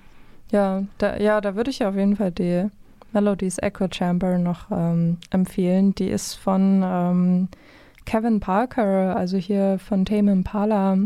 Ja, 0.50 0.84
da, 0.98 1.16
ja, 1.16 1.40
da 1.40 1.56
würde 1.56 1.70
ich 1.70 1.84
auf 1.84 1.96
jeden 1.96 2.16
Fall 2.16 2.30
die 2.30 2.68
Melodies 3.12 3.58
Echo 3.58 3.88
Chamber 3.90 4.38
noch 4.38 4.70
ähm, 4.70 5.16
empfehlen. 5.30 5.94
Die 5.94 6.08
ist 6.08 6.34
von 6.34 6.82
ähm, 6.84 7.48
Kevin 8.04 8.40
Parker, 8.40 9.16
also 9.16 9.36
hier 9.36 9.78
von 9.78 10.04
Tame 10.04 10.32
Impala, 10.32 10.98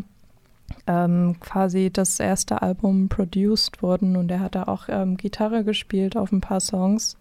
ähm, 0.87 1.37
quasi 1.41 1.91
das 1.93 2.19
erste 2.19 2.63
Album 2.63 3.09
produced 3.09 3.83
worden 3.83 4.17
und 4.17 4.31
er 4.31 4.41
hat 4.41 4.55
da 4.55 4.65
auch 4.65 4.89
ähm, 4.89 5.17
Gitarre 5.17 5.65
gespielt 5.65 6.17
auf 6.17 6.33
ein 6.33 6.41
paar 6.41 6.61
Songs, 6.61 7.17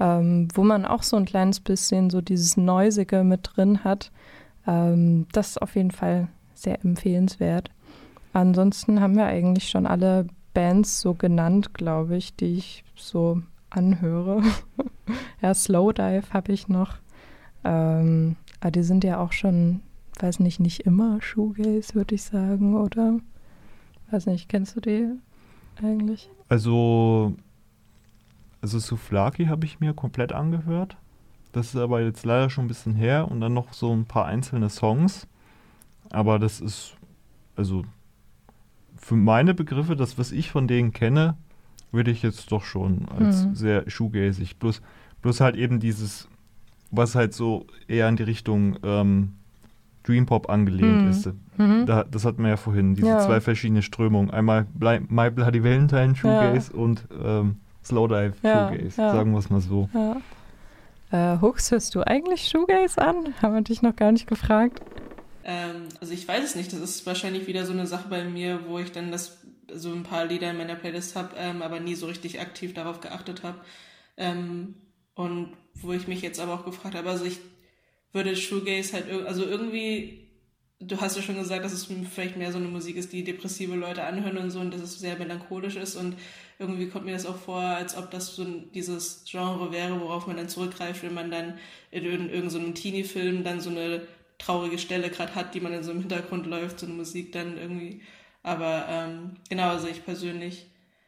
ähm, 0.00 0.48
wo 0.54 0.64
man 0.64 0.84
auch 0.84 1.02
so 1.02 1.16
ein 1.16 1.24
kleines 1.24 1.60
bisschen 1.60 2.10
so 2.10 2.20
dieses 2.20 2.56
Neusige 2.56 3.24
mit 3.24 3.50
drin 3.54 3.84
hat. 3.84 4.10
Ähm, 4.66 5.26
das 5.32 5.50
ist 5.50 5.62
auf 5.62 5.76
jeden 5.76 5.90
Fall 5.90 6.28
sehr 6.54 6.84
empfehlenswert. 6.84 7.70
Ansonsten 8.32 9.00
haben 9.00 9.16
wir 9.16 9.26
eigentlich 9.26 9.68
schon 9.68 9.86
alle 9.86 10.26
Bands 10.52 11.00
so 11.00 11.14
genannt, 11.14 11.74
glaube 11.74 12.16
ich, 12.16 12.34
die 12.34 12.56
ich 12.56 12.84
so 12.96 13.42
anhöre. 13.70 14.42
ja, 15.42 15.54
Slowdive 15.54 16.32
habe 16.32 16.52
ich 16.52 16.68
noch. 16.68 16.96
Ähm, 17.64 18.36
aber 18.60 18.70
die 18.70 18.82
sind 18.82 19.04
ja 19.04 19.18
auch 19.18 19.32
schon 19.32 19.80
weiß 20.20 20.40
nicht, 20.40 20.60
nicht 20.60 20.80
immer 20.80 21.20
Shoegaze, 21.20 21.94
würde 21.94 22.14
ich 22.14 22.22
sagen, 22.22 22.76
oder? 22.76 23.18
Weiß 24.10 24.26
nicht, 24.26 24.48
kennst 24.48 24.76
du 24.76 24.80
die 24.80 25.08
eigentlich? 25.82 26.30
Also, 26.48 27.34
also 28.64 28.78
Souflaki 28.78 29.44
habe 29.44 29.66
ich 29.66 29.78
mir 29.78 29.92
komplett 29.92 30.32
angehört. 30.32 30.96
Das 31.52 31.74
ist 31.74 31.76
aber 31.76 32.00
jetzt 32.00 32.24
leider 32.24 32.48
schon 32.48 32.64
ein 32.64 32.68
bisschen 32.68 32.94
her 32.94 33.30
und 33.30 33.42
dann 33.42 33.52
noch 33.52 33.74
so 33.74 33.92
ein 33.92 34.06
paar 34.06 34.24
einzelne 34.24 34.70
Songs. 34.70 35.26
Aber 36.08 36.38
das 36.38 36.62
ist, 36.62 36.96
also 37.56 37.84
für 38.96 39.16
meine 39.16 39.52
Begriffe, 39.52 39.96
das, 39.96 40.16
was 40.16 40.32
ich 40.32 40.50
von 40.50 40.66
denen 40.66 40.94
kenne, 40.94 41.36
würde 41.92 42.10
ich 42.10 42.22
jetzt 42.22 42.50
doch 42.52 42.64
schon 42.64 43.06
als 43.10 43.44
mhm. 43.44 43.54
sehr 43.54 43.90
shoegazig. 43.90 44.58
Plus, 44.58 44.80
plus 45.20 45.42
halt 45.42 45.56
eben 45.56 45.78
dieses, 45.78 46.26
was 46.90 47.14
halt 47.14 47.34
so 47.34 47.66
eher 47.86 48.08
in 48.08 48.16
die 48.16 48.22
Richtung 48.22 48.78
ähm, 48.82 49.34
Dream 50.04 50.24
Pop 50.24 50.48
angelehnt 50.48 51.02
mhm. 51.02 51.10
ist. 51.10 51.30
Mhm. 51.58 51.84
Da, 51.84 52.04
das 52.04 52.24
hatten 52.24 52.42
wir 52.42 52.48
ja 52.48 52.56
vorhin, 52.56 52.94
diese 52.94 53.08
ja. 53.08 53.18
zwei 53.18 53.42
verschiedene 53.42 53.82
Strömungen. 53.82 54.30
Einmal 54.30 54.66
Bly 54.72 55.00
My 55.06 55.30
Bloody 55.30 55.62
Valentine 55.62 56.16
Shoegaze 56.16 56.72
ja. 56.72 56.78
und 56.78 57.06
ähm, 57.22 57.56
Slowdive 57.84 58.34
ja, 58.42 58.68
Shoegaze, 58.68 58.96
sagen 58.96 59.32
wir 59.32 59.38
es 59.38 59.50
mal 59.50 59.60
so. 59.60 59.88
Äh, 61.10 61.38
Hooks, 61.40 61.70
hörst 61.70 61.94
du 61.94 62.02
eigentlich 62.06 62.48
Shoegaze 62.48 63.00
an? 63.00 63.34
Haben 63.40 63.54
wir 63.54 63.62
dich 63.62 63.82
noch 63.82 63.94
gar 63.94 64.10
nicht 64.10 64.26
gefragt. 64.26 64.82
Ähm, 65.44 65.88
also 66.00 66.12
ich 66.12 66.26
weiß 66.26 66.42
es 66.42 66.54
nicht. 66.56 66.72
Das 66.72 66.80
ist 66.80 67.06
wahrscheinlich 67.06 67.46
wieder 67.46 67.66
so 67.66 67.72
eine 67.72 67.86
Sache 67.86 68.08
bei 68.08 68.24
mir, 68.24 68.60
wo 68.66 68.78
ich 68.78 68.92
dann 68.92 69.12
das 69.12 69.38
so 69.72 69.92
ein 69.92 70.02
paar 70.02 70.24
Lieder 70.24 70.50
in 70.50 70.58
meiner 70.58 70.74
Playlist 70.74 71.16
habe, 71.16 71.30
ähm, 71.36 71.62
aber 71.62 71.80
nie 71.80 71.94
so 71.94 72.06
richtig 72.06 72.40
aktiv 72.40 72.74
darauf 72.74 73.00
geachtet 73.00 73.42
habe. 73.42 73.58
Ähm, 74.16 74.74
und 75.14 75.52
wo 75.74 75.92
ich 75.92 76.08
mich 76.08 76.22
jetzt 76.22 76.40
aber 76.40 76.54
auch 76.54 76.64
gefragt 76.64 76.94
habe, 76.94 77.08
also 77.08 77.24
ich 77.24 77.38
würde 78.12 78.34
Shoegaze 78.36 78.94
halt, 78.94 79.26
also 79.26 79.44
irgendwie, 79.44 80.23
du 80.86 81.00
hast 81.00 81.16
ja 81.16 81.22
schon 81.22 81.36
gesagt, 81.36 81.64
dass 81.64 81.72
es 81.72 81.88
vielleicht 82.12 82.36
mehr 82.36 82.52
so 82.52 82.58
eine 82.58 82.68
Musik 82.68 82.96
ist, 82.96 83.12
die 83.12 83.24
depressive 83.24 83.74
Leute 83.74 84.04
anhören 84.04 84.38
und 84.38 84.50
so 84.50 84.60
und 84.60 84.72
dass 84.72 84.82
es 84.82 84.98
sehr 84.98 85.16
melancholisch 85.16 85.76
ist 85.76 85.96
und 85.96 86.16
irgendwie 86.58 86.88
kommt 86.88 87.04
mir 87.04 87.12
das 87.12 87.26
auch 87.26 87.36
vor, 87.36 87.60
als 87.60 87.96
ob 87.96 88.10
das 88.10 88.36
so 88.36 88.44
dieses 88.74 89.24
Genre 89.28 89.72
wäre, 89.72 90.00
worauf 90.00 90.26
man 90.26 90.36
dann 90.36 90.48
zurückgreift, 90.48 91.02
wenn 91.02 91.14
man 91.14 91.30
dann 91.30 91.58
in, 91.90 92.04
in 92.04 92.30
irgendeinem 92.30 92.50
so 92.50 92.72
Teenie-Film 92.72 93.44
dann 93.44 93.60
so 93.60 93.70
eine 93.70 94.02
traurige 94.38 94.78
Stelle 94.78 95.10
gerade 95.10 95.34
hat, 95.34 95.54
die 95.54 95.60
man 95.60 95.72
in 95.72 95.82
so 95.82 95.92
im 95.92 96.00
Hintergrund 96.00 96.46
läuft, 96.46 96.80
so 96.80 96.86
eine 96.86 96.94
Musik 96.94 97.32
dann 97.32 97.56
irgendwie. 97.56 98.02
Aber 98.42 98.86
ähm, 98.88 99.36
genau, 99.48 99.70
also 99.70 99.88
ich 99.88 100.04
persönlich 100.04 100.66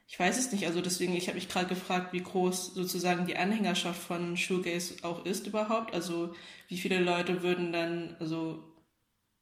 ich 0.09 0.19
weiß 0.19 0.39
es 0.39 0.53
nicht, 0.53 0.67
also 0.67 0.81
deswegen, 0.81 1.17
ich 1.17 1.27
habe 1.27 1.35
mich 1.35 1.49
gerade 1.49 1.67
gefragt, 1.67 2.13
wie 2.13 2.23
groß 2.23 2.75
sozusagen 2.75 3.27
die 3.27 3.37
Anhängerschaft 3.37 4.01
von 4.01 4.37
Shoegaze 4.37 5.03
auch 5.03 5.25
ist 5.25 5.47
überhaupt. 5.47 5.95
Also 5.95 6.35
wie 6.69 6.79
viele 6.79 7.01
Leute 7.01 7.43
würden 7.43 7.73
dann, 7.73 8.17
also 8.21 8.63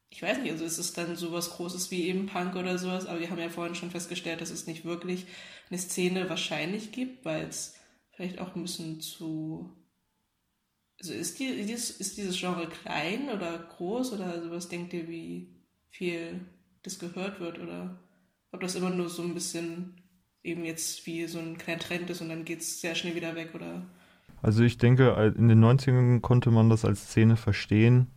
ich 0.09 0.21
weiß 0.21 0.39
nicht, 0.39 0.51
also 0.51 0.63
ist 0.63 0.77
es 0.77 0.93
dann 0.93 1.15
sowas 1.15 1.51
Großes 1.51 1.91
wie 1.91 2.03
eben 2.03 2.27
Punk 2.27 2.55
oder 2.55 2.77
sowas, 2.77 3.05
aber 3.05 3.19
wir 3.19 3.29
haben 3.29 3.39
ja 3.39 3.49
vorhin 3.49 3.75
schon 3.75 3.91
festgestellt, 3.91 4.41
dass 4.41 4.49
es 4.49 4.67
nicht 4.67 4.85
wirklich 4.85 5.25
eine 5.69 5.79
Szene 5.79 6.29
wahrscheinlich 6.29 6.91
gibt, 6.91 7.25
weil 7.25 7.45
es 7.45 7.75
vielleicht 8.15 8.39
auch 8.39 8.55
ein 8.55 8.61
bisschen 8.61 9.01
zu. 9.01 9.69
Also 10.99 11.13
ist, 11.13 11.39
die, 11.39 11.45
ist 11.45 12.17
dieses 12.17 12.39
Genre 12.39 12.69
klein 12.69 13.29
oder 13.29 13.57
groß 13.57 14.13
oder 14.13 14.41
sowas 14.41 14.69
denkt 14.69 14.93
ihr, 14.93 15.09
wie 15.09 15.49
viel 15.89 16.39
das 16.83 16.99
gehört 16.99 17.39
wird 17.39 17.59
oder 17.59 17.99
ob 18.51 18.61
das 18.61 18.75
immer 18.75 18.89
nur 18.89 19.09
so 19.09 19.21
ein 19.21 19.33
bisschen 19.33 20.01
eben 20.43 20.63
jetzt 20.63 21.05
wie 21.05 21.25
so 21.25 21.39
ein 21.39 21.57
kleiner 21.57 21.79
Trend 21.79 22.09
ist 22.09 22.21
und 22.21 22.29
dann 22.29 22.45
geht 22.45 22.61
es 22.61 22.79
sehr 22.79 22.95
schnell 22.95 23.15
wieder 23.15 23.35
weg, 23.35 23.49
oder? 23.53 23.85
Also 24.41 24.63
ich 24.63 24.77
denke, 24.77 25.33
in 25.37 25.47
den 25.47 25.63
90ern 25.63 26.21
konnte 26.21 26.51
man 26.51 26.69
das 26.69 26.85
als 26.85 27.09
Szene 27.09 27.35
verstehen. 27.35 28.07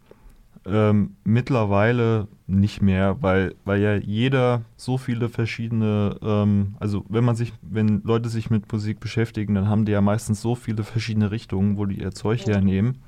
Ähm, 0.71 1.17
mittlerweile 1.25 2.29
nicht 2.47 2.83
mehr, 2.83 3.17
weil, 3.21 3.55
weil 3.65 3.81
ja 3.81 3.95
jeder 3.97 4.63
so 4.77 4.99
viele 4.99 5.29
verschiedene, 5.29 6.17
ähm, 6.23 6.75
also 6.79 7.05
wenn 7.09 7.25
man 7.25 7.37
sich, 7.37 7.53
wenn 7.63 8.03
Leute 8.03 8.29
sich 8.29 8.51
mit 8.51 8.71
Musik 8.71 9.01
beschäftigen, 9.01 9.55
dann 9.55 9.69
haben 9.69 9.85
die 9.85 9.93
ja 9.93 10.01
meistens 10.01 10.43
so 10.43 10.55
viele 10.55 10.83
verschiedene 10.85 11.31
Richtungen, 11.31 11.77
wo 11.77 11.87
die 11.87 12.01
ihr 12.01 12.13
Zeug 12.13 12.47
hernehmen, 12.47 12.99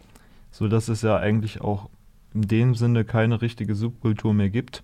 sodass 0.51 0.89
es 0.89 1.03
ja 1.03 1.17
eigentlich 1.17 1.61
auch 1.61 1.91
in 2.35 2.43
dem 2.43 2.75
Sinne 2.75 3.05
keine 3.05 3.43
richtige 3.43 3.75
Subkultur 3.75 4.33
mehr 4.33 4.51
gibt. 4.51 4.83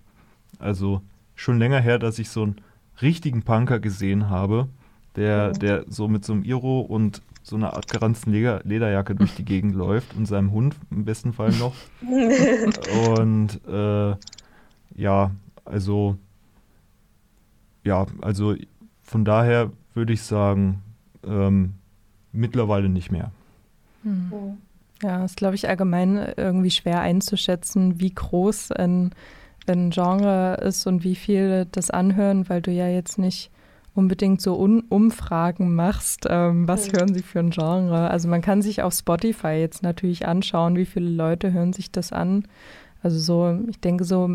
Also 0.59 1.01
schon 1.35 1.59
länger 1.59 1.79
her, 1.79 1.99
dass 1.99 2.19
ich 2.19 2.29
so 2.29 2.45
ein 2.45 2.55
richtigen 3.01 3.43
Punker 3.43 3.79
gesehen 3.79 4.29
habe, 4.29 4.67
der, 5.17 5.51
der 5.51 5.83
so 5.89 6.07
mit 6.07 6.23
so 6.23 6.33
einem 6.33 6.43
Iro 6.43 6.79
und 6.79 7.21
so 7.43 7.55
einer 7.55 7.73
abgeranzten 7.73 8.31
Leder 8.31 8.61
Lederjacke 8.63 9.15
durch 9.15 9.35
die 9.35 9.43
Gegend 9.43 9.75
läuft 9.75 10.15
und 10.15 10.25
seinem 10.25 10.51
Hund 10.51 10.75
im 10.91 11.03
besten 11.03 11.33
Fall 11.33 11.51
noch. 11.51 11.73
und 13.17 13.59
äh, 13.67 14.15
ja, 14.95 15.31
also 15.65 16.17
ja, 17.83 18.05
also 18.21 18.55
von 19.01 19.25
daher 19.25 19.71
würde 19.93 20.13
ich 20.13 20.21
sagen, 20.21 20.81
ähm, 21.25 21.73
mittlerweile 22.31 22.89
nicht 22.89 23.11
mehr. 23.11 23.31
Hm. 24.03 24.57
Ja, 25.01 25.25
ist, 25.25 25.37
glaube 25.37 25.55
ich, 25.55 25.69
allgemein 25.69 26.33
irgendwie 26.37 26.71
schwer 26.71 27.01
einzuschätzen, 27.01 27.99
wie 27.99 28.13
groß 28.13 28.71
ein 28.71 29.11
ein 29.69 29.89
Genre 29.89 30.55
ist 30.63 30.87
und 30.87 31.03
wie 31.03 31.15
viele 31.15 31.65
das 31.65 31.89
anhören, 31.89 32.49
weil 32.49 32.61
du 32.61 32.71
ja 32.71 32.87
jetzt 32.87 33.17
nicht 33.17 33.51
unbedingt 33.97 34.41
so 34.41 34.57
Un 34.59 34.83
Umfragen 34.89 35.73
machst, 35.73 36.27
ähm, 36.29 36.67
was 36.67 36.87
mhm. 36.87 36.97
hören 36.97 37.13
sie 37.13 37.23
für 37.23 37.39
ein 37.39 37.49
Genre. 37.49 38.09
Also 38.09 38.27
man 38.27 38.41
kann 38.41 38.61
sich 38.61 38.83
auf 38.83 38.93
Spotify 38.93 39.59
jetzt 39.59 39.81
natürlich 39.81 40.27
anschauen, 40.27 40.75
wie 40.75 40.85
viele 40.85 41.09
Leute 41.09 41.51
hören 41.51 41.73
sich 41.73 41.91
das 41.91 42.13
an. 42.13 42.45
Also 43.01 43.17
so, 43.19 43.59
ich 43.67 43.79
denke 43.79 44.03
so, 44.03 44.29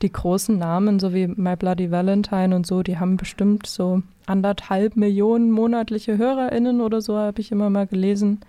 die 0.00 0.10
großen 0.10 0.58
Namen, 0.58 0.98
so 0.98 1.12
wie 1.12 1.26
My 1.28 1.56
Bloody 1.56 1.90
Valentine 1.90 2.56
und 2.56 2.66
so, 2.66 2.82
die 2.82 2.98
haben 2.98 3.16
bestimmt 3.16 3.66
so 3.66 4.02
anderthalb 4.26 4.96
Millionen 4.96 5.50
monatliche 5.50 6.16
HörerInnen 6.16 6.80
oder 6.80 7.00
so, 7.00 7.16
habe 7.16 7.40
ich 7.40 7.52
immer 7.52 7.70
mal 7.70 7.86
gelesen. 7.86 8.40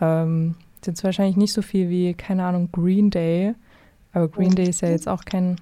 Ähm, 0.00 0.54
sind 0.82 1.02
wahrscheinlich 1.04 1.36
nicht 1.36 1.52
so 1.52 1.62
viel 1.62 1.90
wie, 1.90 2.14
keine 2.14 2.44
Ahnung, 2.44 2.70
Green 2.72 3.10
Day. 3.10 3.54
Aber 4.12 4.28
Green 4.28 4.54
Day 4.54 4.68
ist 4.68 4.80
ja 4.80 4.88
jetzt 4.88 5.08
auch 5.08 5.24
kein 5.24 5.56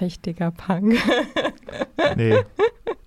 richtiger 0.00 0.50
Punk. 0.50 0.94
nee, 2.16 2.36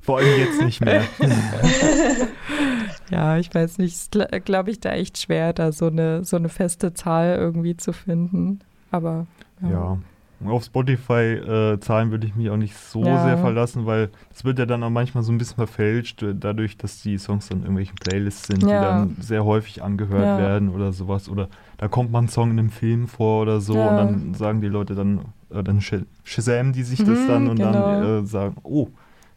vor 0.06 0.20
allem 0.20 0.40
jetzt 0.40 0.62
nicht 0.62 0.86
mehr. 0.86 1.04
ja, 3.10 3.38
ich 3.38 3.54
weiß 3.54 3.80
nicht, 3.80 4.16
glaube 4.46 4.70
ich, 4.70 4.80
da 4.80 4.92
echt 4.92 5.18
schwer, 5.18 5.52
da 5.52 5.72
so 5.72 5.88
eine, 5.88 6.24
so 6.24 6.38
eine 6.38 6.50
feste 6.50 6.94
Zahl 6.94 7.38
irgendwie 7.38 7.76
zu 7.76 7.92
finden. 7.92 8.60
Aber 8.92 9.26
ja. 9.64 9.98
ja. 10.42 10.50
auf 10.52 10.64
Spotify-Zahlen 10.64 12.10
äh, 12.10 12.12
würde 12.12 12.28
ich 12.28 12.36
mich 12.36 12.52
auch 12.52 12.58
nicht 12.58 12.78
so 12.78 13.04
ja. 13.04 13.26
sehr 13.26 13.40
verlassen, 13.40 13.88
weil 13.88 14.12
es 14.32 14.46
wird 14.46 14.60
ja 14.60 14.68
dann 14.68 14.84
auch 14.84 14.92
manchmal 14.92 15.24
so 15.24 15.32
ein 15.32 15.40
bisschen 15.40 15.56
verfälscht, 15.56 16.22
äh, 16.22 16.36
dadurch, 16.36 16.78
dass 16.78 17.02
die 17.02 17.18
Songs 17.18 17.48
dann 17.48 17.60
in 17.60 17.64
irgendwelchen 17.64 17.96
Playlists 17.96 18.46
sind, 18.46 18.62
ja. 18.62 18.68
die 18.68 18.86
dann 18.86 19.18
sehr 19.22 19.44
häufig 19.44 19.82
angehört 19.82 20.40
werden 20.40 20.70
oder 20.70 20.92
sowas. 20.92 21.30
Oder 21.30 21.50
da 21.78 21.88
kommt 21.88 22.12
mal 22.12 22.22
ein 22.22 22.30
Song 22.30 22.52
in 22.52 22.60
einem 22.60 22.70
Film 22.70 23.08
vor 23.08 23.42
oder 23.42 23.60
so 23.60 23.74
und 23.74 23.98
dann 23.98 24.34
sagen 24.36 24.62
die 24.62 24.68
Leute 24.68 24.94
dann, 24.94 25.22
äh, 25.50 25.64
dann 25.64 25.82
sh 25.82 25.96
shazam 26.24 26.74
die 26.74 26.84
sich 26.84 27.00
das 27.00 27.20
mhm, 27.20 27.28
dann 27.28 27.48
und 27.50 27.58
genau. 27.58 27.72
dann 27.72 28.24
äh, 28.24 28.28
sagen, 28.28 28.58
oh, 28.64 28.90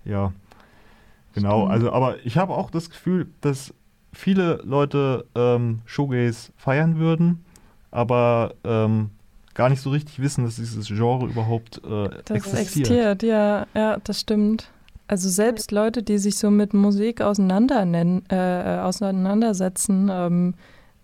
ja. 0.04 0.32
Genau, 1.34 1.60
Stimmt. 1.60 1.72
also 1.72 1.92
aber 1.92 2.16
ich 2.24 2.36
habe 2.36 2.54
auch 2.54 2.70
das 2.70 2.90
Gefühl, 2.90 3.28
dass 3.40 3.74
viele 4.12 4.60
Leute 4.64 5.26
ähm, 5.34 5.80
Showgaze 5.84 6.52
feiern 6.56 6.98
würden, 6.98 7.44
aber 7.90 8.54
ähm, 8.64 9.10
gar 9.54 9.68
nicht 9.68 9.80
so 9.80 9.90
richtig 9.90 10.20
wissen, 10.20 10.44
dass 10.44 10.56
dieses 10.56 10.86
Genre 10.86 11.26
überhaupt 11.26 11.78
äh, 11.84 12.08
das 12.24 12.36
existiert. 12.36 12.90
existiert. 12.90 13.22
Ja, 13.22 13.66
ja, 13.74 13.98
das 14.02 14.20
stimmt. 14.20 14.70
Also 15.08 15.28
selbst 15.28 15.72
Leute, 15.72 16.02
die 16.02 16.18
sich 16.18 16.36
so 16.36 16.50
mit 16.50 16.74
Musik 16.74 17.22
auseinander 17.22 17.84
nennen, 17.84 18.22
äh, 18.28 18.78
auseinandersetzen, 18.82 20.10
ähm, 20.12 20.54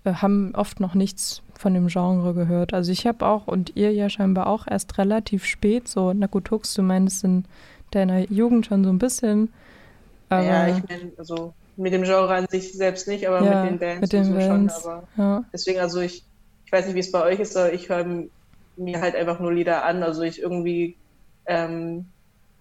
äh, 0.05 0.13
haben 0.13 0.55
oft 0.55 0.79
noch 0.79 0.95
nichts 0.95 1.43
von 1.59 1.75
dem 1.75 1.89
Genre 1.89 2.35
gehört. 2.35 2.75
Also 2.75 2.93
ich 2.93 3.07
habe 3.07 3.27
auch 3.27 3.47
und 3.47 3.77
ihr 3.77 3.93
ja 3.93 4.09
scheinbar 4.09 4.47
auch 4.47 4.67
erst 4.67 4.99
relativ 4.99 5.45
spät 5.45 5.89
so, 5.89 6.13
na 6.13 6.27
gut, 6.27 6.51
Hux, 6.51 6.75
du 6.75 6.83
meinst 6.83 7.25
in 7.25 7.45
deiner 7.91 8.31
Jugend 8.31 8.67
schon 8.67 8.85
so 8.85 8.91
ein 8.91 8.99
bisschen. 8.99 9.53
Ja, 10.31 10.67
ich 10.67 10.83
meine, 10.89 11.13
also 11.17 11.55
mit 11.77 11.93
dem 11.93 12.03
Genre 12.03 12.35
an 12.35 12.47
sich 12.49 12.73
selbst 12.73 13.07
nicht, 13.09 13.29
aber 13.29 13.45
ja, 13.45 13.63
mit 13.63 13.73
den 13.73 13.79
Bands, 13.79 14.01
mit 14.01 14.13
den 14.13 14.25
so 14.25 14.33
Bands 14.33 14.83
schon. 14.83 14.93
Aber 14.93 15.09
ja. 15.17 15.45
deswegen, 15.53 15.81
also 15.81 16.01
ich, 16.01 16.25
ich 16.67 16.73
weiß 16.73 16.87
nicht, 16.87 16.95
wie 16.95 17.01
es 17.01 17.13
bei 17.13 17.23
euch 17.23 17.41
ist, 17.41 17.57
aber 17.57 17.73
ich 17.73 17.89
höre 17.89 18.05
mir 18.77 19.01
halt 19.01 19.15
einfach 19.15 19.41
nur 19.41 19.53
Lieder 19.53 19.85
an. 19.85 20.03
Also 20.03 20.23
ich 20.23 20.41
irgendwie 20.41 20.97
ähm, 21.47 22.07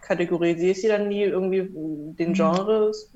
kategorisiere 0.02 0.76
sie 0.76 0.88
dann 0.88 1.08
nie 1.08 1.24
irgendwie 1.24 1.68
den 1.72 2.30
mhm. 2.30 2.34
Genres 2.34 3.10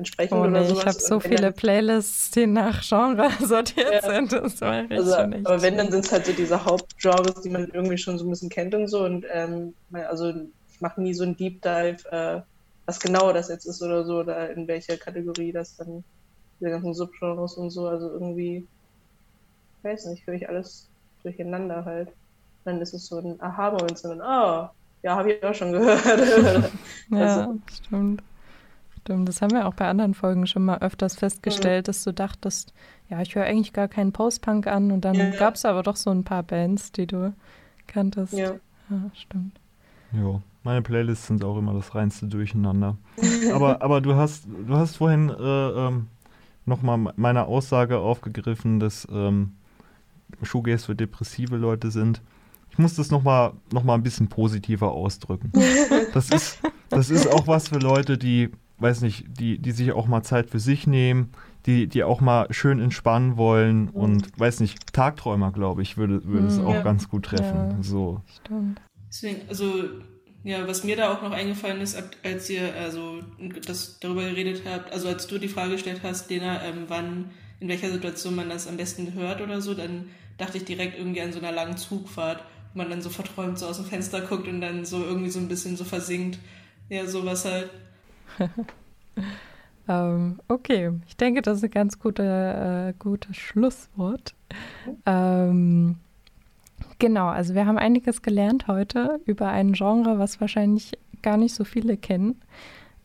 entsprechend 0.00 0.38
oh, 0.38 0.44
nee, 0.44 0.50
oder 0.50 0.64
sowas. 0.64 0.78
Ich 0.78 0.86
habe 0.86 1.00
so 1.00 1.20
viele 1.20 1.52
Playlists, 1.52 2.30
die 2.32 2.46
nach 2.46 2.82
Genre 2.82 3.30
sortiert 3.40 3.92
ja. 3.92 4.02
sind. 4.02 4.32
Das 4.32 4.60
war 4.60 4.84
also, 4.90 5.14
aber 5.14 5.62
wenn, 5.62 5.76
dann 5.76 5.90
sind 5.90 6.04
es 6.04 6.12
halt 6.12 6.26
so 6.26 6.32
diese 6.32 6.64
Hauptgenres, 6.64 7.42
die 7.42 7.50
man 7.50 7.68
irgendwie 7.68 7.98
schon 7.98 8.18
so 8.18 8.24
ein 8.24 8.30
bisschen 8.30 8.48
kennt 8.48 8.74
und 8.74 8.88
so. 8.88 9.04
Und 9.04 9.24
ähm, 9.32 9.74
also 9.92 10.30
ich 10.72 10.80
mache 10.80 11.00
nie 11.00 11.14
so 11.14 11.24
ein 11.24 11.36
Deep 11.36 11.62
Dive, 11.62 11.98
äh, 12.10 12.40
was 12.86 12.98
genau 12.98 13.32
das 13.32 13.48
jetzt 13.48 13.66
ist 13.66 13.82
oder 13.82 14.04
so, 14.04 14.20
oder 14.20 14.50
in 14.50 14.66
welcher 14.66 14.96
Kategorie 14.96 15.52
das 15.52 15.76
dann, 15.76 16.02
diese 16.58 16.70
ganzen 16.70 16.94
Subgenres 16.94 17.54
und 17.54 17.70
so. 17.70 17.86
Also 17.86 18.10
irgendwie, 18.10 18.66
ich 19.78 19.84
weiß 19.84 20.06
nicht, 20.06 20.26
höre 20.26 20.34
ich 20.34 20.48
alles 20.48 20.88
durcheinander 21.22 21.84
halt. 21.84 22.08
Dann 22.64 22.80
ist 22.80 22.94
es 22.94 23.06
so 23.06 23.18
ein 23.18 23.40
Aha-Moment, 23.40 23.98
so 23.98 24.10
ein, 24.10 24.20
oh, 24.20 24.68
ja, 25.02 25.16
habe 25.16 25.32
ich 25.32 25.44
auch 25.44 25.54
schon 25.54 25.72
gehört. 25.72 26.04
ja, 27.10 27.36
also, 27.36 27.58
stimmt. 27.70 28.22
Stimmt, 29.10 29.28
das 29.28 29.42
haben 29.42 29.50
wir 29.50 29.66
auch 29.66 29.74
bei 29.74 29.88
anderen 29.88 30.14
Folgen 30.14 30.46
schon 30.46 30.64
mal 30.64 30.78
öfters 30.78 31.16
festgestellt, 31.16 31.82
mhm. 31.82 31.86
dass 31.88 32.04
du 32.04 32.12
dachtest, 32.12 32.72
ja, 33.08 33.20
ich 33.20 33.34
höre 33.34 33.42
eigentlich 33.42 33.72
gar 33.72 33.88
keinen 33.88 34.12
Post-Punk 34.12 34.68
an 34.68 34.92
und 34.92 35.04
dann 35.04 35.16
ja. 35.16 35.30
gab 35.30 35.56
es 35.56 35.64
aber 35.64 35.82
doch 35.82 35.96
so 35.96 36.10
ein 36.10 36.22
paar 36.22 36.44
Bands, 36.44 36.92
die 36.92 37.08
du 37.08 37.34
kanntest. 37.88 38.34
Ja, 38.34 38.52
ja 38.88 39.10
stimmt. 39.14 39.58
Ja, 40.12 40.40
meine 40.62 40.82
Playlists 40.82 41.26
sind 41.26 41.42
auch 41.42 41.58
immer 41.58 41.74
das 41.74 41.92
reinste 41.92 42.26
Durcheinander. 42.26 42.98
aber, 43.52 43.82
aber 43.82 44.00
du 44.00 44.14
hast, 44.14 44.46
du 44.46 44.76
hast 44.76 44.98
vorhin 44.98 45.28
äh, 45.28 45.32
ähm, 45.42 46.06
nochmal 46.64 47.12
meine 47.16 47.46
Aussage 47.46 47.98
aufgegriffen, 47.98 48.78
dass 48.78 49.08
ähm, 49.10 49.54
Shoegaze 50.42 50.86
für 50.86 50.94
depressive 50.94 51.56
Leute 51.56 51.90
sind. 51.90 52.22
Ich 52.70 52.78
muss 52.78 52.94
das 52.94 53.10
nochmal 53.10 53.54
noch 53.72 53.82
mal 53.82 53.94
ein 53.94 54.04
bisschen 54.04 54.28
positiver 54.28 54.92
ausdrücken. 54.92 55.50
Das 56.12 56.30
ist, 56.30 56.60
das 56.88 57.10
ist 57.10 57.26
auch 57.26 57.46
was 57.46 57.68
für 57.68 57.78
Leute, 57.78 58.18
die, 58.18 58.50
weiß 58.80 59.02
nicht, 59.02 59.26
die, 59.38 59.58
die 59.58 59.72
sich 59.72 59.92
auch 59.92 60.06
mal 60.06 60.22
Zeit 60.22 60.50
für 60.50 60.58
sich 60.58 60.86
nehmen, 60.86 61.30
die, 61.66 61.86
die 61.86 62.04
auch 62.04 62.20
mal 62.20 62.46
schön 62.52 62.80
entspannen 62.80 63.36
wollen 63.36 63.88
und, 63.90 64.38
weiß 64.38 64.60
nicht, 64.60 64.92
Tagträumer, 64.92 65.52
glaube 65.52 65.82
ich, 65.82 65.96
würde, 65.96 66.24
würde 66.24 66.46
es 66.46 66.58
auch 66.58 66.74
ja. 66.74 66.82
ganz 66.82 67.08
gut 67.08 67.24
treffen. 67.24 67.70
Ja, 67.70 67.82
so. 67.82 68.22
Stimmt. 68.44 68.80
Deswegen, 69.08 69.48
also 69.48 69.84
ja, 70.42 70.66
was 70.66 70.84
mir 70.84 70.96
da 70.96 71.12
auch 71.12 71.22
noch 71.22 71.32
eingefallen 71.32 71.80
ist, 71.80 72.02
als 72.22 72.48
ihr 72.48 72.74
also 72.74 73.20
das 73.66 73.98
darüber 74.00 74.22
geredet 74.22 74.62
habt, 74.64 74.92
also 74.92 75.08
als 75.08 75.26
du 75.26 75.38
die 75.38 75.48
Frage 75.48 75.72
gestellt 75.72 76.00
hast, 76.02 76.30
Lena, 76.30 76.64
ähm, 76.64 76.84
wann, 76.88 77.30
in 77.60 77.68
welcher 77.68 77.90
Situation 77.90 78.36
man 78.36 78.48
das 78.48 78.66
am 78.66 78.78
besten 78.78 79.12
hört 79.12 79.42
oder 79.42 79.60
so, 79.60 79.74
dann 79.74 80.06
dachte 80.38 80.56
ich 80.56 80.64
direkt 80.64 80.98
irgendwie 80.98 81.20
an 81.20 81.32
so 81.32 81.40
einer 81.40 81.52
langen 81.52 81.76
Zugfahrt, 81.76 82.42
wo 82.72 82.78
man 82.78 82.88
dann 82.88 83.02
so 83.02 83.10
verträumt 83.10 83.58
so 83.58 83.66
aus 83.66 83.76
dem 83.76 83.84
Fenster 83.84 84.22
guckt 84.22 84.48
und 84.48 84.62
dann 84.62 84.86
so 84.86 85.04
irgendwie 85.04 85.28
so 85.28 85.40
ein 85.40 85.48
bisschen 85.48 85.76
so 85.76 85.84
versinkt. 85.84 86.38
Ja, 86.88 87.06
sowas 87.06 87.44
halt. 87.44 87.70
ähm, 89.88 90.40
okay, 90.48 90.92
ich 91.06 91.16
denke, 91.16 91.42
das 91.42 91.58
ist 91.58 91.64
ein 91.64 91.70
ganz 91.70 91.98
gute, 91.98 92.22
äh, 92.22 92.98
gutes 92.98 93.36
Schlusswort. 93.36 94.34
Ähm, 95.06 95.96
genau, 96.98 97.28
also 97.28 97.54
wir 97.54 97.66
haben 97.66 97.78
einiges 97.78 98.22
gelernt 98.22 98.66
heute 98.66 99.20
über 99.26 99.48
ein 99.48 99.72
Genre, 99.72 100.18
was 100.18 100.40
wahrscheinlich 100.40 100.92
gar 101.22 101.36
nicht 101.36 101.54
so 101.54 101.64
viele 101.64 101.96
kennen. 101.96 102.40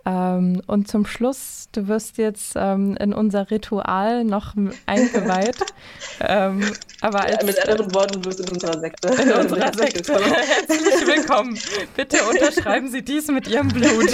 Ähm, 0.07 0.61
und 0.67 0.87
zum 0.87 1.05
Schluss, 1.07 1.67
du 1.71 1.87
wirst 1.87 2.19
jetzt 2.19 2.53
ähm, 2.55 2.95
in 2.97 3.11
unser 3.11 3.49
Ritual 3.49 4.23
noch 4.23 4.53
eingeweiht. 4.85 5.57
ähm, 6.21 6.63
aber 7.01 7.21
als, 7.21 7.41
ja, 7.41 7.45
mit 7.45 7.67
anderen 7.67 7.93
Worten, 7.95 8.21
du 8.21 8.29
bist 8.29 8.39
in 8.39 8.49
unserer 8.49 8.79
Sekte. 8.79 9.07
In 9.07 9.31
unserer 9.41 9.73
Sekte. 9.73 10.13
Herzlich 10.13 11.07
willkommen. 11.07 11.57
Bitte 11.95 12.17
unterschreiben 12.29 12.89
Sie 12.89 13.01
dies 13.01 13.27
mit 13.29 13.47
Ihrem 13.47 13.69
Blut. 13.69 14.09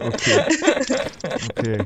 okay. 0.00 0.44
okay. 1.50 1.84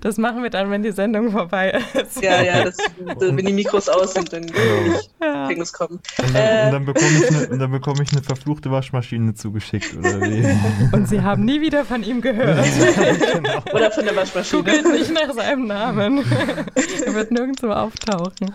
Das 0.00 0.16
machen 0.16 0.44
wir 0.44 0.50
dann, 0.50 0.70
wenn 0.70 0.84
die 0.84 0.92
Sendung 0.92 1.32
vorbei 1.32 1.82
ist. 1.94 2.22
Ja, 2.22 2.40
ja, 2.40 2.64
das, 2.64 2.76
wenn 2.98 3.36
die 3.36 3.52
Mikros 3.52 3.88
aus 3.88 4.14
sind, 4.14 4.32
dann 4.32 4.46
ja. 4.46 5.48
kann 5.48 5.60
es 5.60 5.72
kommen. 5.72 6.00
Und 6.18 6.34
dann, 6.34 6.42
äh, 6.42 6.70
dann 6.70 6.84
bekomme 6.84 7.10
ich, 7.18 7.50
eine, 7.50 7.68
bekomm 7.68 8.00
ich 8.00 8.12
eine 8.12 8.22
verfluchte 8.22 8.70
Waschmaschine 8.70 9.34
zugeschickt, 9.34 9.96
oder 9.96 10.20
wie? 10.20 10.46
Und 10.92 11.08
Sie 11.08 11.20
haben 11.20 11.44
nie 11.44 11.60
wieder 11.60 11.84
von 11.84 12.04
ihm 12.04 12.20
gehört. 12.20 12.64
genau. 12.76 13.62
Oder 13.74 13.90
von 13.90 14.04
der 14.04 14.16
Waschmaschine. 14.16 14.62
Googelt 14.62 14.92
nicht 14.92 15.10
nach 15.12 15.32
seinem 15.32 15.66
Namen. 15.66 16.18
er 17.06 17.14
wird 17.14 17.30
nirgendwo 17.30 17.70
auftauchen. 17.70 18.54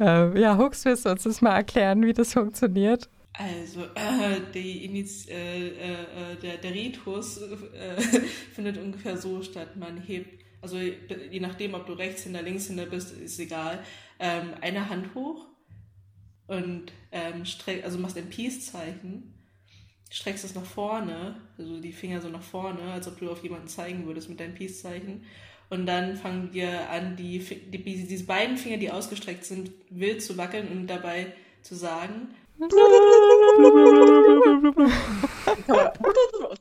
Äh, 0.00 0.40
ja, 0.40 0.56
Hux, 0.56 0.84
willst 0.84 1.06
du 1.06 1.10
uns 1.10 1.22
das 1.22 1.40
mal 1.40 1.54
erklären, 1.54 2.02
wie 2.04 2.12
das 2.12 2.32
funktioniert? 2.32 3.08
Also, 3.32 3.82
äh, 3.82 4.40
die 4.54 4.84
Iniz 4.84 5.28
äh, 5.28 5.68
äh, 5.68 6.36
der, 6.40 6.56
der 6.58 6.72
Ritus 6.72 7.38
äh, 7.38 8.00
findet 8.54 8.78
ungefähr 8.78 9.16
so 9.16 9.42
statt. 9.42 9.76
Man 9.76 10.00
hebt, 10.00 10.44
also 10.62 10.78
je 10.78 11.40
nachdem, 11.40 11.74
ob 11.74 11.86
du 11.86 11.94
Rechtshänder, 11.94 12.42
Linkshänder 12.42 12.86
bist, 12.86 13.12
ist 13.12 13.40
egal, 13.40 13.80
ähm, 14.20 14.54
eine 14.60 14.88
Hand 14.88 15.14
hoch 15.16 15.46
und 16.46 16.92
ähm, 17.10 17.44
streck, 17.44 17.84
also 17.84 17.98
machst 17.98 18.16
ein 18.16 18.28
Peace-Zeichen 18.28 19.33
streckst 20.10 20.44
es 20.44 20.54
nach 20.54 20.64
vorne, 20.64 21.36
also 21.58 21.80
die 21.80 21.92
Finger 21.92 22.20
so 22.20 22.28
nach 22.28 22.42
vorne, 22.42 22.92
als 22.92 23.08
ob 23.08 23.18
du 23.18 23.30
auf 23.30 23.42
jemanden 23.42 23.68
zeigen 23.68 24.06
würdest 24.06 24.28
mit 24.28 24.40
deinem 24.40 24.54
Peace-Zeichen. 24.54 25.24
Und 25.70 25.86
dann 25.86 26.16
fangen 26.16 26.52
wir 26.52 26.90
an, 26.90 27.16
die, 27.16 27.38
die, 27.38 27.82
diese 27.82 28.24
beiden 28.24 28.56
Finger, 28.56 28.76
die 28.76 28.90
ausgestreckt 28.90 29.44
sind, 29.44 29.70
wild 29.90 30.22
zu 30.22 30.36
wackeln 30.36 30.68
und 30.68 30.86
dabei 30.86 31.32
zu 31.62 31.74
sagen. 31.74 32.28
okay. 36.44 36.56